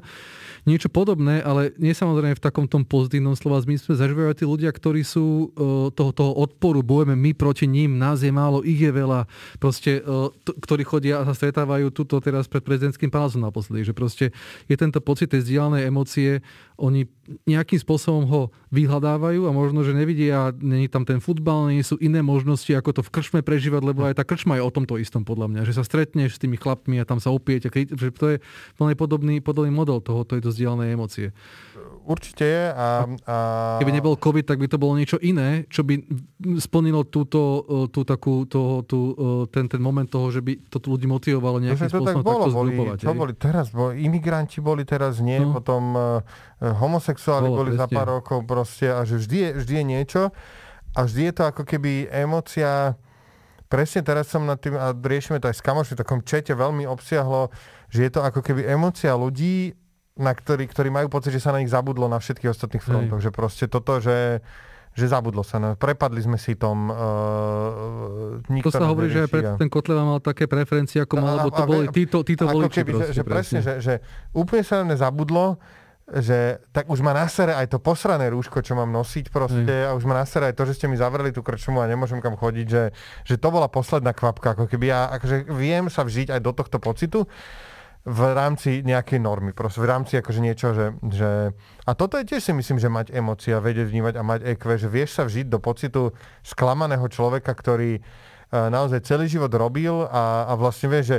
niečo 0.64 0.88
podobné, 0.88 1.44
ale 1.44 1.76
nie 1.76 1.92
samozrejme 1.92 2.40
v 2.40 2.44
takom 2.44 2.66
tom 2.72 2.88
pozitívnom 2.88 3.36
slova 3.36 3.60
zmysle, 3.60 4.00
zažívajú 4.00 4.32
tí 4.32 4.46
ľudia, 4.48 4.72
ktorí 4.72 5.04
sú 5.04 5.52
uh, 5.52 5.92
toho, 5.92 6.16
toho 6.16 6.32
odporu, 6.32 6.80
bojeme 6.80 7.14
my 7.20 7.36
proti 7.36 7.68
ním, 7.68 8.00
nás 8.00 8.24
je 8.24 8.32
málo, 8.32 8.64
ich 8.64 8.80
je 8.80 8.96
veľa, 8.96 9.28
proste, 9.60 10.00
uh, 10.08 10.32
t- 10.32 10.56
ktorí 10.56 10.88
chodia 10.88 11.20
a 11.20 11.28
sa 11.28 11.36
stretávajú 11.36 11.92
tuto 11.92 12.24
teraz 12.24 12.48
pred 12.48 12.64
prezidentským 12.64 13.12
palácom 13.12 13.44
naposledy, 13.44 13.84
že 13.84 13.94
proste 13.98 14.26
je 14.72 14.76
tento 14.80 15.04
pocit 15.04 15.34
tej 15.34 15.44
zdieľanej 15.44 15.84
emócie, 15.92 16.40
oni 16.82 17.06
nejakým 17.46 17.78
spôsobom 17.78 18.26
ho 18.26 18.42
vyhľadávajú 18.74 19.46
a 19.46 19.54
možno, 19.54 19.86
že 19.86 19.94
nevidia, 19.94 20.50
není 20.58 20.90
tam 20.90 21.06
ten 21.06 21.22
futbal, 21.22 21.70
nie 21.70 21.86
sú 21.86 22.02
iné 22.02 22.26
možnosti, 22.26 22.74
ako 22.74 22.98
to 22.98 23.02
v 23.06 23.14
krčme 23.14 23.40
prežívať, 23.46 23.82
lebo 23.86 24.10
aj 24.10 24.18
tá 24.18 24.26
krčma 24.26 24.58
je 24.58 24.66
o 24.66 24.74
tomto 24.74 24.98
istom 24.98 25.22
podľa 25.22 25.48
mňa, 25.54 25.62
že 25.70 25.78
sa 25.78 25.86
stretneš 25.86 26.36
s 26.36 26.42
tými 26.42 26.58
chlapmi 26.58 26.98
a 26.98 27.06
tam 27.06 27.22
sa 27.22 27.30
opiete, 27.30 27.70
že 27.72 28.10
to 28.10 28.26
je 28.36 28.38
veľmi 28.82 28.98
podobný, 28.98 29.38
podobný 29.40 29.70
model 29.70 30.02
toho, 30.02 30.26
to 30.26 30.42
je 30.42 30.44
zdieľanej 30.44 30.98
emócie. 30.98 31.28
Určite 32.02 32.44
je. 32.44 32.64
A, 32.74 33.06
a... 33.26 33.36
Keby 33.78 33.92
nebol 33.94 34.18
COVID, 34.18 34.46
tak 34.46 34.58
by 34.58 34.68
to 34.68 34.78
bolo 34.82 34.98
niečo 34.98 35.22
iné, 35.22 35.70
čo 35.70 35.86
by 35.86 36.02
splnilo 36.58 37.06
túto, 37.08 37.64
tú 37.94 38.02
takú, 38.02 38.50
to, 38.50 38.82
tú, 38.86 39.00
ten, 39.54 39.70
ten 39.70 39.82
moment 39.82 40.10
toho, 40.10 40.34
že 40.34 40.42
by 40.42 40.58
to 40.70 40.82
ľudí 40.82 41.06
motivovalo 41.06 41.62
nejakým 41.62 41.88
to, 41.88 42.02
spôsobom 42.02 42.22
tak 42.22 42.26
bolo, 42.26 42.46
takto 42.46 42.58
boli, 42.58 42.72
Čo 42.98 43.14
boli 43.14 43.34
teraz? 43.38 43.66
Bo 43.70 43.94
imigranti 43.94 44.60
boli 44.60 44.84
teraz 44.84 45.22
nie, 45.22 45.38
no. 45.40 45.54
potom 45.54 45.94
uh, 45.94 46.22
homosexuáli 46.60 47.48
bolo, 47.48 47.66
boli 47.66 47.72
presne. 47.78 47.86
za 47.86 47.88
pár 47.90 48.08
rokov 48.22 48.44
proste 48.50 48.90
a 48.90 49.06
že 49.06 49.22
vždy 49.22 49.38
je, 49.38 49.50
vždy 49.62 49.74
je 49.78 49.84
niečo 49.86 50.22
a 50.92 51.00
vždy 51.06 51.22
je 51.30 51.34
to 51.38 51.44
ako 51.48 51.64
keby 51.64 52.10
emócia 52.12 52.98
presne 53.72 54.04
teraz 54.04 54.28
som 54.28 54.44
nad 54.44 54.60
tým, 54.60 54.76
a 54.76 54.92
riešime 54.92 55.40
to 55.40 55.48
aj 55.48 55.56
s 55.56 55.64
kamošmi 55.64 55.96
v 55.96 56.02
takom 56.04 56.20
čete 56.28 56.52
veľmi 56.52 56.84
obsiahlo, 56.84 57.48
že 57.88 58.04
je 58.04 58.12
to 58.12 58.20
ako 58.20 58.44
keby 58.44 58.68
emócia 58.68 59.16
ľudí, 59.16 59.72
na 60.22 60.38
ktorý, 60.38 60.70
ktorí 60.70 60.94
majú 60.94 61.10
pocit, 61.10 61.34
že 61.34 61.42
sa 61.42 61.52
na 61.52 61.60
nich 61.60 61.74
zabudlo 61.74 62.06
na 62.06 62.22
všetkých 62.22 62.54
ostatných 62.54 62.86
frontoch. 62.86 63.20
Hej. 63.20 63.26
Že 63.28 63.32
proste 63.34 63.66
toto, 63.66 63.98
že 63.98 64.46
že 64.92 65.08
zabudlo 65.08 65.40
sa. 65.40 65.56
No, 65.56 65.80
prepadli 65.80 66.20
sme 66.20 66.36
si 66.36 66.60
tom. 66.60 66.92
Uh, 66.92 68.60
to 68.60 68.72
sa 68.76 68.92
hovorí, 68.92 69.08
že 69.08 69.24
aj 69.24 69.30
pre, 69.32 69.42
ten 69.56 69.72
Kotleva 69.72 70.04
mal 70.04 70.20
také 70.20 70.52
preferencie, 70.52 71.00
ako 71.00 71.16
mal, 71.16 71.40
lebo 71.40 71.52
to 71.52 71.64
boli 71.64 71.88
títo, 71.96 72.28
títo 72.28 72.44
voliči. 72.44 72.84
Keby, 72.84 72.92
proste, 73.00 73.16
že, 73.16 73.24
presne, 73.24 73.60
že, 73.64 73.74
že 73.80 73.94
úplne 74.36 74.64
sa 74.68 74.84
na 74.84 75.00
zabudlo, 75.00 75.56
že 76.12 76.60
tak 76.76 76.92
už 76.92 77.00
ma 77.00 77.16
nasere 77.16 77.56
aj 77.56 77.72
to 77.72 77.80
posrané 77.80 78.28
rúško, 78.36 78.60
čo 78.60 78.76
mám 78.76 78.92
nosiť 78.92 79.32
proste 79.32 79.64
mm. 79.64 79.88
a 79.88 79.92
už 79.96 80.04
ma 80.04 80.20
nasere 80.20 80.52
aj 80.52 80.60
to, 80.60 80.68
že 80.68 80.76
ste 80.76 80.92
mi 80.92 81.00
zavreli 81.00 81.32
tú 81.32 81.40
krčmu 81.40 81.80
a 81.80 81.88
nemôžem 81.88 82.20
kam 82.20 82.36
chodiť, 82.36 82.68
že, 82.68 82.84
že 83.24 83.36
to 83.40 83.48
bola 83.48 83.72
posledná 83.72 84.12
kvapka, 84.12 84.60
ako 84.60 84.68
keby 84.68 84.92
ja 84.92 85.08
akože 85.08 85.48
viem 85.56 85.88
sa 85.88 86.04
vžiť 86.04 86.36
aj 86.36 86.42
do 86.44 86.52
tohto 86.52 86.84
pocitu 86.84 87.32
v 88.02 88.22
rámci 88.34 88.82
nejakej 88.82 89.22
normy, 89.22 89.54
proste 89.54 89.78
v 89.78 89.90
rámci 89.94 90.18
akože 90.18 90.42
niečo, 90.42 90.74
že, 90.74 90.98
že... 91.14 91.54
A 91.86 91.94
toto 91.94 92.18
je 92.18 92.26
tiež 92.26 92.42
si 92.42 92.50
myslím, 92.50 92.82
že 92.82 92.90
mať 92.90 93.14
emócie 93.14 93.54
a 93.54 93.62
vedieť 93.62 93.94
vnímať 93.94 94.14
a 94.18 94.26
mať 94.26 94.40
EQ, 94.58 94.64
že 94.82 94.90
vieš 94.90 95.22
sa 95.22 95.24
vžiť 95.30 95.46
do 95.46 95.62
pocitu 95.62 96.10
sklamaného 96.42 97.06
človeka, 97.06 97.54
ktorý 97.54 98.02
uh, 98.02 98.74
naozaj 98.74 99.06
celý 99.06 99.30
život 99.30 99.54
robil 99.54 100.10
a, 100.10 100.50
a 100.50 100.54
vlastne 100.58 100.90
vieš, 100.90 101.06
že, 101.14 101.18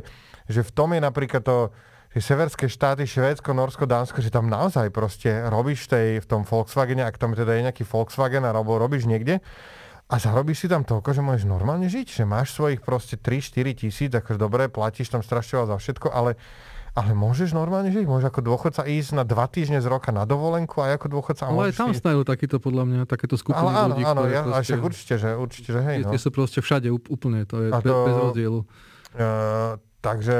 že 0.51 0.61
v 0.67 0.75
tom 0.75 0.91
je 0.91 1.01
napríklad 1.07 1.47
to, 1.47 1.71
že 2.19 2.35
severské 2.35 2.67
štáty, 2.67 3.07
Švédsko, 3.07 3.55
Norsko, 3.55 3.87
Dánsko, 3.87 4.19
že 4.19 4.35
tam 4.35 4.51
naozaj 4.51 4.91
proste 4.91 5.31
robíš 5.49 5.87
tej, 5.87 6.19
v 6.19 6.27
tom 6.27 6.43
Volkswagene, 6.43 7.07
ak 7.07 7.15
tam 7.15 7.39
teda 7.39 7.63
je 7.63 7.65
nejaký 7.71 7.87
Volkswagen 7.87 8.43
a 8.43 8.51
robo, 8.51 8.75
robíš 8.75 9.07
niekde, 9.07 9.39
a 10.13 10.21
zarobíš 10.21 10.67
si 10.67 10.69
tam 10.69 10.85
toľko, 10.85 11.09
že 11.17 11.25
môžeš 11.25 11.47
normálne 11.49 11.89
žiť, 11.89 12.21
že 12.21 12.25
máš 12.29 12.53
svojich 12.53 12.85
proste 12.85 13.17
3-4 13.17 13.81
tisíc, 13.81 14.11
akože 14.13 14.37
dobre, 14.37 14.69
platíš 14.69 15.09
tam 15.09 15.25
strašne 15.25 15.65
za 15.65 15.73
všetko, 15.81 16.13
ale 16.13 16.37
ale 16.93 17.17
môžeš 17.17 17.57
normálne 17.57 17.89
žiť? 17.89 18.05
Môžeš 18.05 18.29
ako 18.29 18.41
dôchodca 18.45 18.85
ísť 18.85 19.17
na 19.17 19.25
dva 19.25 19.49
týždne 19.49 19.81
z 19.81 19.89
roka 19.89 20.13
na 20.13 20.29
dovolenku 20.29 20.77
a 20.85 20.93
ako 20.93 21.09
dôchodca... 21.09 21.49
Ale 21.49 21.73
aj 21.73 21.81
tam 21.81 21.97
snajú 21.97 22.21
takýto 22.29 22.61
podľa 22.61 22.85
mňa, 22.85 23.01
takéto 23.09 23.41
skupiny 23.41 23.65
ale 23.65 23.73
áno, 23.73 23.89
ľudí, 23.97 24.05
áno, 24.05 24.23
ja, 24.29 24.43
proste, 24.45 24.77
určite, 24.77 25.15
že, 25.17 25.31
určite, 25.33 25.69
že 25.73 25.81
hej. 25.81 25.99
No. 26.05 26.13
Tie 26.13 26.21
sú 26.21 26.29
proste 26.29 26.61
všade 26.61 26.93
úplne, 26.93 27.49
to 27.49 27.65
je 27.65 27.71
to, 27.73 27.97
bez 28.05 28.17
rozdielu. 28.29 28.61
Uh, 29.17 29.81
takže 30.05 30.39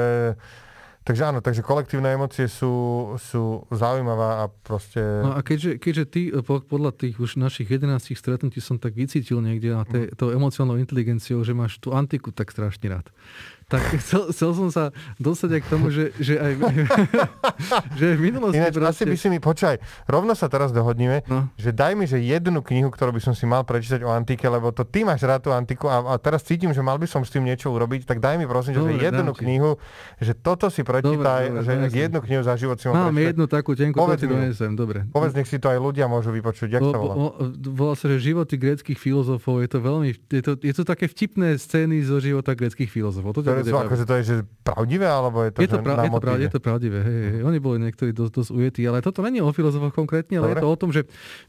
Takže 1.03 1.35
áno, 1.35 1.43
takže 1.43 1.67
kolektívne 1.67 2.15
emócie 2.15 2.47
sú, 2.47 2.71
sú 3.19 3.67
zaujímavé 3.75 4.27
a 4.39 4.43
proste... 4.47 5.03
No 5.03 5.35
a 5.35 5.43
keďže, 5.43 5.75
keďže 5.75 6.05
ty 6.07 6.21
podľa 6.47 6.95
tých 6.95 7.19
už 7.19 7.35
našich 7.35 7.67
11 7.67 8.15
stretnutí 8.15 8.63
som 8.63 8.79
tak 8.79 8.95
vycítil 8.95 9.43
niekde 9.43 9.75
na 9.75 9.83
tej, 9.83 10.07
mm. 10.07 10.15
tou 10.15 10.31
emocionálnou 10.31 10.79
inteligenciou, 10.79 11.43
že 11.43 11.51
máš 11.51 11.75
tú 11.83 11.91
antiku 11.91 12.31
tak 12.31 12.55
strašne 12.55 12.87
rád 12.87 13.11
tak 13.67 13.81
chcel, 13.99 14.29
chcel 14.31 14.51
som 14.53 14.69
sa 14.69 14.83
dostať 15.17 15.49
aj 15.59 15.61
k 15.63 15.67
tomu, 15.67 15.87
že, 15.89 16.11
že 16.19 16.37
aj 16.39 16.51
že 17.99 18.05
v 18.17 18.21
minulosti 18.21 18.59
Ináč, 18.59 18.75
proste... 18.75 18.89
asi 18.89 19.03
by 19.09 19.15
si 19.17 19.27
mi, 19.31 19.39
počaj, 19.39 19.79
rovno 20.05 20.33
sa 20.35 20.47
teraz 20.51 20.75
dohodníme, 20.75 21.25
no. 21.27 21.49
že 21.55 21.71
daj 21.71 21.93
mi, 21.95 22.05
že 22.05 22.19
jednu 22.19 22.61
knihu, 22.61 22.91
ktorú 22.91 23.15
by 23.15 23.21
som 23.23 23.33
si 23.33 23.47
mal 23.47 23.63
prečítať 23.63 24.03
o 24.03 24.09
antike, 24.11 24.45
lebo 24.45 24.69
to 24.75 24.83
ty 24.83 25.07
máš 25.07 25.23
rád 25.23 25.47
tú 25.47 25.51
antiku 25.55 25.87
a, 25.89 26.13
a 26.13 26.15
teraz 26.19 26.43
cítim, 26.43 26.71
že 26.75 26.83
mal 26.83 26.99
by 26.99 27.07
som 27.07 27.23
s 27.23 27.31
tým 27.31 27.47
niečo 27.47 27.71
urobiť, 27.71 28.05
tak 28.05 28.19
daj 28.19 28.35
mi 28.37 28.45
prosím, 28.45 28.77
dobre, 28.77 28.99
že 28.99 29.09
jednu 29.09 29.31
knihu, 29.33 29.71
že 30.19 30.33
toto 30.35 30.67
si 30.67 30.81
prečítaj, 30.83 31.41
dobre, 31.51 31.63
dobre, 31.63 31.89
že 31.89 31.97
jednu 32.09 32.19
knihu 32.21 32.41
za 32.43 32.53
život 32.59 32.77
si 32.77 32.85
mám 32.91 33.09
Mám 33.09 33.15
prečítať. 33.15 33.29
jednu 33.33 33.45
takú 33.49 33.71
tenku, 33.73 33.97
povedz 33.97 34.21
to 34.21 34.25
ti 34.25 34.27
donesem, 34.29 34.71
dobre. 34.75 34.99
Povedz, 35.09 35.33
nech 35.33 35.49
si 35.49 35.57
to 35.57 35.67
aj 35.71 35.79
ľudia 35.79 36.05
môžu 36.11 36.29
vypočuť, 36.35 36.69
jak 36.79 36.83
sa 36.83 36.97
volá? 36.97 37.15
Volá 37.73 37.93
sa, 37.97 38.05
že 38.11 38.17
životy 38.21 38.55
greckých 38.59 38.99
filozofov, 38.99 39.63
je 39.63 39.69
to 39.71 39.79
veľmi, 39.79 40.09
je 40.13 40.41
to, 40.43 40.53
je 40.59 40.73
to 40.73 40.83
také 40.83 41.05
vtipné 41.07 41.55
scény 41.57 42.03
zo 42.03 42.19
života 42.19 42.53
greckých 42.53 42.89
filozofov. 42.89 43.35
To 43.37 43.41
ktoré 43.53 43.69
sú 43.69 43.77
akože 43.77 44.03
to 44.09 44.13
je 44.17 44.23
že 44.23 44.35
pravdivé, 44.65 45.05
alebo 45.05 45.45
je 45.45 45.51
to, 45.53 45.59
je 45.61 45.69
to, 45.69 45.79
pra, 45.85 45.93
je 46.01 46.09
to, 46.09 46.19
pra, 46.19 46.33
je 46.39 46.49
to 46.49 46.59
pravdivé. 46.59 46.99
Hej, 47.05 47.19
hej. 47.29 47.41
Oni 47.45 47.59
boli 47.61 47.77
niektorí 47.83 48.11
dosť, 48.15 48.31
dosť 48.33 48.49
ujetí, 48.55 48.81
ale 48.89 49.05
toto 49.05 49.21
není 49.21 49.43
o 49.43 49.51
filozofoch 49.53 49.93
konkrétne, 49.93 50.41
ale 50.41 50.51
Dobre. 50.51 50.59
je 50.59 50.63
to 50.63 50.69
o 50.69 50.77
tom, 50.79 50.89
že, 50.89 51.01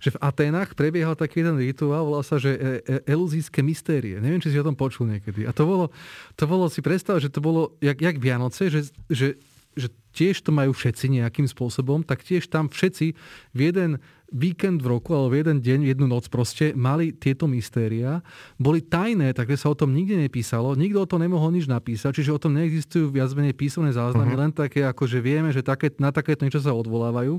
že 0.02 0.12
v 0.12 0.18
Aténach 0.20 0.76
prebiehal 0.76 1.16
taký 1.16 1.40
jeden 1.40 1.56
rituál, 1.56 2.04
volá 2.04 2.20
sa, 2.20 2.36
že 2.36 2.52
e, 2.52 2.58
e, 2.84 2.94
eluzijské 3.08 3.64
mystérie. 3.64 4.20
Neviem, 4.20 4.42
či 4.42 4.52
si 4.52 4.60
o 4.60 4.66
tom 4.66 4.76
počul 4.76 5.08
niekedy. 5.08 5.48
A 5.48 5.56
to 5.56 5.64
bolo, 5.64 5.88
to 6.36 6.44
bolo 6.44 6.68
si 6.68 6.84
predstav, 6.84 7.22
že 7.22 7.32
to 7.32 7.40
bolo 7.40 7.74
jak, 7.80 7.96
jak 7.96 8.16
Vianoce, 8.20 8.68
že, 8.68 8.92
že, 9.08 9.40
že 9.74 9.92
tiež 10.14 10.46
to 10.46 10.54
majú 10.54 10.70
všetci 10.70 11.10
nejakým 11.10 11.50
spôsobom, 11.50 12.06
tak 12.06 12.22
tiež 12.22 12.46
tam 12.46 12.70
všetci 12.70 13.18
v 13.52 13.58
jeden 13.58 13.98
víkend 14.34 14.82
v 14.82 14.98
roku, 14.98 15.14
alebo 15.14 15.34
v 15.34 15.46
jeden 15.46 15.58
deň, 15.62 15.94
jednu 15.94 16.06
noc 16.10 16.26
proste 16.26 16.74
mali 16.74 17.14
tieto 17.14 17.46
mystéria. 17.46 18.22
Boli 18.58 18.82
tajné, 18.82 19.30
takže 19.30 19.62
sa 19.62 19.70
o 19.70 19.78
tom 19.78 19.94
nikde 19.94 20.18
nepísalo. 20.18 20.74
Nikto 20.74 21.06
o 21.06 21.10
tom 21.10 21.22
nemohol 21.22 21.54
nič 21.54 21.70
napísať, 21.70 22.18
čiže 22.18 22.34
o 22.34 22.42
tom 22.42 22.58
neexistujú 22.58 23.14
viac 23.14 23.30
menej 23.30 23.54
písomné 23.54 23.94
záznamy, 23.94 24.34
uh-huh. 24.34 24.42
len 24.48 24.52
také, 24.54 24.82
ako 24.82 25.06
že 25.06 25.22
vieme, 25.22 25.54
že 25.54 25.62
také, 25.62 25.94
na 26.02 26.10
takéto 26.10 26.42
niečo 26.42 26.62
sa 26.62 26.74
odvolávajú. 26.74 27.38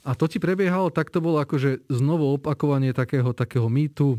A 0.00 0.16
to 0.16 0.24
ti 0.30 0.40
prebiehalo, 0.40 0.88
tak 0.88 1.12
to 1.12 1.20
bolo 1.20 1.42
akože 1.44 1.84
znovu 1.92 2.40
opakovanie 2.40 2.96
takého, 2.96 3.36
takého 3.36 3.68
mýtu, 3.68 4.16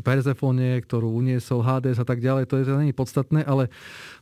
Perzefone, 0.00 0.80
ktorú 0.80 1.12
uniesol 1.12 1.60
Hades 1.60 2.00
a 2.00 2.06
tak 2.08 2.18
ďalej, 2.18 2.48
to 2.48 2.56
je 2.58 2.64
to 2.66 2.80
není 2.80 2.96
podstatné, 2.96 3.44
ale 3.44 3.68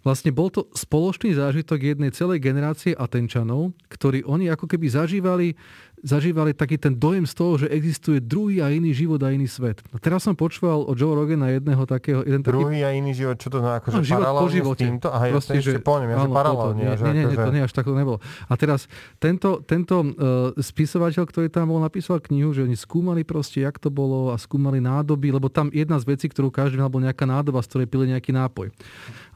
vlastne 0.03 0.35
bol 0.35 0.51
to 0.51 0.67
spoločný 0.75 1.33
zážitok 1.39 1.79
jednej 1.81 2.11
celej 2.11 2.43
generácie 2.43 2.93
Atenčanov, 2.93 3.73
ktorí 3.89 4.27
oni 4.27 4.51
ako 4.51 4.67
keby 4.67 4.87
zažívali 4.91 5.55
zažívali 6.03 6.51
taký 6.51 6.77
ten 6.77 6.99
dojem 6.99 7.23
z 7.23 7.35
toho, 7.39 7.53
že 7.63 7.71
existuje 7.71 8.19
druhý 8.19 8.59
a 8.59 8.75
iný 8.75 8.91
život 8.91 9.23
a 9.23 9.31
iný 9.31 9.47
svet. 9.47 9.79
A 9.95 10.03
teraz 10.03 10.27
som 10.27 10.35
počúval 10.35 10.83
od 10.83 10.99
Joe 10.99 11.15
Rogana 11.15 11.55
jedného 11.55 11.87
takého... 11.87 12.27
Jeden 12.27 12.43
taký... 12.43 12.59
Druhý 12.59 12.83
a 12.83 12.91
iný 12.91 13.15
život, 13.15 13.39
čo 13.39 13.49
to 13.55 13.63
znamená? 13.63 13.79
Akože 13.79 13.97
no, 13.97 14.03
život 14.03 14.27
po 14.27 14.49
živote. 14.51 14.83
s 14.83 14.89
týmto? 14.91 15.09
Aha, 15.15 15.25
Proste, 15.31 15.55
ja 15.55 15.63
že, 15.63 15.73
poňme, 15.79 16.13
ja, 16.13 16.27
áno, 16.27 16.35
paralelne. 16.35 16.83
Nie, 16.83 16.99
nie, 16.99 17.13
nie, 17.15 17.25
nie, 17.31 17.39
to 17.39 17.53
nie, 17.55 17.63
až 17.63 17.73
takto 17.73 17.95
nebolo. 17.95 18.19
A 18.51 18.55
teraz 18.59 18.91
tento, 19.23 19.63
tento 19.63 20.03
uh, 20.03 20.51
spisovateľ, 20.59 21.23
ktorý 21.23 21.47
tam 21.47 21.71
bol, 21.71 21.79
napísal 21.79 22.19
knihu, 22.19 22.51
že 22.51 22.67
oni 22.67 22.75
skúmali 22.75 23.23
proste, 23.23 23.63
jak 23.63 23.79
to 23.79 23.87
bolo 23.87 24.35
a 24.35 24.37
skúmali 24.43 24.83
nádoby, 24.83 25.31
lebo 25.31 25.47
tam 25.47 25.71
jedna 25.71 26.03
z 26.03 26.05
vecí, 26.11 26.27
ktorú 26.27 26.51
každý 26.51 26.83
mal, 26.83 26.91
bol 26.91 26.99
nejaká 26.99 27.23
nádoba, 27.23 27.63
z 27.63 27.71
ktorej 27.71 27.87
pili 27.87 28.11
nejaký 28.11 28.35
nápoj. 28.35 28.75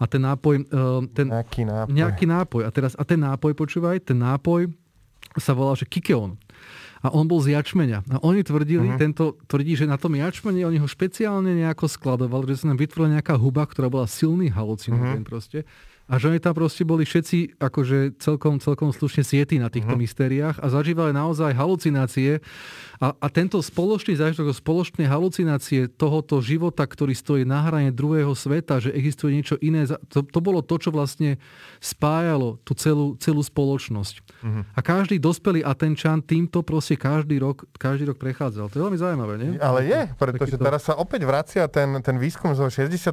A 0.03 0.05
ten 0.11 0.19
nápoj... 0.19 0.67
Uh, 0.75 1.07
ten, 1.15 1.31
nejaký 1.31 1.63
nápoj. 1.63 1.95
Nejaký 1.95 2.25
nápoj. 2.27 2.63
A 2.67 2.71
teraz, 2.75 2.99
a 2.99 3.07
ten 3.07 3.23
nápoj, 3.23 3.55
počúvaj, 3.55 4.03
ten 4.03 4.19
nápoj 4.19 4.67
sa 5.37 5.53
volal, 5.53 5.77
že 5.77 5.87
Kikeon 5.87 6.46
a 7.05 7.13
on 7.13 7.29
bol 7.29 7.43
z 7.45 7.57
jačmeňa. 7.57 8.09
A 8.09 8.17
oni 8.25 8.47
tvrdili, 8.47 8.89
uh-huh. 8.89 9.01
tento 9.01 9.37
tvrdí, 9.49 9.77
že 9.77 9.89
na 9.89 10.01
tom 10.01 10.17
jačmene 10.17 10.65
oni 10.65 10.79
ho 10.81 10.89
špeciálne 10.89 11.53
nejako 11.53 11.91
skladovali, 11.91 12.55
že 12.55 12.65
sa 12.65 12.73
nám 12.73 12.81
vytvorila 12.81 13.21
nejaká 13.21 13.37
huba, 13.37 13.69
ktorá 13.69 13.93
bola 13.93 14.09
silný 14.09 14.49
halucinogén 14.53 15.25
uh-huh. 15.25 15.29
proste. 15.29 15.69
A 16.07 16.23
že 16.23 16.31
oni 16.31 16.39
tam 16.39 16.55
proste 16.55 16.87
boli 16.87 17.03
všetci 17.03 17.59
akože 17.59 18.23
celkom, 18.23 18.63
celkom 18.63 18.95
slušne 18.95 19.27
sietí 19.27 19.59
na 19.59 19.67
týchto 19.67 19.99
uh-huh. 19.99 20.07
mystériách 20.07 20.63
a 20.63 20.71
zažívali 20.71 21.11
naozaj 21.11 21.51
halucinácie. 21.51 22.39
A, 23.03 23.11
a 23.11 23.27
tento 23.27 23.59
spoločný 23.59 24.15
zážitok, 24.15 24.55
spoločné 24.55 25.11
halucinácie 25.11 25.91
tohoto 25.91 26.39
života, 26.39 26.87
ktorý 26.87 27.11
stojí 27.11 27.43
na 27.43 27.59
hrane 27.67 27.91
druhého 27.91 28.33
sveta, 28.39 28.79
že 28.79 28.95
existuje 28.95 29.35
niečo 29.35 29.59
iné, 29.59 29.91
to, 30.07 30.23
to 30.23 30.39
bolo 30.39 30.63
to, 30.63 30.79
čo 30.79 30.95
vlastne 30.95 31.43
spájalo 31.83 32.63
tú 32.63 32.79
celú, 32.79 33.19
celú 33.19 33.43
spoločnosť. 33.43 34.15
Uh-huh. 34.47 34.63
A 34.79 34.81
každý 34.87 35.19
dospelý 35.19 35.67
Atenčan 35.67 36.23
týmto 36.23 36.63
proste 36.63 36.95
každý 36.95 37.43
rok, 37.43 37.67
každý 37.83 38.15
rok 38.15 38.23
prechádzal. 38.23 38.71
To 38.71 38.75
je 38.79 38.85
veľmi 38.87 38.99
zaujímavé, 39.03 39.35
nie? 39.43 39.51
Ale 39.59 39.83
je, 39.91 40.01
pretože 40.15 40.55
teraz 40.55 40.87
sa 40.87 40.95
opäť 40.95 41.27
vracia 41.27 41.67
ten, 41.67 41.99
ten 41.99 42.15
výskum 42.15 42.55
zo 42.55 42.71
68. 42.71 43.11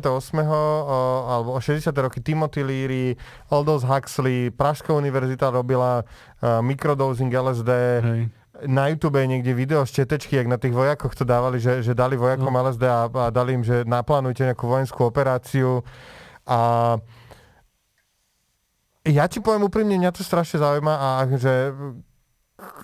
alebo 1.25 1.57
o 1.57 1.59
60. 1.59 1.89
roky 1.97 2.21
Timothy 2.21 2.61
Lee 2.61 2.82
Cleary, 2.83 3.15
Aldous 3.47 3.87
Huxley, 3.87 4.51
Pražská 4.51 4.91
univerzita 4.91 5.47
robila 5.47 6.03
uh, 6.03 6.59
mikrodosing 6.59 7.31
LSD. 7.31 7.71
Hej. 8.03 8.21
Na 8.67 8.91
YouTube 8.91 9.17
je 9.17 9.27
niekde 9.27 9.55
video 9.55 9.87
z 9.87 10.03
četečky, 10.03 10.35
jak 10.35 10.47
na 10.47 10.59
tých 10.59 10.75
vojakoch 10.75 11.15
to 11.15 11.23
dávali, 11.23 11.63
že, 11.63 11.81
že 11.81 11.95
dali 11.95 12.19
vojakom 12.19 12.53
no. 12.53 12.59
LSD 12.59 12.83
a, 12.85 13.07
a 13.07 13.27
dali 13.31 13.55
im, 13.55 13.63
že 13.63 13.87
naplánujte 13.87 14.45
nejakú 14.45 14.67
vojenskú 14.67 15.07
operáciu. 15.07 15.81
A 16.43 16.99
ja 19.07 19.25
ti 19.31 19.39
poviem 19.39 19.67
úprimne, 19.67 19.95
mňa 19.95 20.11
to 20.15 20.23
strašne 20.23 20.59
zaujíma 20.59 20.95
a 20.95 21.09
že 21.39 21.71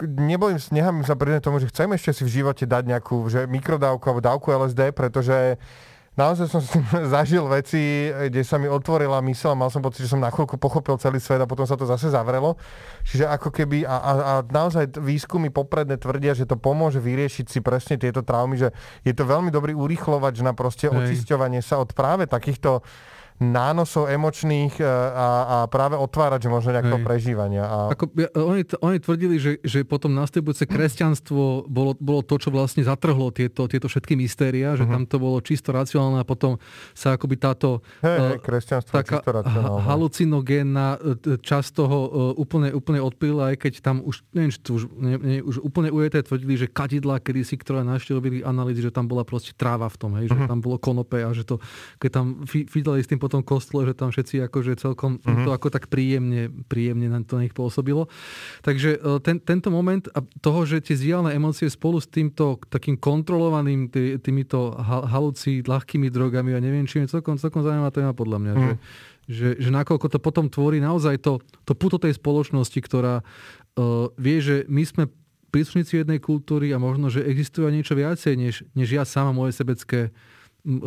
nebojím, 0.04 0.60
nechám 0.72 0.96
sa 1.06 1.16
priznať 1.16 1.44
tomu, 1.44 1.60
že 1.62 1.70
chcem 1.72 1.92
ešte 1.96 2.12
si 2.12 2.24
v 2.26 2.34
živote 2.42 2.66
dať 2.68 2.84
nejakú 2.90 3.28
že 3.32 3.48
mikrodávku 3.48 4.04
alebo 4.10 4.24
dávku 4.24 4.48
LSD, 4.52 4.92
pretože 4.92 5.60
naozaj 6.20 6.52
som 6.52 6.60
s 6.60 6.76
tým 6.76 6.84
zažil 7.16 7.48
veci, 7.48 8.12
kde 8.12 8.44
sa 8.44 8.60
mi 8.60 8.68
otvorila 8.68 9.24
mysel 9.24 9.56
a 9.56 9.60
mal 9.60 9.72
som 9.72 9.80
pocit, 9.80 10.04
že 10.04 10.12
som 10.12 10.20
na 10.20 10.28
chvíľku 10.28 10.60
pochopil 10.60 11.00
celý 11.00 11.24
svet 11.24 11.40
a 11.40 11.48
potom 11.48 11.64
sa 11.64 11.80
to 11.80 11.88
zase 11.88 12.12
zavrelo. 12.12 12.60
Čiže 13.08 13.32
ako 13.32 13.50
keby, 13.56 13.88
a, 13.88 13.96
a, 13.96 14.12
a 14.20 14.34
naozaj 14.44 15.00
výskumy 15.00 15.48
popredne 15.48 15.96
tvrdia, 15.96 16.36
že 16.36 16.44
to 16.44 16.60
pomôže 16.60 17.00
vyriešiť 17.00 17.46
si 17.48 17.60
presne 17.64 17.96
tieto 17.96 18.20
traumy, 18.20 18.60
že 18.60 18.76
je 19.08 19.16
to 19.16 19.24
veľmi 19.24 19.48
dobrý 19.48 19.72
urýchlovač 19.72 20.44
na 20.44 20.52
proste 20.52 20.92
Hej. 20.92 21.08
očisťovanie 21.08 21.64
sa 21.64 21.80
od 21.80 21.96
práve 21.96 22.28
takýchto 22.28 22.84
nánosov 23.40 24.12
emočných 24.12 24.76
e, 24.78 24.84
a, 24.84 25.28
a 25.48 25.58
práve 25.72 25.96
otvárať, 25.96 26.46
že 26.46 26.50
možno 26.52 26.76
nejakého 26.76 27.00
prežívania. 27.08 27.64
A... 27.64 27.78
Ako, 27.96 28.12
oni, 28.36 28.68
oni 28.84 28.98
tvrdili, 29.00 29.40
že, 29.40 29.64
že 29.64 29.88
potom 29.88 30.12
nastupujúce 30.12 30.68
kresťanstvo 30.68 31.64
bolo, 31.72 31.96
bolo 31.96 32.20
to, 32.20 32.36
čo 32.36 32.52
vlastne 32.52 32.84
zatrhlo 32.84 33.32
tieto, 33.32 33.72
tieto 33.72 33.88
všetky 33.88 34.20
mystéria, 34.20 34.76
že 34.76 34.84
uh-huh. 34.84 34.92
tam 34.92 35.04
to 35.08 35.18
bolo 35.24 35.40
čisto 35.40 35.72
racionálne 35.72 36.20
a 36.20 36.28
potom 36.28 36.60
sa 36.92 37.16
akoby 37.16 37.40
táto 37.40 37.80
hey, 38.04 38.36
uh, 38.36 38.84
taká 38.84 39.24
halucinogénna 39.88 41.00
časť 41.40 41.70
toho 41.72 41.98
uh, 41.98 42.10
úplne, 42.36 42.76
úplne 42.76 43.00
odpila, 43.00 43.56
aj 43.56 43.64
keď 43.64 43.74
tam 43.80 44.04
už, 44.04 44.20
neviem, 44.36 44.52
či 44.52 44.60
už, 44.68 44.92
ne, 45.00 45.16
ne, 45.16 45.40
už 45.40 45.64
úplne 45.64 45.88
ujeté 45.96 46.20
tvrdili, 46.28 46.60
že 46.60 46.68
kadidla 46.68 47.24
kedysi, 47.24 47.56
ktoré 47.56 47.88
našli, 47.88 48.12
robili 48.12 48.38
analýzy, 48.44 48.84
že 48.84 48.92
tam 48.92 49.08
bola 49.08 49.24
proste 49.24 49.56
tráva 49.56 49.88
v 49.88 49.96
tom, 49.96 50.12
hej, 50.20 50.28
uh-huh. 50.28 50.36
že 50.36 50.44
mhm. 50.44 50.52
tam 50.52 50.60
bolo 50.60 50.76
konope 50.76 51.24
a 51.24 51.32
že 51.32 51.48
to, 51.48 51.64
keď 52.04 52.10
tam 52.12 52.44
fidali 52.44 53.00
s 53.00 53.08
tým 53.08 53.29
potom 53.30 53.46
kostole, 53.46 53.86
že 53.86 53.94
tam 53.94 54.10
všetci 54.10 54.50
akože 54.50 54.82
celkom 54.82 55.22
uh-huh. 55.22 55.46
to 55.46 55.50
ako 55.54 55.70
tak 55.70 55.86
príjemne, 55.86 56.50
príjemne 56.66 57.06
na 57.14 57.22
to 57.22 57.38
nech 57.38 57.54
pôsobilo. 57.54 58.10
Takže 58.66 58.98
e, 58.98 59.22
ten, 59.22 59.38
tento 59.38 59.70
moment 59.70 60.02
a 60.18 60.26
toho, 60.42 60.66
že 60.66 60.82
tie 60.82 60.98
zdialné 60.98 61.38
emócie 61.38 61.70
spolu 61.70 62.02
s 62.02 62.10
týmto 62.10 62.58
takým 62.74 62.98
kontrolovaným 62.98 63.94
tý, 63.94 64.18
týmito 64.18 64.74
halucí, 64.82 65.62
ľahkými 65.62 66.10
drogami 66.10 66.58
a 66.58 66.60
neviem 66.60 66.90
čím, 66.90 67.06
je 67.06 67.22
celkom, 67.22 67.38
celkom 67.38 67.62
zaujímavá 67.62 67.94
téma 67.94 68.18
podľa 68.18 68.38
mňa. 68.42 68.54
Uh-huh. 68.58 68.66
Že, 68.66 68.74
že, 69.30 69.48
že 69.62 69.70
nakoľko 69.70 70.10
to 70.10 70.18
potom 70.18 70.50
tvorí 70.50 70.82
naozaj 70.82 71.22
to, 71.22 71.38
to 71.70 71.78
puto 71.78 72.02
tej 72.02 72.18
spoločnosti, 72.18 72.82
ktorá 72.82 73.22
uh, 73.22 74.10
vie, 74.18 74.42
že 74.42 74.66
my 74.66 74.82
sme 74.82 75.04
príslušníci 75.54 76.02
jednej 76.02 76.18
kultúry 76.22 76.74
a 76.74 76.82
možno, 76.82 77.10
že 77.10 77.26
existuje 77.26 77.70
niečo 77.70 77.98
viacej, 77.98 78.34
než, 78.38 78.56
než 78.74 78.90
ja 78.90 79.04
sama 79.06 79.34
moje 79.34 79.58
sebecké 79.58 80.14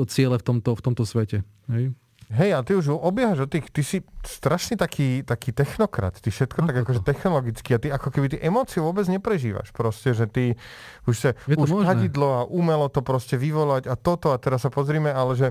ciele 0.07 0.36
v 0.38 0.45
tomto, 0.45 0.70
v 0.78 0.82
tomto 0.82 1.03
svete. 1.03 1.43
Hej? 1.70 1.95
Hej, 2.33 2.57
a 2.57 2.64
ty 2.64 2.72
už 2.72 2.97
obiehaš 2.97 3.45
o 3.45 3.49
tých, 3.49 3.68
ty 3.68 3.85
si 3.85 4.01
strašne 4.24 4.80
taký, 4.80 5.20
taký 5.20 5.53
technokrat, 5.53 6.16
ty 6.16 6.33
všetko 6.33 6.64
no, 6.64 6.66
tak 6.72 6.76
akože 6.80 7.05
technologicky 7.05 7.76
a 7.76 7.78
ty 7.78 7.93
ako 7.93 8.09
keby 8.09 8.26
ty 8.33 8.37
emócie 8.41 8.80
vôbec 8.80 9.05
neprežívaš. 9.05 9.68
Proste, 9.76 10.16
že 10.16 10.24
ty 10.24 10.57
už 11.05 11.16
sa, 11.20 11.30
už 11.45 11.85
kadidlo 11.85 12.28
a 12.41 12.43
umelo 12.49 12.89
to 12.89 13.05
proste 13.05 13.37
vyvolať 13.37 13.85
a 13.85 14.01
toto 14.01 14.33
a 14.33 14.41
teraz 14.41 14.64
sa 14.64 14.72
pozrime, 14.72 15.12
ale 15.12 15.37
že 15.37 15.49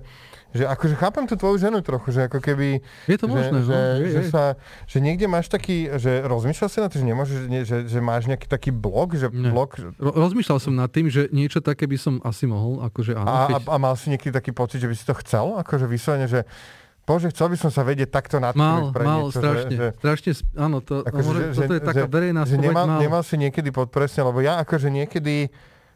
že 0.51 0.67
akože 0.67 0.95
chápem 0.99 1.23
tú 1.27 1.39
tvoju 1.39 1.57
ženu 1.63 1.79
trochu, 1.79 2.11
že 2.11 2.27
ako 2.27 2.43
keby... 2.43 2.83
Je 3.07 3.17
to 3.17 3.27
možné, 3.31 3.63
že, 3.63 3.71
no? 3.71 4.03
že, 4.03 4.19
je, 4.19 4.23
Sa, 4.27 4.43
že 4.83 4.97
niekde 4.99 5.25
máš 5.31 5.47
taký, 5.47 5.87
že 5.95 6.23
rozmýšľal 6.27 6.69
si 6.69 6.77
na 6.83 6.87
to, 6.91 6.95
že 6.99 7.05
nemôžeš, 7.07 7.39
nie, 7.47 7.61
že, 7.63 7.87
že 7.87 7.99
máš 8.03 8.27
nejaký 8.27 8.51
taký 8.51 8.75
blok, 8.75 9.15
že 9.15 9.31
ne. 9.31 9.51
blok... 9.51 9.79
Ro, 9.79 10.11
rozmýšľal 10.11 10.59
som 10.59 10.75
nad 10.75 10.91
tým, 10.91 11.07
že 11.07 11.31
niečo 11.31 11.63
také 11.63 11.87
by 11.87 11.97
som 11.97 12.13
asi 12.27 12.47
mohol, 12.47 12.83
akože 12.83 13.15
áno. 13.15 13.27
A, 13.27 13.39
keď... 13.47 13.63
a, 13.63 13.71
a 13.71 13.75
mal 13.79 13.95
si 13.95 14.11
niekedy 14.11 14.31
taký 14.35 14.51
pocit, 14.51 14.83
že 14.83 14.91
by 14.91 14.95
si 14.95 15.03
to 15.07 15.15
chcel, 15.23 15.55
akože 15.59 15.87
vyslovene, 15.87 16.27
že 16.27 16.43
Bože, 17.01 17.33
chcel 17.33 17.51
by 17.51 17.57
som 17.57 17.71
sa 17.73 17.81
vedieť 17.83 18.07
takto 18.07 18.37
nad 18.37 18.55
Mal, 18.55 18.93
pre 18.93 19.03
mal, 19.03 19.27
niečo, 19.27 19.41
strašne, 19.41 19.73
že, 19.75 19.87
strašne, 19.99 20.31
áno, 20.55 20.79
to, 20.79 21.01
ako, 21.03 21.19
že, 21.33 21.43
toto 21.57 21.73
je 21.75 21.81
taká 21.83 22.05
verejná 22.07 22.47
že 22.47 22.55
nemal, 22.55 22.87
mal. 22.87 23.01
nemal 23.03 23.19
si 23.25 23.35
niekedy 23.35 23.73
podpresne, 23.73 24.23
lebo 24.23 24.39
ja 24.39 24.61
akože 24.63 24.87
niekedy 24.87 25.51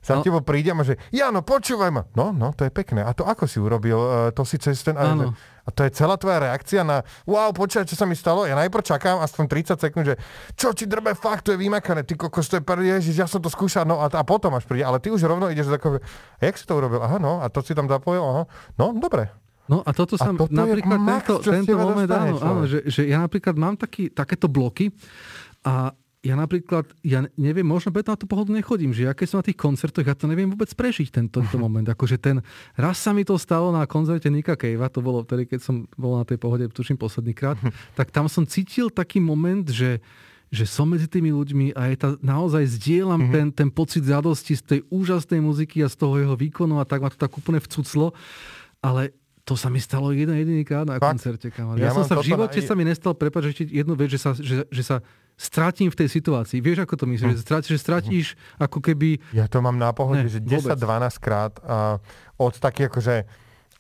za 0.06 0.14
no. 0.14 0.22
tebou 0.22 0.45
prídem 0.45 0.78
a 0.78 0.86
že 0.86 1.01
Jano, 1.10 1.41
počúvaj 1.41 1.89
ma. 1.89 2.06
No, 2.14 2.30
no, 2.30 2.53
to 2.53 2.70
je 2.70 2.70
pekné. 2.70 3.01
A 3.01 3.10
to 3.18 3.26
ako 3.26 3.49
si 3.49 3.58
urobil? 3.58 3.97
Uh, 3.97 4.30
to 4.30 4.45
si 4.45 4.62
cez 4.62 4.86
ten... 4.86 4.93
A, 4.93 5.34
a 5.66 5.70
to 5.74 5.82
je 5.82 5.97
celá 5.97 6.14
tvoja 6.14 6.45
reakcia 6.45 6.86
na 6.86 7.01
wow, 7.26 7.49
počúvaj, 7.49 7.89
čo 7.89 7.97
sa 7.97 8.06
mi 8.06 8.14
stalo? 8.14 8.45
Ja 8.45 8.53
najprv 8.53 8.86
čakám 8.86 9.18
aspoň 9.26 9.45
30 9.74 9.82
sekúnd, 9.82 10.06
že 10.06 10.16
čo 10.53 10.78
ti 10.78 10.86
drbe, 10.86 11.18
fakt, 11.18 11.49
to 11.49 11.58
je 11.58 11.60
vymakané, 11.60 12.06
ty 12.06 12.14
kokos, 12.14 12.45
to 12.45 12.62
je 12.62 12.64
per, 12.64 12.78
ježiš, 12.86 13.18
ja 13.18 13.26
som 13.26 13.41
to 13.41 13.49
skúšal, 13.49 13.82
no 13.82 13.97
a, 13.97 14.06
a 14.06 14.22
potom 14.22 14.53
až 14.53 14.70
príde. 14.70 14.86
Ale 14.86 15.01
ty 15.01 15.10
už 15.10 15.26
rovno 15.26 15.49
ideš 15.49 15.74
takové, 15.74 16.06
jak 16.38 16.53
si 16.53 16.70
to 16.70 16.78
urobil? 16.78 17.01
Aha, 17.01 17.18
no, 17.18 17.41
a 17.41 17.49
to 17.49 17.66
si 17.66 17.74
tam 17.74 17.89
zapojil, 17.89 18.22
aha. 18.22 18.43
No, 18.78 18.93
dobre, 18.93 19.34
No 19.66 19.82
a 19.82 19.89
toto 19.97 20.14
sa 20.14 20.30
napríklad 20.30 21.01
max, 21.01 21.26
tento, 21.26 21.49
tento 21.49 21.74
moment, 21.74 22.06
áno, 22.06 22.38
áno 22.38 22.62
že, 22.70 22.86
že 22.86 23.10
ja 23.10 23.18
napríklad 23.18 23.58
mám 23.58 23.74
taký, 23.74 24.14
takéto 24.14 24.45
bloky 24.45 24.93
a 25.66 25.89
ja 26.26 26.34
napríklad, 26.34 26.89
ja 27.05 27.30
neviem, 27.38 27.61
možno 27.61 27.93
preto 27.93 28.09
na 28.09 28.17
tú 28.17 28.26
pohodu 28.26 28.49
nechodím, 28.49 28.97
že 28.97 29.05
ja 29.05 29.13
keď 29.13 29.28
som 29.30 29.38
na 29.38 29.45
tých 29.45 29.61
koncertoch, 29.61 30.01
ja 30.01 30.17
to 30.17 30.26
neviem 30.26 30.49
vôbec 30.49 30.73
prežiť 30.73 31.13
tento, 31.13 31.45
tento 31.45 31.57
moment. 31.65 31.86
Akože 31.86 32.17
ten, 32.17 32.41
raz 32.73 32.97
sa 32.97 33.13
mi 33.13 33.21
to 33.21 33.38
stalo 33.38 33.69
na 33.69 33.86
koncerte 33.86 34.26
Nika 34.34 34.57
Kejva, 34.57 34.89
to 34.89 35.05
bolo 35.05 35.21
vtedy, 35.21 35.45
keď 35.45 35.59
som 35.61 35.86
bol 35.93 36.17
na 36.17 36.26
tej 36.26 36.41
pohode, 36.41 36.65
tuším 36.73 36.97
posledný 36.97 37.38
krát, 37.38 37.61
tak 37.99 38.09
tam 38.09 38.26
som 38.26 38.49
cítil 38.49 38.89
taký 38.89 39.21
moment, 39.21 39.69
že 39.69 40.01
že 40.53 40.69
som 40.69 40.88
medzi 40.88 41.09
tými 41.09 41.34
ľuďmi 41.34 41.73
a 41.73 41.89
je 41.91 41.97
tá, 41.99 42.09
naozaj 42.21 42.80
zdieľam 42.80 43.28
mm-hmm. 43.28 43.34
ten, 43.34 43.47
ten 43.51 43.69
pocit 43.73 44.05
radosti 44.05 44.53
z 44.55 44.63
tej 44.63 44.80
úžasnej 44.93 45.41
muziky 45.41 45.82
a 45.84 45.89
z 45.89 45.97
toho 45.97 46.15
jeho 46.21 46.38
výkonu 46.38 46.80
a 46.80 46.86
tak 46.86 47.01
ma 47.01 47.09
to 47.11 47.17
tak 47.17 47.34
úplne 47.34 47.57
vcuclo. 47.59 48.13
Ale 48.80 49.11
to 49.43 49.57
sa 49.57 49.73
mi 49.73 49.82
stalo 49.82 50.13
jeden 50.13 50.38
jediný 50.38 50.63
krát 50.63 50.86
na 50.89 51.01
Fakt? 51.01 51.17
koncerte. 51.17 51.49
Kamarát. 51.49 51.82
Ja, 51.82 51.89
ja 51.89 51.97
som 51.97 52.05
sa 52.07 52.21
v 52.21 52.30
živote 52.30 52.61
na... 52.61 52.65
sa 52.65 52.73
mi 52.78 52.86
nestal, 52.86 53.17
prepáč, 53.17 53.51
ešte 53.51 53.67
jednu 53.67 53.97
vec, 53.97 54.09
že 54.13 54.19
sa, 54.21 54.32
že, 54.38 54.69
že 54.69 54.84
sa 54.86 55.01
stratím 55.36 55.92
v 55.92 56.00
tej 56.00 56.10
situácii. 56.12 56.64
Vieš, 56.64 56.88
ako 56.88 56.96
to 56.96 57.06
myslíš? 57.12 57.28
Hm. 57.28 57.36
Že, 57.36 57.44
stratíš, 57.44 57.72
že 57.72 57.80
stratíš 57.80 58.26
ako 58.56 58.80
keby... 58.80 59.20
Ja 59.36 59.52
to 59.52 59.60
mám 59.60 59.76
na 59.76 59.92
pohode, 59.92 60.24
ne, 60.24 60.32
že 60.32 60.40
10-12 60.40 60.80
krát 61.20 61.54
uh, 61.64 62.00
od 62.40 62.56
takých 62.56 62.88
akože 62.92 63.16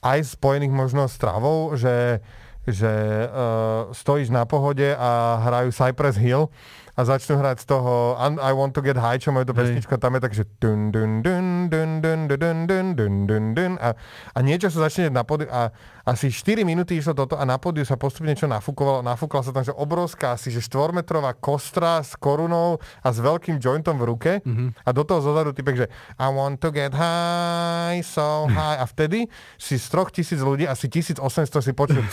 aj 0.05 0.19
spojených 0.37 0.73
možno 0.75 1.09
stravou, 1.09 1.73
že, 1.73 2.21
že 2.69 2.91
uh, 3.25 3.89
stojíš 3.95 4.29
na 4.29 4.45
pohode 4.45 4.93
a 4.93 5.41
hrajú 5.41 5.73
Cypress 5.73 6.21
Hill 6.21 6.51
a 6.95 7.01
začnú 7.03 7.35
hrať 7.35 7.59
z 7.59 7.65
toho 7.67 8.15
I 8.19 8.53
Want 8.55 8.71
to 8.71 8.79
Get 8.79 8.95
High, 8.95 9.19
čo 9.19 9.35
majú 9.35 9.43
to 9.43 9.51
pesnička, 9.51 9.99
tam 9.99 10.15
je 10.15 10.21
tak, 10.23 10.31
že 10.31 10.47
dun, 10.63 10.95
dun, 10.95 11.19
dun, 11.19 11.67
dun, 11.67 11.99
dun, 11.99 12.19
dun, 12.31 12.39
dun, 12.39 12.57
dun, 12.67 12.87
dun, 12.95 13.13
dun, 13.27 13.45
dun, 13.51 13.73
a, 13.83 13.99
a 14.31 14.37
niečo 14.39 14.71
sa 14.71 14.87
začne 14.87 15.11
na 15.11 15.27
pod, 15.27 15.43
a 15.43 15.75
asi 16.05 16.29
4 16.29 16.61
minúty 16.61 17.01
išlo 17.01 17.17
toto 17.17 17.33
a 17.33 17.43
na 17.49 17.57
podiu 17.57 17.81
sa 17.81 17.97
postupne 17.97 18.29
niečo 18.29 18.45
nafúkovalo. 18.45 19.01
Nafúkala 19.01 19.41
sa 19.41 19.49
tam, 19.49 19.65
že 19.65 19.73
obrovská, 19.73 20.37
asi 20.37 20.53
že 20.53 20.61
štvormetrová 20.61 21.33
kostra 21.33 22.05
s 22.05 22.13
korunou 22.13 22.77
a 23.01 23.07
s 23.09 23.17
veľkým 23.17 23.57
jointom 23.57 23.97
v 23.97 24.05
ruke 24.05 24.31
mm-hmm. 24.45 24.85
a 24.85 24.89
do 24.93 25.01
toho 25.01 25.25
zozadu 25.25 25.57
typek, 25.57 25.85
že 25.85 25.87
I 26.21 26.29
want 26.29 26.61
to 26.61 26.69
get 26.69 26.93
high, 26.93 28.05
so 28.05 28.45
high. 28.45 28.77
A 28.77 28.85
vtedy 28.85 29.25
si 29.57 29.81
z 29.81 29.85
troch 29.89 30.13
tisíc 30.13 30.37
ľudí, 30.37 30.69
asi 30.69 30.85
1800 30.85 31.25
si 31.65 31.73
počul 31.73 32.05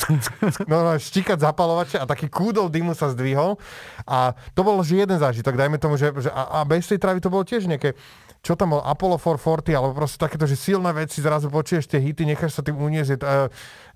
no, 0.72 0.97
štíkať 0.97 1.45
zapalovače 1.45 2.01
a 2.01 2.09
taký 2.09 2.32
kúdol 2.32 2.72
dymu 2.72 2.97
sa 2.97 3.12
zdvihol. 3.12 3.61
A 4.09 4.32
to 4.57 4.64
bol 4.64 4.80
že 4.80 5.05
jeden 5.05 5.20
zážitok, 5.20 5.53
dajme 5.53 5.76
tomu, 5.76 6.01
že, 6.01 6.09
že 6.16 6.32
a, 6.32 6.64
a 6.64 6.64
bez 6.64 6.88
tej 6.88 6.97
travy 6.97 7.20
to 7.20 7.28
bolo 7.28 7.45
tiež 7.45 7.68
nejaké 7.68 7.93
čo 8.43 8.59
tam 8.59 8.74
bol, 8.74 8.82
Apollo 8.82 9.22
440, 9.22 9.70
alebo 9.78 9.95
proste 9.95 10.18
takéto, 10.18 10.51
že 10.51 10.59
silné 10.59 10.90
veci, 10.90 11.22
zrazu 11.22 11.47
počuješ 11.47 11.86
tie 11.86 12.03
hity, 12.03 12.26
necháš 12.26 12.59
sa 12.59 12.62
tým 12.66 12.74
uniesť. 12.74 13.22
Uh, 13.22 13.47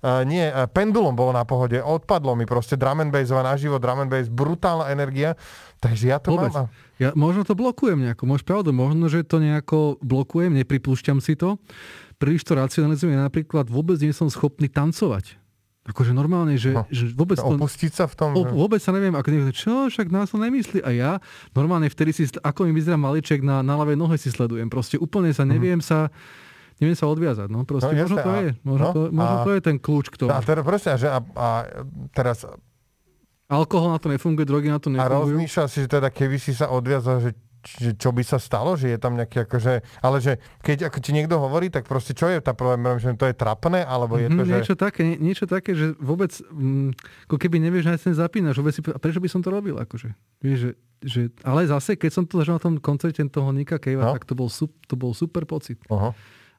uh, 0.01 0.23
nie, 0.23 0.47
uh, 0.47 0.71
pendulum 0.71 1.19
bolo 1.19 1.35
na 1.35 1.43
pohode, 1.43 1.75
odpadlo 1.83 2.31
mi 2.31 2.47
proste 2.47 2.79
drum 2.79 3.03
and 3.03 3.11
bassová 3.11 3.43
naživo, 3.43 3.75
drum 3.75 4.07
and 4.07 4.11
bass, 4.11 4.31
brutálna 4.31 4.87
energia, 4.87 5.35
takže 5.83 6.15
ja 6.15 6.17
to 6.23 6.31
Vôbec. 6.31 6.55
mám. 6.55 6.71
Ja 6.95 7.11
možno 7.11 7.43
to 7.43 7.59
blokujem 7.59 7.99
nejako, 7.99 8.23
máš 8.23 8.47
pravdu, 8.47 8.71
možno, 8.71 9.11
že 9.11 9.27
to 9.27 9.43
nejako 9.43 9.99
blokujem, 9.99 10.55
nepripúšťam 10.63 11.19
si 11.19 11.35
to. 11.35 11.59
Príliš 12.15 12.47
to 12.47 12.55
racionalizujem, 12.55 13.19
ja 13.19 13.27
napríklad 13.27 13.67
vôbec 13.67 13.99
nie 13.99 14.15
som 14.15 14.31
schopný 14.31 14.71
tancovať. 14.71 15.37
Akože 15.87 16.11
normálne, 16.11 16.59
že, 16.59 16.75
no, 16.75 16.83
že 16.91 17.07
vôbec 17.15 17.39
to... 17.39 17.47
Opustiť 17.47 17.91
sa 17.95 18.05
v 18.11 18.13
tom. 18.19 18.29
O, 18.35 18.43
vôbec 18.43 18.83
sa 18.83 18.91
neviem, 18.91 19.15
ako 19.15 19.27
niekto, 19.31 19.51
čo, 19.55 19.73
však 19.87 20.11
nás 20.11 20.35
to 20.35 20.37
nemyslí. 20.37 20.83
A 20.83 20.91
ja 20.91 21.11
normálne 21.55 21.87
vtedy 21.87 22.11
si, 22.11 22.27
ako 22.43 22.67
mi 22.67 22.75
vyzerá 22.75 22.99
maliček 22.99 23.39
na, 23.39 23.63
na 23.63 23.79
ľavej 23.79 23.95
nohe 23.95 24.19
si 24.19 24.27
sledujem. 24.27 24.67
Proste 24.67 24.99
úplne 24.99 25.31
sa 25.31 25.47
mhm. 25.47 25.51
neviem 25.55 25.79
mm. 25.79 25.87
sa 25.87 26.11
neviem 26.77 26.93
sa 26.93 27.09
odviazať. 27.09 27.49
No, 27.49 27.65
proste, 27.65 27.89
no, 27.89 28.05
možno 28.05 28.17
to 28.21 28.29
a, 28.29 28.37
je. 28.37 28.49
Možno, 28.61 28.85
no, 28.85 28.93
to, 28.93 29.01
možno 29.09 29.35
a, 29.41 29.45
to 29.47 29.51
je 29.55 29.61
ten 29.65 29.77
kľúč 29.81 30.05
k 30.13 30.15
tomu. 30.21 30.29
A 30.29 30.37
teraz, 30.45 30.61
proste, 30.61 30.89
že 30.93 31.07
a, 31.09 31.19
a 31.23 31.47
teraz 32.13 32.45
Alkohol 33.47 33.95
na 33.95 33.99
to 34.03 34.11
nefunguje, 34.11 34.43
drogy 34.43 34.67
na 34.67 34.75
to 34.75 34.91
nefungujú. 34.91 35.07
A 35.07 35.23
rozmýšľal 35.23 35.67
si, 35.71 35.87
že 35.87 35.87
teda 35.87 36.11
keby 36.11 36.35
si 36.35 36.51
sa 36.51 36.67
odviazal, 36.67 37.23
že 37.23 37.31
že 37.65 37.97
čo 37.97 38.15
by 38.15 38.23
sa 38.23 38.37
stalo, 38.39 38.77
že 38.79 38.93
je 38.93 38.99
tam 39.01 39.17
nejaký 39.19 39.43
akože, 39.43 39.73
ale 39.99 40.17
že 40.23 40.39
keď 40.63 40.87
ako 40.87 40.97
ti 41.03 41.11
niekto 41.11 41.35
hovorí, 41.41 41.67
tak 41.67 41.89
proste 41.89 42.15
čo 42.15 42.29
je 42.31 42.39
tá 42.39 42.55
problém, 42.55 42.83
že 43.01 43.11
to 43.17 43.27
je 43.27 43.35
trapné, 43.35 43.83
alebo 43.83 44.15
je 44.15 44.29
to, 44.31 44.41
mm, 44.41 44.47
že... 44.47 44.55
Niečo 44.61 44.75
také, 44.79 45.01
niečo 45.17 45.45
také, 45.49 45.71
že 45.75 45.97
vôbec, 45.99 46.31
mm, 46.47 46.95
ako 47.27 47.37
keby 47.37 47.57
nevieš 47.59 47.91
nájsť 47.91 48.03
ten 48.07 48.15
zapínač, 48.15 48.55
vôbec 48.55 48.73
si, 48.73 48.81
a 48.85 48.99
prečo 49.01 49.19
by 49.19 49.29
som 49.29 49.41
to 49.43 49.49
robil, 49.51 49.75
akože, 49.75 50.13
vieš, 50.39 50.57
že, 50.57 50.71
že, 51.03 51.21
ale 51.43 51.67
zase, 51.67 51.99
keď 51.99 52.11
som 52.13 52.23
to 52.23 52.39
zažil 52.39 52.55
na 52.55 52.63
tom 52.63 52.75
koncerte 52.79 53.19
toho 53.27 53.49
Nika 53.51 53.81
Cavea, 53.81 54.11
no. 54.11 54.15
tak 54.15 54.23
to 54.23 54.33
bol, 54.33 54.47
to 54.87 54.95
bol 54.95 55.11
super 55.11 55.43
pocit. 55.43 55.81
Uh-huh. 55.91 56.15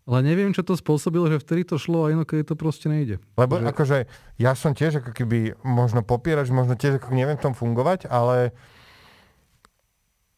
Ale 0.08 0.24
neviem, 0.24 0.56
čo 0.56 0.64
to 0.64 0.72
spôsobilo, 0.72 1.28
že 1.28 1.36
vtedy 1.36 1.68
to 1.68 1.76
šlo 1.76 2.08
a 2.08 2.16
inokedy 2.16 2.40
to 2.40 2.56
proste 2.56 2.88
nejde. 2.88 3.20
Lebo 3.36 3.60
že... 3.60 3.64
akože 3.68 3.98
ja 4.40 4.56
som 4.56 4.72
tiež 4.72 5.04
ako 5.04 5.12
keby 5.12 5.52
možno 5.60 6.00
popierač, 6.00 6.48
možno 6.48 6.80
tiež 6.80 6.96
ako 6.96 7.12
neviem 7.12 7.36
v 7.36 7.44
tom 7.44 7.52
fungovať, 7.52 8.08
ale 8.08 8.56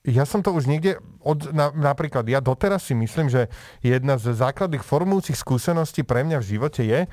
ja 0.00 0.24
som 0.24 0.40
to 0.40 0.56
už 0.56 0.64
niekde, 0.64 0.96
od, 1.20 1.52
na, 1.52 1.68
napríklad 1.76 2.24
ja 2.24 2.40
doteraz 2.40 2.88
si 2.88 2.96
myslím, 2.96 3.28
že 3.28 3.52
jedna 3.84 4.16
z 4.16 4.32
základných 4.32 4.80
formujúcich 4.80 5.36
skúseností 5.36 6.00
pre 6.08 6.24
mňa 6.24 6.40
v 6.40 6.48
živote 6.56 6.82
je, 6.88 7.04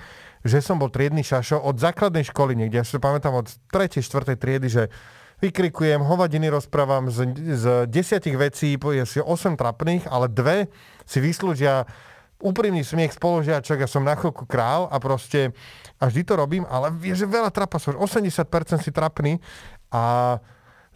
že 0.48 0.64
som 0.64 0.80
bol 0.80 0.88
triedny 0.88 1.20
šašo 1.20 1.60
od 1.60 1.76
základnej 1.76 2.24
školy 2.24 2.56
niekde. 2.56 2.80
Ja 2.80 2.88
si 2.88 2.96
to 2.96 3.04
pamätám 3.04 3.36
od 3.36 3.52
3. 3.76 4.00
4. 4.00 4.40
triedy, 4.40 4.72
že 4.72 4.84
vykrikujem, 5.44 6.00
hovadiny 6.00 6.48
rozprávam 6.48 7.12
z, 7.12 7.28
z 7.60 7.66
desiatich 7.92 8.40
vecí, 8.40 8.80
je 8.80 9.04
si 9.04 9.20
8 9.20 9.60
trapných, 9.60 10.08
ale 10.08 10.32
dve 10.32 10.72
si 11.04 11.20
vyslúžia 11.20 11.84
úprimný 12.40 12.86
smiech 12.86 13.18
spolužiačok, 13.18 13.84
ja 13.84 13.90
som 13.90 14.06
na 14.06 14.14
chvíľku 14.14 14.46
král 14.46 14.86
a 14.88 15.02
proste 15.02 15.52
a 15.98 16.08
vždy 16.08 16.22
to 16.24 16.34
robím, 16.38 16.64
ale 16.70 16.94
vieš, 16.94 17.26
že 17.26 17.34
veľa 17.34 17.50
trapasov, 17.50 17.98
80% 17.98 18.86
si 18.86 18.92
trapný 18.94 19.42
a 19.90 20.38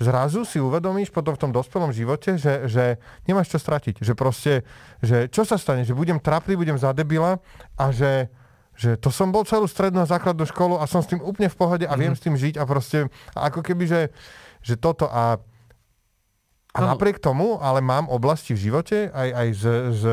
zrazu 0.02 0.42
si 0.44 0.58
uvedomíš 0.58 1.14
potom 1.14 1.38
v 1.38 1.42
tom 1.48 1.52
dospelom 1.54 1.94
živote, 1.94 2.36
že, 2.42 2.66
že 2.66 2.98
nemáš 3.30 3.54
čo 3.54 3.62
stratiť. 3.62 4.02
Že 4.02 4.14
proste, 4.18 4.54
že 5.00 5.30
čo 5.30 5.46
sa 5.46 5.62
stane, 5.62 5.86
že 5.86 5.94
budem 5.94 6.18
trapný, 6.18 6.58
budem 6.58 6.76
za 6.76 6.90
debila 6.92 7.38
a 7.78 7.94
že, 7.94 8.34
že 8.74 8.98
to 8.98 9.14
som 9.14 9.30
bol 9.30 9.46
celú 9.46 9.70
strednú 9.70 10.02
a 10.02 10.10
základnú 10.10 10.50
školu 10.50 10.82
a 10.82 10.90
som 10.90 11.06
s 11.06 11.10
tým 11.14 11.22
úplne 11.22 11.48
v 11.48 11.58
pohode 11.58 11.86
a 11.86 11.94
viem 11.94 12.12
mm. 12.12 12.18
s 12.18 12.24
tým 12.26 12.36
žiť 12.36 12.56
a 12.58 12.66
proste 12.66 13.08
ako 13.38 13.62
keby, 13.62 13.86
že, 13.86 14.02
že 14.66 14.74
toto 14.76 15.06
a 15.06 15.38
a 16.72 16.80
no. 16.80 16.96
napriek 16.96 17.20
tomu, 17.20 17.60
ale 17.60 17.84
mám 17.84 18.08
oblasti 18.08 18.56
v 18.56 18.72
živote, 18.72 19.12
aj, 19.12 19.30
aj 19.36 19.48
s, 19.52 19.64
s 19.92 20.04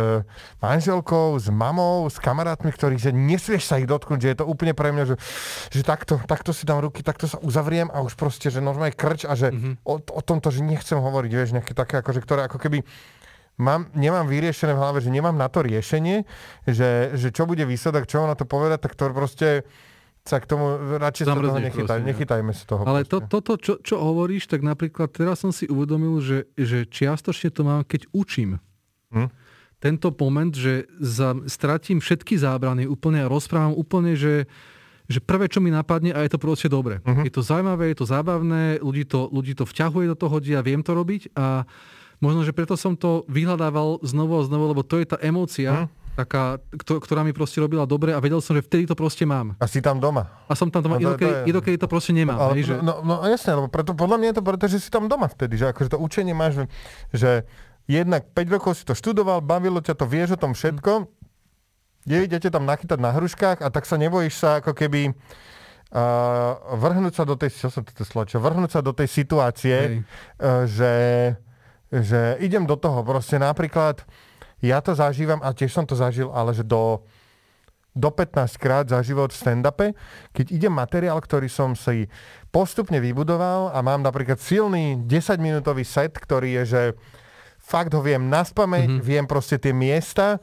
manželkou, 0.58 1.38
s 1.38 1.46
mamou, 1.54 2.10
s 2.10 2.18
kamarátmi, 2.18 2.74
ktorí, 2.74 2.98
že 2.98 3.14
nesvieš 3.14 3.70
sa 3.70 3.78
ich 3.78 3.86
dotknúť, 3.86 4.18
že 4.18 4.30
je 4.34 4.38
to 4.42 4.46
úplne 4.50 4.74
pre 4.74 4.90
mňa, 4.90 5.04
že, 5.06 5.16
že 5.70 5.86
takto, 5.86 6.18
takto 6.26 6.50
si 6.50 6.66
dám 6.66 6.82
ruky, 6.82 7.06
takto 7.06 7.30
sa 7.30 7.38
uzavriem 7.38 7.86
a 7.94 8.02
už 8.02 8.18
proste, 8.18 8.50
že 8.50 8.58
normálne 8.58 8.90
krč 8.90 9.22
a 9.22 9.38
že 9.38 9.54
mm-hmm. 9.54 9.86
o, 9.86 9.94
o 10.02 10.20
tomto, 10.20 10.50
že 10.50 10.66
nechcem 10.66 10.98
hovoriť, 10.98 11.30
vieš, 11.30 11.54
nejaké 11.54 11.78
také, 11.78 12.02
akože, 12.02 12.26
ktoré 12.26 12.50
ako 12.50 12.58
keby 12.58 12.82
mám, 13.62 13.86
nemám 13.94 14.26
vyriešené 14.26 14.74
v 14.74 14.82
hlave, 14.82 14.98
že 14.98 15.14
nemám 15.14 15.38
na 15.38 15.46
to 15.46 15.62
riešenie, 15.62 16.26
že, 16.66 17.14
že 17.14 17.30
čo 17.30 17.46
bude 17.46 17.62
výsledok, 17.66 18.10
čo 18.10 18.22
mám 18.22 18.34
na 18.34 18.38
to 18.38 18.50
povedať, 18.50 18.82
tak 18.82 18.98
to 18.98 19.14
proste 19.14 19.62
sa 20.28 20.36
k 20.38 20.46
tomu 20.46 20.76
radšej 21.00 21.24
sa 21.24 21.32
toho 21.32 21.56
nechytaj, 21.56 21.98
nechytajme 22.04 22.52
sa 22.52 22.64
toho. 22.68 22.82
Ale 22.84 23.08
to, 23.08 23.24
toto, 23.24 23.56
čo, 23.56 23.80
čo 23.80 23.96
hovoríš, 23.96 24.44
tak 24.44 24.60
napríklad 24.60 25.08
teraz 25.08 25.40
som 25.40 25.48
si 25.48 25.64
uvedomil, 25.64 26.20
že, 26.20 26.44
že 26.52 26.84
čiastočne 26.84 27.48
to 27.48 27.64
mám, 27.64 27.88
keď 27.88 28.04
učím. 28.12 28.60
Hm? 29.08 29.32
Tento 29.80 30.12
moment, 30.12 30.52
že 30.52 30.84
za, 31.00 31.32
stratím 31.48 32.04
všetky 32.04 32.36
zábrany 32.36 32.84
úplne 32.84 33.24
a 33.24 33.30
rozprávam 33.30 33.72
úplne, 33.72 34.12
že, 34.18 34.44
že 35.08 35.24
prvé, 35.24 35.48
čo 35.48 35.64
mi 35.64 35.72
napadne 35.72 36.12
a 36.12 36.20
je 36.26 36.36
to 36.36 36.42
proste 36.42 36.68
dobre. 36.68 37.00
Uh-huh. 37.06 37.22
Je 37.22 37.32
to 37.32 37.46
zaujímavé, 37.46 37.94
je 37.94 38.02
to 38.02 38.10
zábavné, 38.10 38.82
ľudí 38.82 39.06
to, 39.06 39.30
ľudí 39.30 39.54
to 39.54 39.64
vťahuje 39.64 40.12
do 40.12 40.16
toho, 40.18 40.42
ja 40.44 40.60
viem 40.66 40.82
to 40.82 40.98
robiť 40.98 41.30
a 41.38 41.62
možno, 42.18 42.42
že 42.42 42.50
preto 42.50 42.74
som 42.74 42.98
to 42.98 43.22
vyhľadával 43.30 44.02
znovu 44.02 44.42
a 44.42 44.46
znovu, 44.50 44.64
lebo 44.74 44.82
to 44.82 44.98
je 44.98 45.06
tá 45.06 45.16
emócia, 45.22 45.86
uh-huh 45.86 46.07
taká, 46.18 46.58
ktorá 46.82 47.22
mi 47.22 47.30
proste 47.30 47.62
robila 47.62 47.86
dobre 47.86 48.10
a 48.10 48.18
vedel 48.18 48.42
som, 48.42 48.58
že 48.58 48.66
vtedy 48.66 48.90
to 48.90 48.98
proste 48.98 49.22
mám. 49.22 49.54
A 49.62 49.70
si 49.70 49.78
tam 49.78 50.02
doma. 50.02 50.26
A 50.50 50.58
som 50.58 50.66
tam 50.66 50.82
doma, 50.82 50.98
no, 50.98 51.14
inokedy, 51.14 51.78
to, 51.78 51.78
je... 51.78 51.78
to 51.78 51.86
proste 51.86 52.10
nemám. 52.10 52.34
Ale, 52.42 52.58
hej, 52.58 52.74
že... 52.74 52.74
no, 52.82 53.06
no, 53.06 53.22
jasne, 53.22 53.54
lebo 53.54 53.70
preto, 53.70 53.94
podľa 53.94 54.18
mňa 54.18 54.28
je 54.34 54.36
to 54.36 54.42
preto, 54.42 54.64
že 54.66 54.78
si 54.82 54.90
tam 54.90 55.06
doma 55.06 55.30
vtedy, 55.30 55.54
že 55.54 55.70
akože 55.70 55.94
to 55.94 55.98
učenie 56.02 56.34
máš, 56.34 56.58
že, 56.58 56.64
že 57.14 57.30
jednak 57.86 58.26
5 58.34 58.54
rokov 58.58 58.82
si 58.82 58.82
to 58.82 58.98
študoval, 58.98 59.38
bavilo 59.38 59.78
ťa 59.78 59.94
to, 59.94 60.10
vieš 60.10 60.34
o 60.34 60.42
tom 60.42 60.58
všetko, 60.58 61.06
idete 62.10 62.50
tam 62.50 62.66
nachytať 62.66 62.98
na 62.98 63.14
hruškách 63.14 63.62
a 63.62 63.68
tak 63.70 63.86
sa 63.86 63.94
nebojíš 63.94 64.34
sa 64.34 64.58
ako 64.58 64.74
keby 64.74 65.14
uh, 65.14 66.58
vrhnúť 66.82 67.14
sa 67.14 67.22
do 67.22 67.38
tej, 67.38 67.54
čo 67.54 67.70
som 67.70 67.86
to 67.86 68.02
sločil, 68.02 68.42
vrhnúť 68.42 68.74
sa 68.74 68.80
do 68.82 68.90
tej 68.90 69.06
situácie, 69.06 70.02
uh, 70.02 70.66
že, 70.66 70.94
že 71.94 72.42
idem 72.42 72.66
do 72.66 72.74
toho, 72.74 73.06
proste 73.06 73.38
napríklad 73.38 74.02
ja 74.58 74.82
to 74.82 74.94
zažívam, 74.94 75.38
a 75.42 75.54
tiež 75.54 75.70
som 75.70 75.86
to 75.86 75.94
zažil, 75.94 76.30
ale 76.34 76.50
že 76.50 76.66
do, 76.66 77.06
do 77.94 78.10
15 78.10 78.58
krát 78.58 78.86
za 78.90 79.02
život 79.02 79.30
v 79.30 79.38
stand-upe, 79.38 79.86
keď 80.34 80.46
ide 80.50 80.68
materiál, 80.70 81.18
ktorý 81.18 81.46
som 81.46 81.78
si 81.78 82.10
postupne 82.50 82.98
vybudoval 82.98 83.70
a 83.70 83.78
mám 83.82 84.02
napríklad 84.02 84.38
silný 84.38 84.98
10-minútový 85.06 85.86
set, 85.86 86.18
ktorý 86.18 86.62
je, 86.62 86.64
že 86.66 86.82
fakt 87.58 87.92
ho 87.92 88.00
viem 88.00 88.22
naspamäť, 88.30 88.88
mm-hmm. 88.88 89.04
viem 89.04 89.26
proste 89.28 89.60
tie 89.60 89.74
miesta 89.76 90.40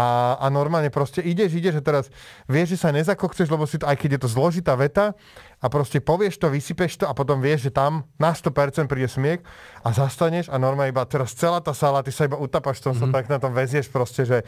a, 0.00 0.40
a 0.40 0.46
normálne 0.48 0.88
proste 0.88 1.20
ideš, 1.20 1.60
ideš 1.60 1.78
a 1.78 1.82
teraz 1.84 2.04
vieš, 2.48 2.76
že 2.76 2.78
sa 2.80 2.88
nezakokceš, 2.96 3.52
lebo 3.52 3.68
si 3.68 3.76
to, 3.76 3.84
aj 3.84 4.00
keď 4.00 4.16
je 4.16 4.20
to 4.24 4.28
zložitá 4.32 4.72
veta 4.72 5.12
a 5.60 5.66
proste 5.68 6.00
povieš 6.00 6.40
to, 6.40 6.48
vysypeš 6.48 7.04
to 7.04 7.04
a 7.04 7.12
potom 7.12 7.44
vieš, 7.44 7.68
že 7.68 7.76
tam 7.76 8.08
na 8.16 8.32
100% 8.32 8.88
príde 8.88 9.12
smiech 9.12 9.44
a 9.84 9.88
zastaneš 9.92 10.48
a 10.48 10.56
normálne 10.56 10.96
iba 10.96 11.04
teraz 11.04 11.36
celá 11.36 11.60
tá 11.60 11.76
sala, 11.76 12.00
ty 12.00 12.08
sa 12.08 12.24
iba 12.24 12.40
utapaš, 12.40 12.80
tom 12.80 12.96
mm-hmm. 12.96 13.12
sa 13.12 13.16
tak 13.20 13.26
na 13.28 13.38
tom 13.38 13.52
vezieš 13.52 13.92
proste, 13.92 14.24
že, 14.24 14.40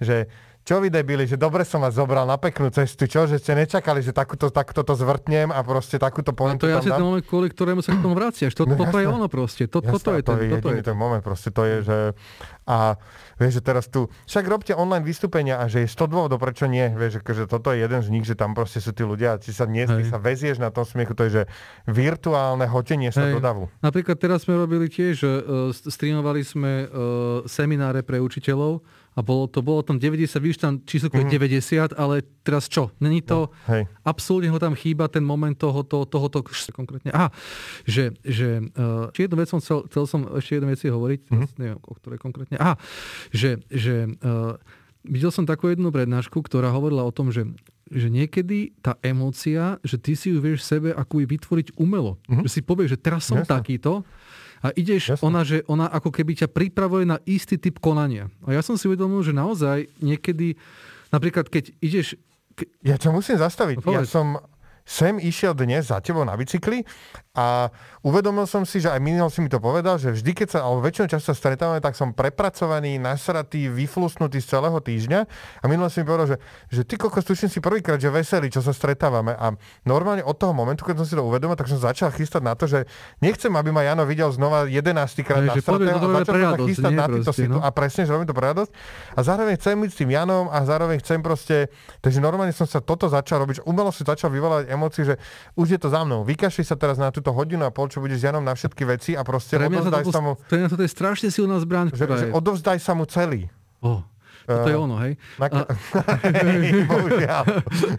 že 0.00 0.24
čo 0.68 0.84
vy 0.84 0.92
debili, 0.92 1.24
že 1.24 1.40
dobre 1.40 1.64
som 1.64 1.80
vás 1.80 1.96
zobral 1.96 2.28
na 2.28 2.36
peknú 2.36 2.68
cestu, 2.68 3.08
čo, 3.08 3.24
že 3.24 3.40
ste 3.40 3.56
nečakali, 3.56 4.04
že 4.04 4.12
takúto, 4.12 4.52
takto 4.52 4.84
to 4.84 4.92
zvrtnem 4.92 5.48
a 5.48 5.64
proste 5.64 5.96
takúto 5.96 6.36
pointu 6.36 6.68
To 6.68 6.68
je 6.68 6.76
asi 6.76 6.92
ten 6.92 7.00
moment, 7.00 7.24
kvôli 7.24 7.48
ktorému 7.48 7.80
sa 7.80 7.96
k 7.96 8.04
tomu 8.04 8.12
vraciaš. 8.12 8.52
To, 8.52 8.68
no, 8.68 8.76
toto 8.76 9.00
je 9.00 9.08
ono 9.08 9.32
proste. 9.32 9.64
To, 9.64 9.80
jasne, 9.80 9.96
toto 9.96 10.10
je 10.12 10.20
to 10.20 10.36
ten, 10.36 10.44
je 10.44 10.50
toto 10.60 10.68
je 10.76 10.84
ten 10.84 10.92
moment 10.92 11.24
proste. 11.24 11.48
To 11.56 11.64
je, 11.64 11.88
že... 11.88 11.98
A 12.68 13.00
vieš, 13.40 13.52
že 13.56 13.62
teraz 13.64 13.88
tu... 13.88 14.12
Však 14.28 14.44
robte 14.44 14.76
online 14.76 15.08
vystúpenia 15.08 15.56
a 15.56 15.72
že 15.72 15.80
je 15.80 15.88
100 15.88 16.04
dôvodov, 16.04 16.36
prečo 16.36 16.68
nie. 16.68 16.84
Vieš, 16.92 17.24
že 17.24 17.48
toto 17.48 17.72
je 17.72 17.80
jeden 17.80 18.04
z 18.04 18.08
nich, 18.12 18.28
že 18.28 18.36
tam 18.36 18.52
proste 18.52 18.84
sú 18.84 18.92
tí 18.92 19.08
ľudia 19.08 19.40
a 19.40 19.40
si 19.40 19.56
sa, 19.56 19.64
nie, 19.64 19.88
sa 19.88 20.20
vezieš 20.20 20.60
na 20.60 20.68
tom 20.68 20.84
smiechu. 20.84 21.16
To 21.16 21.24
je, 21.24 21.30
že 21.32 21.42
virtuálne 21.88 22.68
hotenie 22.68 23.08
sa 23.08 23.24
do 23.24 23.40
davu. 23.40 23.72
Napríklad 23.80 24.20
teraz 24.20 24.44
sme 24.44 24.60
robili 24.60 24.92
tiež, 24.92 25.16
uh, 25.24 25.72
streamovali 25.72 26.44
sme 26.44 26.72
uh, 26.84 26.88
semináre 27.48 28.04
pre 28.04 28.20
učiteľov 28.20 28.84
a 29.18 29.20
bolo 29.26 29.50
to, 29.50 29.66
bolo 29.66 29.82
tam 29.82 29.98
90, 29.98 30.38
vidíš 30.38 30.62
tam 30.62 30.78
číslo 30.86 31.10
mm. 31.10 31.26
90, 31.26 31.98
ale 31.98 32.22
teraz 32.46 32.70
čo? 32.70 32.94
Není 33.02 33.26
to, 33.26 33.50
no, 33.50 33.74
hej. 33.74 33.90
absolútne 34.06 34.54
ho 34.54 34.62
tam 34.62 34.78
chýba 34.78 35.10
ten 35.10 35.26
moment 35.26 35.58
tohoto, 35.58 36.06
tohoto 36.06 36.46
konkrétne. 36.70 37.10
Aha, 37.10 37.34
že, 37.82 38.14
že 38.22 38.62
uh, 38.78 39.10
jednu 39.10 39.34
vec 39.42 39.50
som 39.50 39.58
chcel, 39.58 39.90
chcel 39.90 40.04
som 40.06 40.20
ešte 40.38 40.62
jednu 40.62 40.70
veci 40.70 40.86
hovoriť, 40.86 41.20
mm. 41.34 41.48
neviem, 41.58 41.78
o 41.82 41.92
ktorej 41.98 42.22
konkrétne. 42.22 42.62
Aha, 42.62 42.78
že, 43.34 43.58
že 43.66 44.06
uh, 44.22 44.54
videl 45.02 45.34
som 45.34 45.42
takú 45.42 45.66
jednu 45.66 45.90
prednášku, 45.90 46.38
ktorá 46.38 46.70
hovorila 46.70 47.02
o 47.02 47.10
tom, 47.10 47.34
že 47.34 47.42
že 47.88 48.12
niekedy 48.12 48.76
tá 48.84 49.00
emócia, 49.00 49.80
že 49.80 49.96
ty 49.96 50.12
si 50.12 50.28
ju 50.28 50.44
vieš 50.44 50.60
sebe 50.60 50.92
ako 50.92 51.24
vytvoriť 51.24 51.80
umelo. 51.80 52.20
Mm-hmm. 52.28 52.44
Že 52.44 52.50
si 52.52 52.60
povieš, 52.60 52.90
že 52.92 52.98
teraz 53.00 53.24
som 53.24 53.40
Jasne. 53.40 53.48
takýto 53.48 54.04
a 54.58 54.74
ideš, 54.74 55.14
Jasne. 55.14 55.24
ona, 55.24 55.40
že 55.46 55.62
ona 55.70 55.86
ako 55.86 56.10
keby 56.10 56.34
ťa 56.44 56.48
pripravuje 56.50 57.06
na 57.06 57.22
istý 57.24 57.58
typ 57.58 57.78
konania. 57.78 58.26
A 58.42 58.58
ja 58.58 58.62
som 58.62 58.74
si 58.74 58.90
uvedomil, 58.90 59.22
že 59.22 59.30
naozaj 59.30 59.86
niekedy, 60.02 60.58
napríklad 61.14 61.46
keď 61.46 61.70
ideš... 61.78 62.18
Ke... 62.58 62.66
Ja 62.82 62.98
ťa 62.98 63.14
musím 63.14 63.38
zastaviť. 63.38 63.86
No, 63.86 63.94
ja 63.94 64.02
som 64.02 64.42
sem 64.88 65.20
išiel 65.20 65.52
dnes 65.52 65.92
za 65.92 66.00
tebou 66.00 66.24
na 66.24 66.32
bicykli 66.32 66.80
a 67.36 67.70
uvedomil 68.02 68.50
som 68.50 68.66
si, 68.66 68.82
že 68.82 68.90
aj 68.90 68.98
minul 68.98 69.30
si 69.30 69.38
mi 69.38 69.46
to 69.46 69.62
povedal, 69.62 69.94
že 69.94 70.10
vždy, 70.10 70.32
keď 70.32 70.48
sa, 70.48 70.58
alebo 70.66 70.82
väčšinou 70.82 71.06
času 71.06 71.24
sa 71.30 71.36
stretávame, 71.38 71.78
tak 71.78 71.94
som 71.94 72.10
prepracovaný, 72.10 72.98
nasratý, 72.98 73.70
vyflusnutý 73.70 74.42
z 74.42 74.58
celého 74.58 74.74
týždňa. 74.82 75.20
A 75.62 75.64
minul 75.70 75.86
si 75.86 76.02
mi 76.02 76.10
povedal, 76.10 76.34
že, 76.34 76.36
že 76.72 76.82
ty 76.82 76.98
kokos, 76.98 77.22
tuším 77.22 77.46
si 77.46 77.62
prvýkrát, 77.62 78.00
že 78.02 78.10
veselý, 78.10 78.50
čo 78.50 78.58
sa 78.58 78.74
stretávame. 78.74 79.38
A 79.38 79.54
normálne 79.86 80.26
od 80.26 80.34
toho 80.34 80.50
momentu, 80.50 80.82
keď 80.82 81.04
som 81.04 81.06
si 81.06 81.14
to 81.14 81.22
uvedomil, 81.22 81.54
tak 81.54 81.70
som 81.70 81.78
začal 81.78 82.10
chystať 82.10 82.42
na 82.42 82.58
to, 82.58 82.66
že 82.66 82.90
nechcem, 83.22 83.54
aby 83.54 83.70
ma 83.70 83.86
Jano 83.86 84.02
videl 84.02 84.34
znova 84.34 84.66
11 84.66 84.98
krát 85.22 85.44
na 85.46 85.54
nasratého 85.54 85.94
a 85.94 86.24
začal 86.26 86.34
sa 86.34 86.58
chystať 86.66 86.92
na 86.96 87.06
týto 87.06 87.30
proste, 87.30 87.46
no? 87.46 87.62
a 87.62 87.70
presne, 87.70 88.02
že 88.02 88.10
robím 88.10 88.26
to 88.26 88.34
pre 88.34 88.50
radosť. 88.50 88.70
A 89.14 89.20
zároveň 89.22 89.54
chcem 89.62 89.78
byť 89.78 89.90
s 89.94 89.98
tým 90.00 90.10
Janom 90.10 90.50
a 90.50 90.58
zároveň 90.66 90.96
chcem 90.98 91.22
proste, 91.22 91.70
takže 92.02 92.18
normálne 92.18 92.50
som 92.50 92.66
sa 92.66 92.82
toto 92.82 93.06
začal 93.06 93.46
robiť, 93.46 93.62
umelo 93.62 93.94
si 93.94 94.02
začal 94.02 94.34
vyvolať 94.34 94.74
emócie, 94.78 95.02
že 95.02 95.18
už 95.58 95.74
je 95.74 95.78
to 95.82 95.90
za 95.90 96.06
mnou. 96.06 96.22
Vykašli 96.22 96.62
sa 96.62 96.78
teraz 96.78 96.94
na 96.94 97.10
túto 97.10 97.34
hodinu 97.34 97.66
a 97.66 97.74
pol, 97.74 97.90
čo 97.90 97.98
budeš 97.98 98.22
Janom 98.22 98.46
na 98.46 98.54
všetky 98.54 98.86
veci 98.86 99.10
a 99.18 99.26
proste 99.26 99.58
odovzdaj 99.58 100.04
sa 100.06 100.22
mu... 100.22 100.38
To 100.46 100.54
je, 100.54 100.64
to 100.70 100.82
je 100.86 100.90
strašne 100.90 101.28
silná 101.34 101.58
zbraň, 101.58 101.90
že, 101.90 102.06
že 102.06 102.30
odovzdaj 102.30 102.78
sa 102.78 102.94
mu 102.94 103.02
celý. 103.10 103.50
Oh. 103.82 104.06
To 104.48 104.64
je 104.64 104.76
ono, 104.80 104.96
hej? 105.04 105.12
Na... 105.36 105.46
A... 105.52 105.60
Bohužiaľ. 106.88 107.44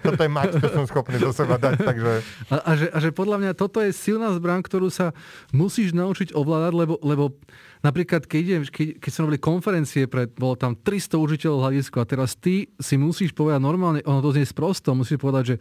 Toto 0.02 0.22
je 0.26 0.32
mať, 0.34 0.58
čo 0.58 0.68
som 0.74 0.84
schopný 0.90 1.22
do 1.22 1.30
seba 1.30 1.62
dať, 1.62 1.78
takže... 1.86 2.12
A, 2.50 2.56
a, 2.66 2.72
že, 2.74 2.88
a 2.90 2.98
že 2.98 3.10
podľa 3.14 3.38
mňa 3.38 3.52
toto 3.54 3.78
je 3.86 3.94
silná 3.94 4.34
zbraň, 4.34 4.66
ktorú 4.66 4.90
sa 4.90 5.14
musíš 5.54 5.94
naučiť 5.94 6.34
ovládať, 6.34 6.74
lebo, 6.74 6.98
lebo 7.06 7.38
napríklad 7.86 8.26
keď, 8.26 8.40
idem, 8.42 8.62
keď, 8.66 8.88
keď 8.98 9.12
som 9.14 9.30
robili 9.30 9.38
konferencie, 9.38 10.10
pre, 10.10 10.26
bolo 10.26 10.58
tam 10.58 10.74
300 10.74 11.22
užiteľov 11.22 11.70
hľadisko 11.70 12.02
a 12.02 12.10
teraz 12.10 12.34
ty 12.34 12.74
si 12.82 12.98
musíš 12.98 13.30
povedať 13.38 13.62
normálne, 13.62 14.02
ono 14.02 14.26
to 14.26 14.34
znie 14.34 14.50
sprosto, 14.50 14.98
musíš 14.98 15.22
povedať, 15.22 15.44
že 15.54 15.56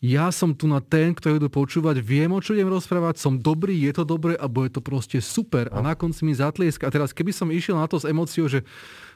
ja 0.00 0.32
som 0.32 0.56
tu 0.56 0.64
na 0.64 0.80
ten, 0.80 1.12
kto 1.12 1.36
idú 1.36 1.52
počúvať, 1.52 2.00
viem, 2.00 2.32
o 2.32 2.40
čo 2.40 2.56
idem 2.56 2.72
rozprávať, 2.72 3.20
som 3.20 3.36
dobrý, 3.36 3.76
je 3.84 3.92
to 4.00 4.08
dobré 4.08 4.32
a 4.32 4.48
bude 4.48 4.72
to 4.72 4.80
proste 4.80 5.20
super. 5.20 5.68
A 5.68 5.84
na 5.84 5.92
konci 5.92 6.24
mi 6.24 6.32
zatlieska. 6.32 6.88
A 6.88 6.94
teraz, 6.94 7.12
keby 7.12 7.36
som 7.36 7.52
išiel 7.52 7.76
na 7.76 7.84
to 7.84 8.00
s 8.00 8.08
emóciou, 8.08 8.48
že 8.48 8.64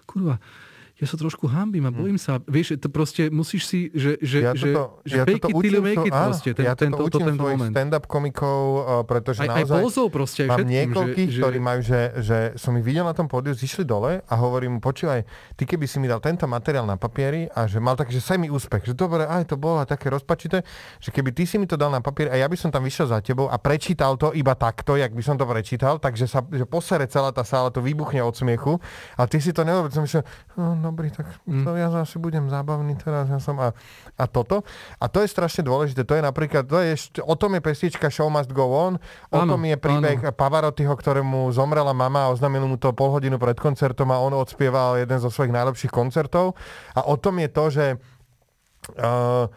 kurva, 0.04 0.36
ja 0.94 1.10
sa 1.10 1.18
trošku 1.18 1.50
hambím 1.50 1.90
a 1.90 1.92
hm. 1.92 1.98
bojím 1.98 2.18
sa. 2.22 2.38
Vieš, 2.46 2.78
to 2.78 2.86
proste 2.86 3.26
musíš 3.26 3.66
si, 3.66 3.90
že, 3.90 4.14
že, 4.22 4.46
ja 4.46 4.54
toto, 4.54 5.02
že, 5.02 5.16
ja 5.18 5.24
fake 5.26 5.50
it 5.50 5.54
till 5.58 5.74
you 5.74 5.82
make 5.82 6.06
it 6.06 6.14
proste. 6.14 6.50
Ten, 6.54 6.64
ja 6.70 6.78
tento, 6.78 7.02
učím 7.02 7.34
tento 7.34 7.42
svojich 7.42 7.58
moment. 7.58 7.74
stand-up 7.74 8.04
komikov, 8.06 8.58
uh, 8.62 9.02
pretože 9.02 9.42
aj, 9.42 9.48
naozaj... 9.50 9.74
Aj 9.74 9.82
pozov 9.82 10.06
proste. 10.14 10.42
Mám 10.46 10.62
niekoľkých, 10.62 11.30
že, 11.34 11.40
ktorí 11.42 11.58
že... 11.58 11.64
majú, 11.66 11.80
že, 11.82 12.00
že 12.22 12.38
som 12.54 12.78
ich 12.78 12.86
videl 12.86 13.02
na 13.02 13.10
tom 13.10 13.26
pódiu, 13.26 13.58
zišli 13.58 13.82
dole 13.82 14.22
a 14.22 14.34
hovorím 14.38 14.78
mu, 14.78 14.80
počúvaj, 14.80 15.26
ty 15.58 15.66
keby 15.66 15.82
si 15.90 15.98
mi 15.98 16.06
dal 16.06 16.22
tento 16.22 16.46
materiál 16.46 16.86
na 16.86 16.94
papieri 16.94 17.50
a 17.50 17.66
že 17.66 17.82
mal 17.82 17.98
tak, 17.98 18.14
že 18.14 18.22
sa 18.22 18.38
mi 18.38 18.46
úspech, 18.46 18.86
že 18.86 18.94
dobre, 18.94 19.26
aj 19.26 19.50
to 19.50 19.58
bolo 19.58 19.82
také 19.82 20.14
rozpačité, 20.14 20.62
že 21.02 21.10
keby 21.10 21.34
ty 21.34 21.42
si 21.42 21.58
mi 21.58 21.66
to 21.66 21.74
dal 21.74 21.90
na 21.90 21.98
papier 21.98 22.30
a 22.30 22.38
ja 22.38 22.46
by 22.46 22.54
som 22.54 22.70
tam 22.70 22.86
vyšiel 22.86 23.10
za 23.10 23.18
tebou 23.18 23.50
a 23.50 23.58
prečítal 23.58 24.14
to 24.14 24.30
iba 24.30 24.54
takto, 24.54 24.94
jak 24.94 25.10
by 25.10 25.22
som 25.26 25.34
to 25.34 25.42
prečítal, 25.42 25.98
takže 25.98 26.30
sa 26.30 26.38
že 26.54 26.62
posere 26.70 27.10
celá 27.10 27.34
tá 27.34 27.42
sála, 27.42 27.74
to 27.74 27.82
vybuchne 27.82 28.22
od 28.22 28.38
smiechu 28.38 28.78
a 29.18 29.26
ty 29.26 29.42
si 29.42 29.50
to 29.50 29.66
neurobil. 29.66 29.90
Som 29.90 30.06
myslel, 30.06 30.22
no, 30.54 30.83
dobrý, 30.84 31.08
tak 31.08 31.40
to 31.48 31.70
ja 31.72 31.88
asi 31.88 32.20
budem 32.20 32.52
zábavný 32.52 32.92
teraz. 33.00 33.32
Ja 33.32 33.40
som 33.40 33.56
a, 33.56 33.72
a 34.20 34.24
toto. 34.28 34.60
A 35.00 35.08
to 35.08 35.24
je 35.24 35.32
strašne 35.32 35.64
dôležité. 35.64 36.04
To 36.04 36.12
je 36.12 36.22
napríklad, 36.22 36.68
to 36.68 36.76
je, 36.84 36.92
o 37.24 37.34
tom 37.34 37.56
je 37.56 37.64
pesnička 37.64 38.12
Show 38.12 38.28
Must 38.28 38.52
Go 38.52 38.68
On, 38.68 39.00
o 39.32 39.38
ano, 39.40 39.56
tom 39.56 39.62
je 39.64 39.76
príbeh 39.80 40.20
ano. 40.20 40.36
Pavarottiho, 40.36 40.92
ktorému 40.92 41.48
zomrela 41.56 41.96
mama 41.96 42.28
a 42.28 42.32
oznámil 42.36 42.68
mu 42.68 42.76
to 42.76 42.92
pol 42.92 43.16
hodinu 43.16 43.40
pred 43.40 43.56
koncertom 43.56 44.12
a 44.12 44.20
on 44.20 44.36
odspieval 44.36 45.00
jeden 45.00 45.16
zo 45.16 45.32
svojich 45.32 45.56
najlepších 45.56 45.92
koncertov. 45.92 46.52
A 46.92 47.08
o 47.08 47.16
tom 47.16 47.40
je 47.40 47.48
to, 47.48 47.64
že 47.72 47.86
uh, 49.00 49.48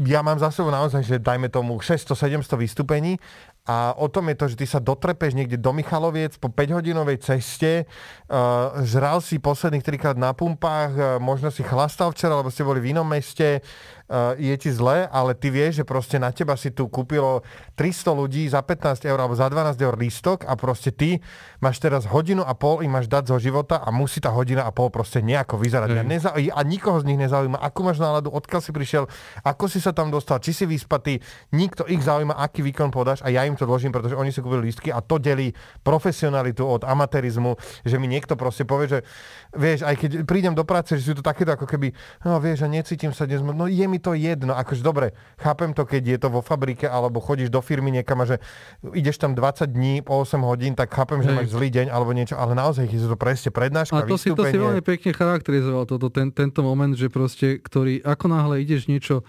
ja 0.00 0.24
mám 0.24 0.40
za 0.40 0.48
sebou 0.48 0.72
naozaj, 0.72 1.04
že 1.04 1.16
dajme 1.20 1.52
tomu 1.52 1.76
600-700 1.76 2.56
vystúpení 2.56 3.20
a 3.62 3.94
o 3.94 4.10
tom 4.10 4.26
je 4.26 4.34
to, 4.34 4.46
že 4.50 4.58
ty 4.58 4.66
sa 4.66 4.82
dotrepeš 4.82 5.38
niekde 5.38 5.54
do 5.54 5.70
Michaloviec 5.70 6.34
po 6.42 6.50
5-hodinovej 6.50 7.22
ceste, 7.22 7.86
uh, 8.26 8.74
žral 8.82 9.22
si 9.22 9.38
posledných 9.38 9.86
trikrát 9.86 10.18
na 10.18 10.34
pumpách, 10.34 10.90
uh, 10.98 11.02
možno 11.22 11.46
si 11.54 11.62
chlastal 11.62 12.10
včera, 12.10 12.34
lebo 12.34 12.50
ste 12.50 12.66
boli 12.66 12.82
v 12.82 12.90
inom 12.90 13.06
meste, 13.06 13.62
je 14.36 14.54
ti 14.60 14.70
zle, 14.70 15.08
ale 15.08 15.32
ty 15.32 15.48
vieš, 15.48 15.82
že 15.82 15.84
proste 15.88 16.20
na 16.20 16.28
teba 16.28 16.52
si 16.54 16.68
tu 16.68 16.86
kúpilo 16.86 17.40
300 17.80 18.12
ľudí 18.12 18.44
za 18.46 18.60
15 18.60 19.08
eur 19.08 19.18
alebo 19.18 19.32
za 19.32 19.48
12 19.48 19.80
eur 19.80 19.94
lístok 19.96 20.44
a 20.44 20.52
proste 20.54 20.92
ty 20.92 21.24
máš 21.64 21.80
teraz 21.80 22.04
hodinu 22.04 22.44
a 22.44 22.52
pol 22.52 22.84
im 22.84 22.92
máš 22.92 23.08
dať 23.08 23.32
zo 23.32 23.38
života 23.40 23.80
a 23.80 23.88
musí 23.88 24.20
tá 24.20 24.28
hodina 24.28 24.68
a 24.68 24.70
pol 24.74 24.92
proste 24.92 25.24
nejako 25.24 25.56
vyzerať. 25.56 25.88
Mm. 25.88 25.98
A, 25.98 26.04
neza- 26.04 26.34
a 26.36 26.60
nikoho 26.60 27.00
z 27.00 27.08
nich 27.08 27.16
nezaujíma, 27.16 27.56
akú 27.56 27.80
máš 27.80 28.02
náladu, 28.04 28.28
odkiaľ 28.28 28.60
si 28.60 28.70
prišiel, 28.76 29.08
ako 29.40 29.64
si 29.72 29.80
sa 29.80 29.96
tam 29.96 30.12
dostal, 30.12 30.36
či 30.44 30.52
si 30.52 30.68
vyspatý, 30.68 31.16
nikto 31.56 31.88
ich 31.88 32.04
zaujíma, 32.04 32.36
aký 32.36 32.60
výkon 32.60 32.92
podáš 32.92 33.24
a 33.24 33.32
ja 33.32 33.48
im 33.48 33.56
to 33.56 33.64
dložím, 33.64 33.94
pretože 33.96 34.18
oni 34.18 34.28
si 34.28 34.44
kúpili 34.44 34.68
lístky 34.68 34.92
a 34.92 35.00
to 35.00 35.16
delí 35.16 35.56
profesionalitu 35.80 36.66
od 36.68 36.84
amatérizmu, 36.84 37.56
že 37.88 37.96
mi 37.96 38.10
niekto 38.10 38.36
proste 38.36 38.68
povie, 38.68 38.90
že 38.92 38.98
vieš, 39.56 39.88
aj 39.88 39.94
keď 39.96 40.10
prídem 40.28 40.52
do 40.52 40.66
práce, 40.68 40.98
že 40.98 41.12
sú 41.12 41.14
to 41.16 41.24
takéto 41.24 41.54
ako 41.54 41.64
keby, 41.64 41.94
no 42.26 42.42
vieš, 42.42 42.66
a 42.66 42.68
necítim 42.68 43.14
sa 43.16 43.24
dnes, 43.24 43.40
no 43.40 43.70
je 43.70 43.86
mi 43.86 44.01
to 44.02 44.18
jedno, 44.18 44.58
akože 44.58 44.82
dobre, 44.82 45.14
chápem 45.38 45.70
to, 45.70 45.86
keď 45.86 46.02
je 46.02 46.18
to 46.18 46.28
vo 46.34 46.42
fabrike, 46.42 46.90
alebo 46.90 47.22
chodíš 47.22 47.54
do 47.54 47.62
firmy 47.62 47.94
niekam 47.94 48.18
a 48.20 48.26
že 48.26 48.36
ideš 48.90 49.22
tam 49.22 49.38
20 49.38 49.70
dní 49.70 50.02
po 50.02 50.18
8 50.18 50.42
hodín, 50.42 50.74
tak 50.74 50.90
chápem, 50.90 51.22
že 51.22 51.30
Hej. 51.30 51.36
máš 51.38 51.48
zlý 51.54 51.68
deň 51.70 51.86
alebo 51.94 52.10
niečo, 52.10 52.34
ale 52.34 52.58
naozaj 52.58 52.90
je 52.90 52.98
to 52.98 53.14
presne 53.14 53.54
prednáška, 53.54 53.94
A 53.94 54.02
to 54.02 54.18
si 54.18 54.34
to 54.34 54.42
si 54.42 54.58
veľmi 54.58 54.82
pekne 54.82 55.14
charakterizoval, 55.14 55.86
toto, 55.86 56.10
ten, 56.10 56.34
tento 56.34 56.66
moment, 56.66 56.98
že 56.98 57.06
proste, 57.06 57.62
ktorý, 57.62 58.02
ako 58.02 58.26
náhle 58.26 58.58
ideš 58.58 58.90
niečo 58.90 59.22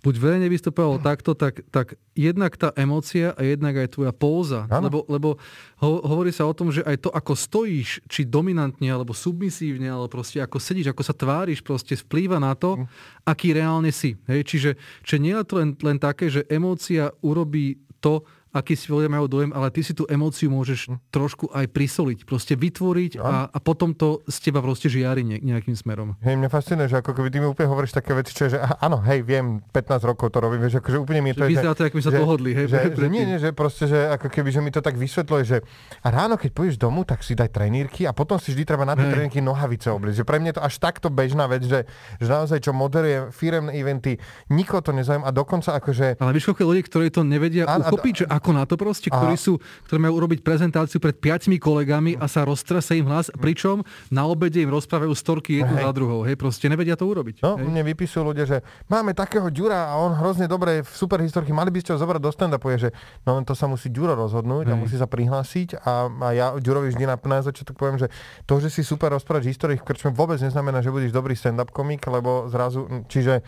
buď 0.00 0.14
verejne 0.16 0.48
vystupoval 0.48 0.96
takto, 1.00 1.36
tak, 1.36 1.60
tak 1.68 2.00
jednak 2.16 2.56
tá 2.56 2.72
emócia 2.72 3.36
a 3.36 3.40
jednak 3.44 3.76
aj 3.76 3.88
tvoja 3.92 4.12
póza. 4.16 4.64
Lebo, 4.68 5.04
lebo 5.06 5.36
ho, 5.80 5.90
hovorí 6.00 6.32
sa 6.32 6.48
o 6.48 6.56
tom, 6.56 6.72
že 6.72 6.80
aj 6.84 7.04
to, 7.04 7.10
ako 7.12 7.36
stojíš, 7.36 8.00
či 8.08 8.24
dominantne, 8.24 8.88
alebo 8.88 9.12
submisívne, 9.12 9.92
alebo 9.92 10.08
proste 10.08 10.40
ako 10.40 10.56
sedíš, 10.56 10.92
ako 10.92 11.02
sa 11.04 11.12
tváriš, 11.12 11.60
proste 11.60 12.00
vplýva 12.00 12.40
na 12.40 12.56
to, 12.56 12.80
mm. 12.80 12.86
aký 13.28 13.52
reálne 13.52 13.92
si. 13.92 14.09
Hej? 14.30 14.40
Čiže, 14.46 14.70
čiže 15.04 15.18
nie 15.22 15.34
je 15.34 15.46
to 15.46 15.54
len, 15.60 15.70
len 15.80 15.98
také, 16.00 16.32
že 16.32 16.46
emócia 16.48 17.12
urobí 17.20 17.78
to, 18.00 18.24
aký 18.50 18.74
si 18.74 18.90
ľudia 18.90 19.06
majú 19.06 19.30
dojem, 19.30 19.50
ale 19.54 19.70
ty 19.70 19.80
si 19.86 19.94
tú 19.94 20.04
emóciu 20.10 20.50
môžeš 20.50 20.90
hm. 20.90 20.96
trošku 21.14 21.50
aj 21.54 21.70
prisoliť, 21.70 22.18
proste 22.26 22.58
vytvoriť 22.58 23.22
a, 23.22 23.46
a 23.46 23.58
potom 23.62 23.94
to 23.94 24.22
z 24.26 24.50
teba 24.50 24.58
proste 24.58 24.90
žiari 24.90 25.22
ne, 25.22 25.38
nejakým 25.38 25.74
smerom. 25.78 26.18
Hej, 26.22 26.34
mňa 26.34 26.50
fascinuje, 26.50 26.90
že 26.90 26.98
ako 26.98 27.14
keby 27.14 27.28
ty 27.30 27.38
mi 27.38 27.46
úplne 27.46 27.70
hovoríš 27.70 27.94
také 27.94 28.10
veci, 28.12 28.34
čo 28.34 28.50
je, 28.50 28.56
že 28.56 28.58
áno, 28.58 28.98
hej, 29.06 29.22
viem, 29.22 29.62
15 29.70 30.10
rokov 30.10 30.34
to 30.34 30.42
robím, 30.42 30.66
vieš, 30.66 30.82
akože 30.82 30.98
úplne 30.98 31.20
mi 31.22 31.30
to 31.30 31.46
je... 31.46 31.54
Vyzerá 31.54 31.72
to, 31.78 31.86
ako 31.86 31.96
my 31.96 32.04
sa 32.04 32.12
dohodli, 32.12 32.50
hej. 32.52 32.66
Že, 32.66 32.78
že, 33.00 33.06
nie, 33.06 33.22
nie, 33.22 33.38
že 33.38 33.50
proste, 33.54 33.86
že 33.86 33.98
ako 34.10 34.26
keby, 34.26 34.50
že 34.50 34.60
mi 34.60 34.70
to 34.74 34.82
tak 34.82 34.98
vysvetľuje, 34.98 35.42
že 35.46 35.58
a 36.02 36.08
ráno, 36.10 36.34
keď 36.34 36.50
pôjdeš 36.50 36.76
domu, 36.76 37.06
tak 37.06 37.22
si 37.22 37.38
daj 37.38 37.54
trenírky 37.54 38.04
a 38.04 38.12
potom 38.12 38.36
si 38.42 38.50
vždy 38.50 38.66
treba 38.66 38.82
na 38.82 38.98
tie 38.98 39.06
trenírky 39.06 39.38
nohavice 39.38 39.86
obliť. 39.94 40.22
Že 40.22 40.24
pre 40.26 40.38
mňa 40.42 40.48
je 40.50 40.56
to 40.58 40.64
až 40.66 40.74
takto 40.82 41.08
bežná 41.12 41.46
vec, 41.46 41.62
že, 41.62 41.86
že 42.18 42.26
naozaj, 42.26 42.58
čo 42.66 42.74
moderuje 42.74 43.30
firemné 43.30 43.78
eventy, 43.78 44.18
nikoho 44.50 44.82
to 44.82 44.90
nezaujíma 44.90 45.28
a 45.28 45.32
dokonca 45.32 45.76
akože... 45.78 46.18
Ale 46.18 46.34
víš, 46.34 46.50
koľko 46.50 46.64
ľudí, 46.66 46.82
ktorí 46.88 47.06
to 47.14 47.22
nevedia 47.22 47.68
a, 47.68 47.78
uchopiť, 47.78 48.14
a, 48.14 48.18
že 48.18 48.24
ako 48.40 48.56
na 48.56 48.64
to 48.64 48.80
proste, 48.80 49.12
ktorí, 49.12 49.36
sú, 49.36 49.60
ktorí 49.84 50.00
majú 50.00 50.24
urobiť 50.24 50.40
prezentáciu 50.40 50.96
pred 50.96 51.12
piatimi 51.20 51.60
kolegami 51.60 52.16
a 52.16 52.24
sa 52.24 52.48
roztrase 52.48 52.96
im 52.96 53.04
hlas, 53.04 53.28
pričom 53.36 53.84
na 54.08 54.24
obede 54.24 54.64
im 54.64 54.72
rozprávajú 54.72 55.12
storky 55.12 55.60
jednu 55.60 55.76
hej. 55.76 55.84
za 55.84 55.92
druhou. 55.92 56.24
Hej, 56.24 56.40
proste 56.40 56.72
nevedia 56.72 56.96
to 56.96 57.04
urobiť. 57.04 57.44
No, 57.44 57.60
hej. 57.60 57.68
mne 57.68 57.84
vypisujú 57.92 58.32
ľudia, 58.32 58.48
že 58.48 58.64
máme 58.88 59.12
takého 59.12 59.52
Ďura 59.52 59.92
a 59.92 60.00
on 60.00 60.16
hrozne 60.16 60.48
dobre 60.48 60.80
v 60.80 60.90
super 60.90 61.20
historky, 61.20 61.52
mali 61.52 61.68
by 61.68 61.84
ste 61.84 61.92
ho 61.92 61.98
zobrať 62.00 62.20
do 62.24 62.32
stand 62.32 62.56
že 62.80 62.90
no 63.28 63.36
len 63.36 63.44
to 63.44 63.52
sa 63.52 63.68
musí 63.68 63.92
Ďuro 63.92 64.16
rozhodnúť 64.16 64.66
hej. 64.66 64.72
a 64.72 64.80
musí 64.80 64.96
sa 64.96 65.04
prihlásiť 65.04 65.84
a, 65.84 66.08
a 66.08 66.28
ja 66.32 66.46
Ďurovi 66.56 66.96
vždy 66.96 67.04
na, 67.04 67.20
na 67.20 67.38
začiatok 67.44 67.76
poviem, 67.76 68.00
že 68.00 68.08
to, 68.48 68.56
že 68.56 68.72
si 68.72 68.80
super 68.80 69.12
rozprávať 69.12 69.52
histórii 69.52 69.76
v 69.76 69.84
krčme 69.84 70.16
vôbec 70.16 70.40
neznamená, 70.40 70.80
že 70.80 70.88
budeš 70.88 71.12
dobrý 71.12 71.36
stand-up 71.36 71.68
komik, 71.74 72.06
lebo 72.08 72.48
zrazu, 72.48 72.88
čiže 73.10 73.44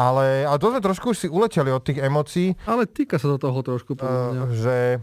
ale, 0.00 0.48
ale 0.48 0.56
to 0.56 0.72
sme 0.72 0.80
trošku 0.80 1.12
už 1.12 1.18
si 1.20 1.28
uleteli 1.28 1.68
od 1.68 1.84
tých 1.84 2.00
emócií. 2.00 2.56
Ale 2.64 2.88
týka 2.88 3.20
sa 3.20 3.28
do 3.28 3.36
toho 3.36 3.60
trošku. 3.60 4.00
Uh, 4.00 4.48
že, 4.56 4.96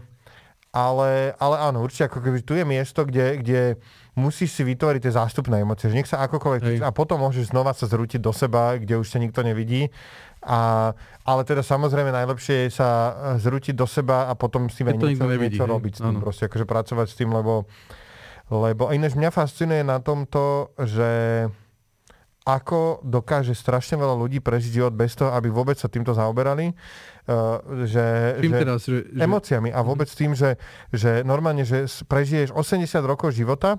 ale, 0.74 1.38
ale 1.38 1.56
áno, 1.62 1.86
určite 1.86 2.10
ako 2.10 2.18
keby 2.18 2.42
tu 2.42 2.58
je 2.58 2.66
miesto, 2.66 3.06
kde, 3.06 3.38
kde 3.38 3.60
musíš 4.18 4.58
si 4.58 4.66
vytvoriť 4.66 5.00
tie 5.06 5.14
zástupné 5.14 5.62
emócie. 5.62 5.86
Nech 5.94 6.10
sa 6.10 6.26
akokoľvek... 6.26 6.62
Hej. 6.66 6.76
A 6.82 6.90
potom 6.90 7.22
môžeš 7.22 7.54
znova 7.54 7.70
sa 7.78 7.86
zrútiť 7.86 8.18
do 8.18 8.34
seba, 8.34 8.74
kde 8.74 8.98
už 8.98 9.06
sa 9.06 9.22
nikto 9.22 9.46
nevidí. 9.46 9.94
A, 10.42 10.90
ale 11.22 11.42
teda 11.46 11.62
samozrejme 11.62 12.10
najlepšie 12.10 12.66
je 12.66 12.70
sa 12.74 13.14
zrútiť 13.38 13.78
do 13.78 13.86
seba 13.86 14.26
a 14.26 14.34
potom 14.34 14.66
si 14.66 14.82
niečo, 14.82 15.26
nevidí, 15.30 15.62
niečo 15.62 15.70
robiť 15.70 15.92
s 15.94 16.00
tým. 16.02 16.18
Proste 16.18 16.50
akože 16.50 16.66
pracovať 16.66 17.06
s 17.06 17.14
tým, 17.14 17.30
lebo, 17.30 17.70
lebo 18.50 18.90
ináč 18.90 19.14
mňa 19.14 19.30
fascinuje 19.30 19.86
na 19.86 20.02
tomto, 20.02 20.74
že 20.82 21.10
ako 22.48 23.04
dokáže 23.04 23.52
strašne 23.52 24.00
veľa 24.00 24.16
ľudí 24.16 24.40
prežiť 24.40 24.80
život 24.80 24.96
bez 24.96 25.12
toho, 25.12 25.36
aby 25.36 25.52
vôbec 25.52 25.76
sa 25.76 25.92
týmto 25.92 26.16
zaoberali. 26.16 26.72
Uh, 27.28 27.60
že, 27.84 28.40
že, 28.40 28.48
teraz, 28.48 28.88
že, 28.88 29.04
emóciami 29.12 29.68
a 29.68 29.84
vôbec 29.84 30.08
tým, 30.08 30.32
že, 30.32 30.56
že 30.88 31.20
normálne, 31.28 31.68
že 31.68 31.84
prežiješ 32.08 32.56
80 32.56 32.88
rokov 33.04 33.36
života 33.36 33.76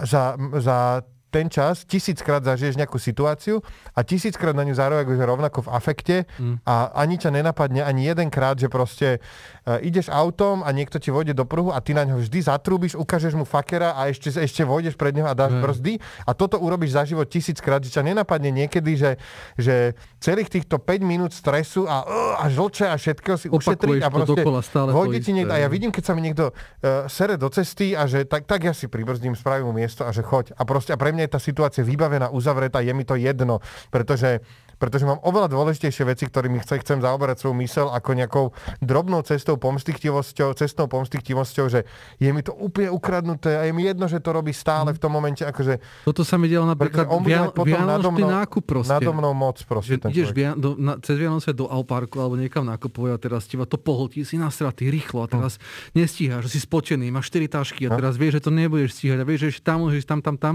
za, 0.00 0.40
za 0.56 1.04
ten 1.28 1.52
čas 1.52 1.84
tisíckrát 1.84 2.40
zažiješ 2.40 2.80
nejakú 2.80 2.96
situáciu 2.96 3.60
a 3.92 4.00
tisíckrát 4.00 4.56
na 4.56 4.64
ňu 4.64 4.72
zároveň 4.72 5.04
rovnako 5.20 5.68
v 5.68 5.72
afekte 5.76 6.16
mm. 6.40 6.64
a 6.64 6.88
ani 6.96 7.20
ťa 7.20 7.30
nenapadne 7.36 7.84
ani 7.84 8.08
jedenkrát, 8.08 8.56
že 8.56 8.72
proste 8.72 9.20
uh, 9.20 9.76
ideš 9.84 10.08
autom 10.08 10.64
a 10.64 10.72
niekto 10.72 10.96
ti 10.96 11.12
vojde 11.12 11.36
do 11.36 11.44
pruhu 11.44 11.68
a 11.68 11.84
ty 11.84 11.92
na 11.92 12.08
ňo 12.08 12.24
vždy 12.24 12.48
zatrúbiš, 12.48 12.96
ukážeš 12.96 13.36
mu 13.36 13.44
fakera 13.44 13.92
a 13.92 14.08
ešte, 14.08 14.32
ešte 14.32 14.64
vojdeš 14.64 14.96
pred 14.96 15.12
neho 15.12 15.28
a 15.28 15.36
dáš 15.36 15.52
mm. 15.52 15.60
brzdy 15.60 15.92
a 16.24 16.30
toto 16.32 16.56
urobíš 16.56 16.96
za 16.96 17.04
život 17.04 17.28
tisíckrát, 17.28 17.84
že 17.84 17.92
ťa 17.92 18.08
nenapadne 18.08 18.48
niekedy, 18.48 18.96
že, 18.96 19.20
že 19.60 19.92
celých 20.24 20.48
týchto 20.48 20.80
5 20.80 21.04
minút 21.04 21.36
stresu 21.36 21.84
a, 21.84 22.08
uh, 22.08 22.40
a 22.40 22.48
žlče 22.48 22.88
a 22.88 22.96
všetkého 22.96 23.36
si 23.36 23.52
ušetriť 23.52 24.00
a 24.00 24.08
proste 24.08 24.40
vojde 24.72 25.18
ti 25.20 25.36
niekto 25.36 25.52
a 25.52 25.60
ja 25.60 25.68
vidím, 25.68 25.92
keď 25.92 26.04
sa 26.08 26.12
mi 26.16 26.24
niekto 26.24 26.56
uh, 26.56 27.04
sere 27.04 27.36
do 27.36 27.52
cesty 27.52 27.92
a 27.92 28.08
že 28.08 28.24
tak, 28.24 28.48
tak 28.48 28.64
ja 28.64 28.72
si 28.72 28.88
pribrzdím, 28.88 29.36
spravím 29.36 29.68
mu 29.68 29.76
miesto 29.76 30.08
a 30.08 30.10
že 30.10 30.24
choď 30.24 30.56
a 30.56 30.64
proste 30.64 30.96
a 30.96 30.96
pre 30.96 31.17
mňa 31.18 31.26
je 31.26 31.32
tá 31.34 31.40
situácia 31.42 31.82
vybavená, 31.82 32.30
uzavretá, 32.30 32.78
je 32.78 32.94
mi 32.94 33.02
to 33.02 33.18
jedno, 33.18 33.58
pretože 33.90 34.38
pretože 34.78 35.02
mám 35.04 35.18
oveľa 35.26 35.50
dôležitejšie 35.50 36.06
veci, 36.06 36.24
ktorými 36.30 36.62
chcem, 36.62 36.78
chcem 36.80 36.98
zaoberať 37.02 37.42
svoju 37.42 37.54
mysel 37.66 37.86
ako 37.90 38.10
nejakou 38.14 38.44
drobnou 38.78 39.26
cestou 39.26 39.58
pomstichtivosťou, 39.58 40.54
cestnou 40.54 40.86
pomstichtivosťou, 40.86 41.66
že 41.66 41.82
je 42.22 42.30
mi 42.30 42.46
to 42.46 42.54
úplne 42.54 42.94
ukradnuté 42.94 43.58
a 43.58 43.66
je 43.66 43.74
mi 43.74 43.84
jedno, 43.84 44.06
že 44.06 44.22
to 44.22 44.30
robí 44.30 44.54
stále 44.54 44.94
v 44.94 45.02
tom 45.02 45.10
momente. 45.10 45.42
Akože, 45.42 45.82
Toto 46.06 46.22
sa 46.22 46.38
mi 46.38 46.46
dialo 46.46 46.70
napríklad 46.70 47.10
via, 47.26 47.50
vianočný 47.50 48.22
nákup 48.22 48.62
proste. 48.62 48.94
Nado 48.94 49.10
mnou 49.10 49.34
moc 49.34 49.58
proste. 49.66 49.98
Že 49.98 50.14
ideš 50.14 50.30
via, 50.30 50.54
do, 50.54 50.78
na, 50.78 50.94
cez 51.02 51.18
Vianoce 51.18 51.50
do 51.50 51.66
Alparku 51.66 52.22
alebo 52.22 52.38
niekam 52.38 52.62
nakupovať 52.62 53.10
a 53.10 53.18
teraz 53.18 53.50
teba 53.50 53.66
to 53.66 53.76
pohltí, 53.76 54.22
si 54.22 54.38
nasratý 54.38 54.94
rýchlo 54.94 55.26
a 55.26 55.28
teraz 55.28 55.58
hm. 55.58 55.98
nestíhaš, 55.98 56.46
že 56.46 56.50
si 56.54 56.60
spočený, 56.62 57.10
máš 57.10 57.34
4 57.34 57.50
tašky 57.50 57.90
a 57.90 57.98
teraz 57.98 58.14
vieš, 58.14 58.38
že 58.38 58.46
to 58.46 58.50
nebudeš 58.54 58.94
stíhať 58.94 59.18
a 59.18 59.24
vieš, 59.26 59.50
že 59.50 59.58
tam 59.58 59.82
môžeš 59.82 60.06
tam, 60.06 60.22
tam, 60.22 60.38
tam 60.38 60.54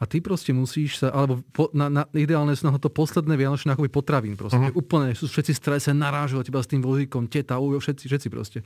a 0.00 0.08
ty 0.08 0.24
proste 0.24 0.56
musíš 0.56 1.04
sa, 1.04 1.12
alebo 1.12 1.44
po, 1.52 1.68
na, 1.76 1.92
na, 1.92 2.02
ideálne 2.16 2.56
sú 2.56 2.64
na 2.64 2.80
to 2.80 2.88
posledné 2.88 3.36
vianočné 3.36 3.76
nákupy 3.76 3.92
potravín 3.92 4.32
proste. 4.32 4.56
Uh-huh. 4.56 4.80
Úplne 4.80 5.12
sú 5.12 5.28
všetci 5.28 5.52
strese, 5.52 5.92
narážajú 5.92 6.40
teba 6.40 6.64
s 6.64 6.72
tým 6.72 6.80
vozíkom, 6.80 7.28
teta, 7.28 7.60
ujo, 7.60 7.76
všetci, 7.76 8.08
všetci 8.08 8.28
proste. 8.32 8.58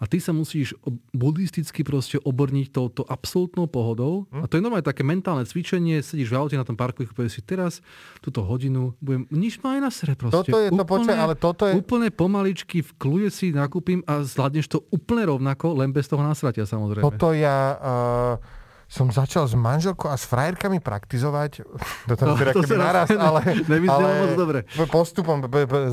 A 0.00 0.08
ty 0.08 0.16
sa 0.24 0.32
musíš 0.32 0.72
buddhisticky 1.12 1.84
proste 1.84 2.16
oborniť 2.24 2.72
touto 2.72 3.04
absolútnou 3.04 3.68
pohodou. 3.68 4.24
Uh-huh. 4.32 4.40
A 4.40 4.48
to 4.48 4.56
je 4.56 4.64
normálne 4.64 4.88
také 4.88 5.04
mentálne 5.04 5.44
cvičenie, 5.44 6.00
sedíš 6.00 6.32
v 6.32 6.40
aute 6.40 6.56
na 6.56 6.64
tom 6.64 6.80
parku 6.80 7.04
povieš 7.04 7.36
si 7.36 7.42
teraz 7.44 7.84
túto 8.24 8.40
hodinu, 8.40 8.96
budem, 9.04 9.28
nič 9.28 9.60
ma 9.60 9.76
aj 9.76 9.80
na 9.84 9.90
sre 9.92 10.16
proste. 10.16 10.48
Toto 10.48 10.56
je 10.64 10.72
to, 10.72 10.84
počkaj, 10.88 11.16
ale 11.20 11.34
toto 11.36 11.68
je... 11.68 11.76
Úplne 11.76 12.08
pomaličky 12.08 12.80
v 12.80 12.90
kľude 12.96 13.28
si 13.28 13.52
nakúpim 13.52 14.00
a 14.08 14.24
zvládneš 14.24 14.72
to 14.72 14.78
úplne 14.88 15.28
rovnako, 15.28 15.76
len 15.76 15.92
bez 15.92 16.08
toho 16.08 16.24
nasratia 16.24 16.64
samozrejme. 16.64 17.04
Toto 17.04 17.36
ja... 17.36 17.76
Uh 17.76 18.59
som 18.90 19.06
začal 19.06 19.46
s 19.46 19.54
manželkou 19.54 20.10
a 20.10 20.18
s 20.18 20.26
frajerkami 20.26 20.82
praktizovať, 20.82 21.62
to 22.10 22.14
tam 22.18 22.34
no, 22.34 22.36
to 22.36 22.74
naraz, 22.74 23.06
ale, 23.14 23.62
ale 23.86 24.06
moc 24.26 24.32
dobre. 24.34 24.58
postupom 24.90 25.38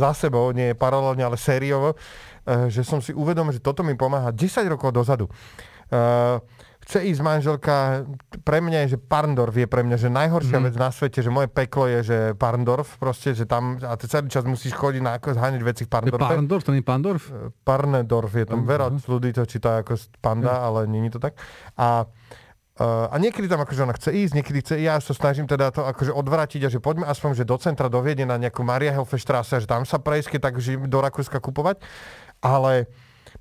za 0.02 0.18
sebou, 0.18 0.50
nie 0.50 0.74
paralelne, 0.74 1.22
ale 1.22 1.38
sériovo, 1.38 1.94
eh, 1.94 2.74
že 2.74 2.82
som 2.82 2.98
si 2.98 3.14
uvedomil, 3.14 3.54
že 3.54 3.62
toto 3.62 3.86
mi 3.86 3.94
pomáha 3.94 4.34
10 4.34 4.66
rokov 4.66 4.98
dozadu. 4.98 5.30
Uh, 5.88 6.44
chce 6.84 7.00
ísť 7.00 7.22
manželka, 7.24 8.04
pre 8.44 8.60
mňa 8.60 8.84
je, 8.84 8.88
že 8.96 8.98
Parndorf 9.00 9.56
je 9.56 9.68
pre 9.72 9.88
mňa, 9.88 9.96
že 9.96 10.12
najhoršia 10.12 10.60
mm. 10.60 10.66
vec 10.68 10.76
na 10.76 10.92
svete, 10.92 11.24
že 11.24 11.32
moje 11.32 11.48
peklo 11.48 11.88
je, 11.88 12.00
že 12.04 12.18
Parndorf, 12.36 13.00
proste, 13.00 13.32
že 13.32 13.48
tam, 13.48 13.80
a 13.80 13.96
ty 13.96 14.12
celý 14.12 14.28
čas 14.28 14.44
musíš 14.44 14.76
chodiť 14.76 15.00
na 15.00 15.16
ako 15.16 15.32
zháňať 15.32 15.64
veci 15.64 15.88
v 15.88 15.90
Parndorfe. 15.96 16.28
Je 16.28 16.32
Parndorf, 16.36 16.64
to 16.68 16.72
nie 16.76 16.84
je 16.84 16.88
Pandorf? 16.92 17.24
Parnedorf, 17.64 18.32
je 18.36 18.46
tam 18.52 18.68
veľa 18.68 19.00
ľudí 19.08 19.32
to 19.32 19.48
číta 19.48 19.80
ako 19.80 19.96
panda, 20.20 20.60
ale 20.60 20.92
není 20.92 21.08
to 21.08 21.24
tak. 21.24 21.40
A 21.80 22.04
Uh, 22.04 22.47
a 22.84 23.16
niekedy 23.18 23.50
tam 23.50 23.66
akože 23.66 23.82
ona 23.90 23.96
chce 23.98 24.14
ísť, 24.14 24.34
niekedy 24.38 24.60
chce, 24.62 24.76
ja 24.78 25.02
sa 25.02 25.14
snažím 25.18 25.50
teda 25.50 25.74
to 25.74 25.82
akože 25.82 26.14
odvrátiť 26.14 26.62
a 26.66 26.70
že 26.70 26.78
poďme 26.78 27.10
aspoň 27.10 27.42
že 27.42 27.50
do 27.50 27.58
centra 27.58 27.90
do 27.90 27.98
Viedne 28.06 28.30
na 28.30 28.38
nejakú 28.38 28.62
Maria 28.62 28.94
Helfestrasse, 28.94 29.66
že 29.66 29.68
tam 29.68 29.82
sa 29.82 29.98
prejsť, 29.98 30.38
keď 30.38 30.42
tak 30.46 30.56
že 30.62 30.78
do 30.78 31.00
Rakúska 31.02 31.42
kupovať. 31.42 31.82
Ale 32.38 32.86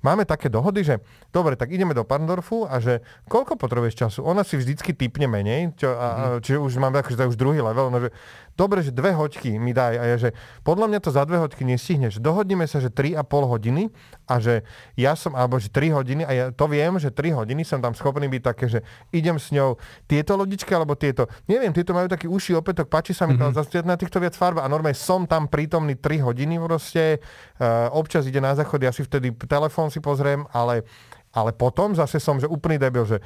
máme 0.01 0.25
také 0.25 0.49
dohody, 0.49 0.81
že 0.81 1.01
dobre, 1.29 1.53
tak 1.53 1.69
ideme 1.69 1.93
do 1.93 2.01
Parndorfu 2.01 2.65
a 2.65 2.81
že 2.81 3.05
koľko 3.29 3.61
potrebuješ 3.61 3.95
času? 3.95 4.19
Ona 4.25 4.41
si 4.41 4.57
vždycky 4.57 4.97
typne 4.97 5.29
menej, 5.29 5.77
čo, 5.77 5.93
a, 5.93 6.37
mhm. 6.37 6.41
čiže 6.41 6.57
už 6.57 6.71
máme 6.81 6.97
akože 7.01 7.29
už 7.29 7.37
druhý 7.37 7.61
level, 7.61 7.93
no 7.93 7.97
že 8.01 8.09
dobre, 8.57 8.81
že 8.81 8.89
dve 8.89 9.13
hoďky 9.13 9.61
mi 9.61 9.71
daj 9.71 9.93
a 10.01 10.03
ja, 10.03 10.17
že 10.17 10.29
podľa 10.65 10.89
mňa 10.89 10.99
to 10.99 11.13
za 11.13 11.23
dve 11.29 11.37
hoďky 11.37 11.63
nestihneš. 11.63 12.17
Dohodneme 12.17 12.65
sa, 12.65 12.81
že 12.81 12.89
3,5 12.89 13.21
hodiny 13.29 13.93
a 14.25 14.41
že 14.41 14.65
ja 14.97 15.13
som, 15.13 15.37
alebo 15.37 15.61
že 15.61 15.69
3 15.69 15.93
hodiny 15.93 16.25
a 16.25 16.31
ja 16.33 16.45
to 16.49 16.65
viem, 16.65 16.97
že 16.97 17.13
3 17.13 17.37
hodiny 17.37 17.61
som 17.61 17.77
tam 17.77 17.93
schopný 17.93 18.25
byť 18.25 18.41
také, 18.41 18.65
že 18.65 18.79
idem 19.13 19.37
s 19.37 19.53
ňou 19.53 19.77
tieto 20.09 20.33
lodičky 20.33 20.73
alebo 20.73 20.97
tieto, 20.97 21.29
neviem, 21.45 21.69
tieto 21.69 21.93
majú 21.93 22.09
taký 22.09 22.25
uši 22.25 22.57
opätok, 22.57 22.89
páči 22.89 23.13
sa 23.13 23.29
mi 23.29 23.37
mm-hmm. 23.37 23.53
to, 23.53 23.61
zase 23.61 23.85
na 23.85 23.93
týchto 23.93 24.17
viac 24.17 24.33
farba 24.33 24.65
a 24.65 24.67
normálne 24.67 24.97
som 24.97 25.29
tam 25.29 25.45
prítomný 25.45 25.93
3 25.93 26.25
hodiny 26.25 26.57
proste, 26.57 27.21
uh, 27.61 27.93
občas 27.93 28.25
ide 28.25 28.41
na 28.41 28.57
záchod, 28.57 28.81
ja 28.81 28.89
si 28.89 29.05
vtedy 29.05 29.29
telefón 29.45 29.93
si 29.93 30.01
pozriem, 30.01 30.43
ale 30.49 30.81
ale 31.37 31.53
potom 31.53 31.93
zase 31.93 32.17
som, 32.17 32.41
že 32.41 32.49
úplný 32.49 32.81
debil, 32.81 33.05
že, 33.05 33.21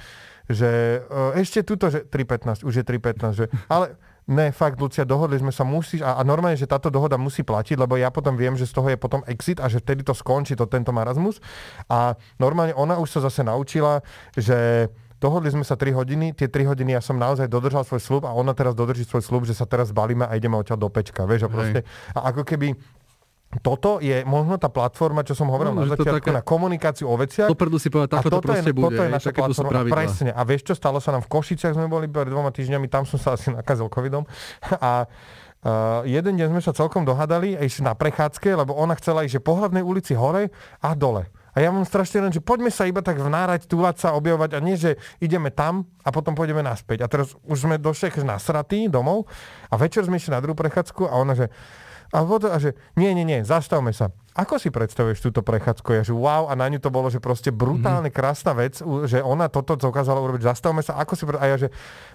že 0.51 0.99
uh, 1.07 1.31
ešte 1.37 1.63
tuto, 1.63 1.87
že 1.87 2.03
3.15, 2.03 2.67
už 2.67 2.73
je 2.81 2.83
3.15, 2.83 3.39
že, 3.39 3.45
ale 3.71 3.95
ne, 4.31 4.55
fakt, 4.55 4.79
Lucia, 4.79 5.03
dohodli 5.03 5.37
sme 5.37 5.51
sa, 5.51 5.67
musíš, 5.67 5.99
a, 6.01 6.15
a 6.15 6.21
normálne, 6.23 6.55
že 6.55 6.65
táto 6.65 6.87
dohoda 6.87 7.19
musí 7.19 7.43
platiť, 7.43 7.75
lebo 7.75 7.99
ja 7.99 8.07
potom 8.07 8.39
viem, 8.39 8.55
že 8.55 8.63
z 8.63 8.73
toho 8.73 8.87
je 8.87 8.95
potom 8.95 9.19
exit 9.27 9.59
a 9.59 9.67
že 9.67 9.83
vtedy 9.83 10.07
to 10.07 10.15
skončí, 10.15 10.55
to 10.55 10.63
tento 10.71 10.95
marazmus. 10.95 11.43
A 11.91 12.15
normálne 12.39 12.71
ona 12.73 12.95
už 12.95 13.19
sa 13.19 13.19
zase 13.27 13.43
naučila, 13.43 13.99
že 14.39 14.87
dohodli 15.19 15.51
sme 15.51 15.67
sa 15.67 15.75
3 15.75 15.91
hodiny, 15.93 16.33
tie 16.33 16.47
3 16.47 16.71
hodiny 16.71 16.95
ja 16.95 17.03
som 17.03 17.19
naozaj 17.19 17.51
dodržal 17.51 17.83
svoj 17.83 18.01
slub 18.01 18.23
a 18.23 18.31
ona 18.31 18.55
teraz 18.55 18.73
dodrží 18.73 19.03
svoj 19.03 19.21
slub, 19.21 19.43
že 19.43 19.53
sa 19.53 19.67
teraz 19.67 19.91
balíme 19.91 20.25
a 20.25 20.33
ideme 20.33 20.55
odtiaľ 20.57 20.81
do 20.81 20.89
pečka, 20.89 21.27
vieš, 21.27 21.45
a 21.45 21.49
proste, 21.51 21.85
a 22.15 22.31
ako 22.31 22.47
keby 22.47 22.73
toto 23.59 23.99
je 23.99 24.23
možno 24.23 24.55
tá 24.55 24.71
platforma, 24.71 25.27
čo 25.27 25.35
som 25.35 25.51
hovoril 25.51 25.75
no, 25.75 25.83
na 25.83 25.91
začiatku, 25.91 26.23
také... 26.23 26.31
na 26.31 26.39
komunikáciu 26.39 27.11
o 27.11 27.19
veciach. 27.19 27.51
Dopredu 27.51 27.75
si 27.75 27.91
povedať, 27.91 28.23
takto 28.23 28.31
to 28.31 28.39
proste 28.39 28.71
je, 28.71 28.77
bude. 28.77 28.95
Toto 28.95 29.03
je 29.03 29.11
naša 29.11 29.31
platforma. 29.35 29.83
Presne. 29.91 30.31
A 30.31 30.41
vieš 30.47 30.71
čo, 30.71 30.73
stalo 30.79 31.03
sa 31.03 31.11
nám 31.11 31.27
v 31.27 31.29
Košiciach, 31.35 31.75
sme 31.75 31.91
boli 31.91 32.07
pred 32.07 32.31
dvoma 32.31 32.55
týždňami, 32.55 32.87
tam 32.87 33.03
som 33.03 33.19
sa 33.19 33.35
asi 33.35 33.51
nakazil 33.51 33.91
covidom. 33.91 34.23
A 34.79 35.11
Uh, 35.61 36.01
jeden 36.09 36.41
deň 36.41 36.57
sme 36.57 36.61
sa 36.65 36.73
celkom 36.73 37.05
dohadali 37.05 37.53
ísť 37.53 37.85
na 37.85 37.93
prechádzke, 37.93 38.49
lebo 38.49 38.73
ona 38.73 38.97
chcela 38.97 39.21
ísť 39.21 39.37
že 39.37 39.45
po 39.45 39.61
hlavnej 39.61 39.85
ulici 39.85 40.17
hore 40.17 40.49
a 40.81 40.97
dole. 40.97 41.29
A 41.53 41.61
ja 41.61 41.69
mám 41.69 41.85
strašne 41.85 42.17
len, 42.25 42.33
že 42.33 42.41
poďme 42.41 42.73
sa 42.73 42.89
iba 42.89 43.05
tak 43.05 43.21
vnárať, 43.21 43.69
túvať 43.69 44.01
sa, 44.01 44.17
objavovať 44.17 44.57
a 44.57 44.59
nie, 44.63 44.73
že 44.73 44.97
ideme 45.21 45.53
tam 45.53 45.85
a 46.01 46.09
potom 46.09 46.33
pôjdeme 46.33 46.65
naspäť. 46.65 47.05
A 47.05 47.07
teraz 47.11 47.37
už 47.45 47.69
sme 47.69 47.77
došli 47.77 48.09
nasratí 48.25 48.89
domov 48.89 49.29
a 49.69 49.77
večer 49.77 50.01
sme 50.01 50.17
išli 50.17 50.33
na 50.33 50.41
druhú 50.41 50.57
prechádzku 50.57 51.05
a 51.05 51.13
ona, 51.13 51.37
že 51.37 51.53
a, 52.11 52.27
potom, 52.27 52.51
a 52.51 52.59
že 52.59 52.75
nie, 52.99 53.15
nie, 53.15 53.23
nie, 53.23 53.39
zastavme 53.47 53.95
sa. 53.95 54.11
Ako 54.35 54.59
si 54.59 54.71
predstavuješ 54.71 55.23
túto 55.23 55.43
prechádzku? 55.43 55.87
Ja, 55.91 56.03
že 56.03 56.15
wow, 56.15 56.47
a 56.47 56.55
na 56.55 56.67
ňu 56.67 56.79
to 56.79 56.91
bolo, 56.91 57.11
že 57.11 57.23
proste 57.23 57.51
brutálne 57.51 58.11
mhm. 58.11 58.15
krásna 58.15 58.51
vec, 58.51 58.79
že 58.83 59.23
ona 59.23 59.47
toto 59.47 59.79
dokázala 59.79 60.19
urobiť, 60.19 60.43
zastavme 60.43 60.83
sa, 60.83 60.99
ako 60.99 61.13
si. 61.15 61.23
A 61.35 61.45
ja, 61.51 61.55
že 61.55 61.67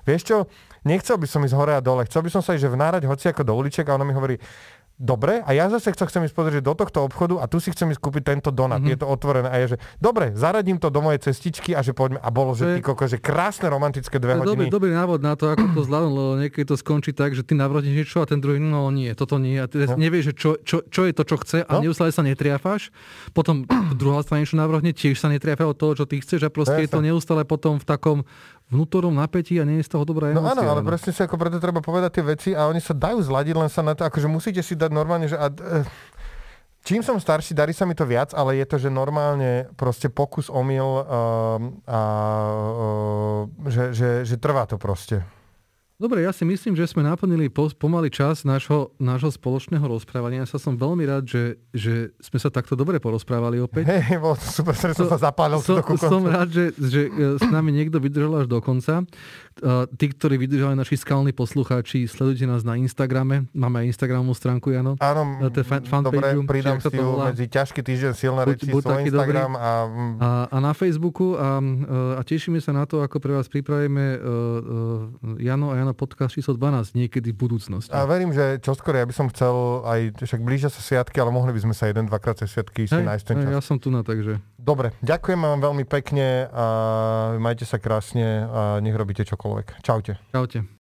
vieš 0.04 0.28
čo, 0.28 0.36
nechcel 0.84 1.16
by 1.16 1.26
som 1.28 1.44
ísť 1.44 1.56
hore 1.56 1.72
a 1.76 1.84
dole, 1.84 2.04
chcel 2.08 2.24
by 2.24 2.30
som 2.32 2.44
sa 2.44 2.56
ísť, 2.56 2.68
že 2.68 2.74
vnárať 2.76 3.02
hoci 3.08 3.24
ako 3.32 3.42
do 3.44 3.52
uliček 3.56 3.88
a 3.88 3.96
ona 3.96 4.04
mi 4.04 4.12
hovorí, 4.12 4.36
dobre, 4.96 5.44
a 5.44 5.52
ja 5.52 5.68
zase 5.68 5.92
chcem 5.92 6.24
ísť 6.24 6.32
pozrieť 6.32 6.62
do 6.64 6.72
tohto 6.72 7.04
obchodu 7.04 7.36
a 7.40 7.44
tu 7.44 7.60
si 7.60 7.68
chcem 7.68 7.92
ísť 7.92 8.00
kúpiť 8.00 8.22
tento 8.32 8.48
donat, 8.48 8.80
mm-hmm. 8.80 8.92
je 8.96 8.98
to 8.98 9.06
otvorené 9.06 9.48
a 9.52 9.56
je, 9.60 9.76
že 9.76 9.78
dobre, 10.00 10.32
zaradím 10.32 10.80
to 10.80 10.88
do 10.88 11.04
mojej 11.04 11.20
cestičky 11.20 11.76
a 11.76 11.84
že 11.84 11.92
poďme, 11.92 12.16
a 12.16 12.28
bolo, 12.32 12.56
že 12.56 12.80
ty 12.80 12.80
koko, 12.80 13.04
že 13.04 13.20
krásne 13.20 13.68
romantické 13.68 14.16
dve 14.16 14.40
hodiny. 14.40 14.72
Dobrý, 14.72 14.88
dobrý 14.88 14.90
návod 14.96 15.20
na 15.20 15.36
to, 15.36 15.52
ako 15.52 15.76
to 15.76 15.80
zvládnuť, 15.84 16.12
lebo 16.16 16.32
niekedy 16.40 16.64
to 16.64 16.76
skončí 16.80 17.12
tak, 17.12 17.36
že 17.36 17.44
ty 17.44 17.52
navrhneš 17.52 17.92
niečo 17.92 18.24
a 18.24 18.26
ten 18.26 18.40
druhý, 18.40 18.56
no 18.56 18.88
nie, 18.88 19.12
toto 19.12 19.36
nie, 19.36 19.60
a 19.60 19.68
ty 19.68 19.84
no. 19.84 20.00
nevieš, 20.00 20.32
že 20.32 20.34
čo, 20.34 20.50
čo, 20.64 20.76
čo, 20.88 21.04
je 21.04 21.12
to, 21.12 21.22
čo 21.28 21.36
chce 21.44 21.58
a 21.60 21.72
no. 21.76 21.84
neustále 21.84 22.08
sa 22.08 22.24
netriafáš, 22.24 22.88
potom 23.36 23.68
druhá 24.00 24.24
strana 24.24 24.48
niečo 24.48 24.56
navrhne, 24.56 24.96
tiež 24.96 25.20
sa 25.20 25.28
netriafa 25.28 25.68
od 25.68 25.76
toho, 25.76 25.92
čo 25.92 26.04
ty 26.08 26.24
chceš 26.24 26.48
a 26.48 26.50
proste 26.50 26.80
je 26.80 26.88
to 26.88 27.04
neustále 27.04 27.44
potom 27.44 27.76
v 27.76 27.84
takom 27.84 28.18
vnútornom 28.66 29.14
napätí 29.14 29.62
a 29.62 29.64
nie 29.64 29.78
je 29.78 29.86
z 29.86 29.94
toho 29.94 30.02
dobrá 30.02 30.34
emócia. 30.34 30.42
No 30.42 30.50
áno, 30.58 30.62
ale 30.66 30.82
presne 30.82 31.14
si 31.14 31.22
ako 31.22 31.38
preto 31.38 31.62
treba 31.62 31.78
povedať 31.78 32.10
tie 32.18 32.24
veci 32.26 32.50
a 32.50 32.66
oni 32.66 32.82
sa 32.82 32.94
dajú 32.94 33.22
zladiť, 33.22 33.54
len 33.54 33.70
sa 33.70 33.82
na 33.86 33.94
to, 33.94 34.02
akože 34.02 34.26
musíte 34.26 34.62
si 34.62 34.74
dať 34.74 34.90
normálne, 34.90 35.30
že 35.30 35.38
a, 35.38 35.46
e, 35.46 35.86
čím 36.82 37.02
som 37.06 37.18
starší, 37.18 37.54
darí 37.54 37.70
sa 37.70 37.86
mi 37.86 37.94
to 37.94 38.02
viac, 38.02 38.34
ale 38.34 38.58
je 38.58 38.66
to, 38.66 38.76
že 38.82 38.90
normálne 38.90 39.70
proste 39.78 40.10
pokus, 40.10 40.50
omyl 40.50 40.82
uh, 40.82 41.06
a 41.86 42.00
uh, 43.50 43.70
že, 43.70 43.94
že, 43.94 44.10
že 44.22 44.34
trvá 44.38 44.66
to 44.66 44.78
proste. 44.78 45.22
Dobre, 45.96 46.20
ja 46.20 46.28
si 46.28 46.44
myslím, 46.44 46.76
že 46.76 46.92
sme 46.92 47.00
naplnili 47.00 47.48
pomaly 47.48 48.12
čas 48.12 48.44
nášho, 48.44 48.92
nášho 49.00 49.32
spoločného 49.32 49.80
rozprávania. 49.80 50.44
Ja 50.44 50.48
sa 50.52 50.60
som 50.60 50.76
veľmi 50.76 51.08
rád, 51.08 51.24
že, 51.24 51.56
že 51.72 52.12
sme 52.20 52.36
sa 52.36 52.52
takto 52.52 52.76
dobre 52.76 53.00
porozprávali 53.00 53.56
opäť. 53.64 53.88
Hej, 53.88 54.20
bol 54.20 54.36
super, 54.36 54.76
som 54.76 54.92
so, 54.92 55.08
sa 55.08 55.32
zapálil. 55.32 55.56
So, 55.64 55.80
som 55.96 56.20
rád, 56.28 56.52
že, 56.52 56.76
že 56.76 57.08
e, 57.08 57.40
s 57.40 57.46
nami 57.48 57.72
niekto 57.72 57.96
vydržal 57.96 58.44
až 58.44 58.46
do 58.46 58.60
konca. 58.60 59.08
Tí, 59.96 60.06
ktorí 60.12 60.36
vydržali 60.36 60.76
naši 60.76 61.00
skalní 61.00 61.32
poslucháči, 61.32 62.04
sledujte 62.04 62.44
nás 62.44 62.60
na 62.60 62.76
Instagrame. 62.76 63.48
Máme 63.56 63.80
aj 63.80 63.96
Instagramovú 63.96 64.36
stránku, 64.36 64.68
Jano. 64.68 65.00
Áno, 65.00 65.48
fan, 65.64 65.80
fan 65.88 66.04
dobre, 66.04 66.20
pridám 66.44 66.76
si 66.76 66.92
ju 66.92 67.16
medzi 67.16 67.48
ťažký 67.48 67.80
týždeň 67.80 68.12
silné 68.12 68.44
reči, 68.44 68.68
buď, 68.68 68.84
buď 68.84 69.08
Instagram. 69.08 69.56
A... 69.56 69.70
A, 70.20 70.28
a 70.52 70.56
na 70.60 70.76
Facebooku 70.76 71.40
a, 71.40 71.56
a 72.16 72.20
tešíme 72.20 72.60
sa 72.60 72.76
na 72.76 72.84
to, 72.84 73.00
ako 73.00 73.16
pre 73.16 73.32
vás 73.32 73.48
pripravíme 73.48 74.04
uh, 74.16 74.20
uh, 74.20 75.40
Jano 75.40 75.72
a 75.72 75.80
Jano 75.80 75.96
podcast 75.96 76.36
číslo 76.36 76.52
12 76.52 76.92
niekedy 76.92 77.32
v 77.32 77.38
budúcnosti. 77.40 77.96
A 77.96 78.04
verím, 78.04 78.36
že 78.36 78.60
čoskoro 78.60 79.00
ja 79.00 79.08
by 79.08 79.14
som 79.16 79.32
chcel 79.32 79.80
aj, 79.88 80.20
však 80.20 80.40
blížia 80.44 80.68
sa 80.68 80.84
sviatky, 80.84 81.16
ale 81.16 81.32
mohli 81.32 81.56
by 81.56 81.64
sme 81.64 81.72
sa 81.72 81.88
jeden, 81.88 82.12
dvakrát 82.12 82.36
cez 82.36 82.52
sviatky 82.52 82.84
si 82.84 82.92
nájsť 82.92 83.24
ten 83.24 83.36
čas. 83.40 83.48
Ja 83.56 83.62
som 83.64 83.80
tu 83.80 83.88
na, 83.88 84.04
takže... 84.04 84.36
Dobre, 84.66 84.90
ďakujem 84.98 85.38
vám 85.46 85.62
veľmi 85.62 85.86
pekne 85.86 86.50
a 86.50 86.66
majte 87.38 87.62
sa 87.62 87.78
krásne 87.78 88.50
a 88.50 88.82
nech 88.82 88.98
robíte 88.98 89.22
čokoľvek. 89.22 89.78
Čaute. 89.78 90.18
Čaute. 90.34 90.75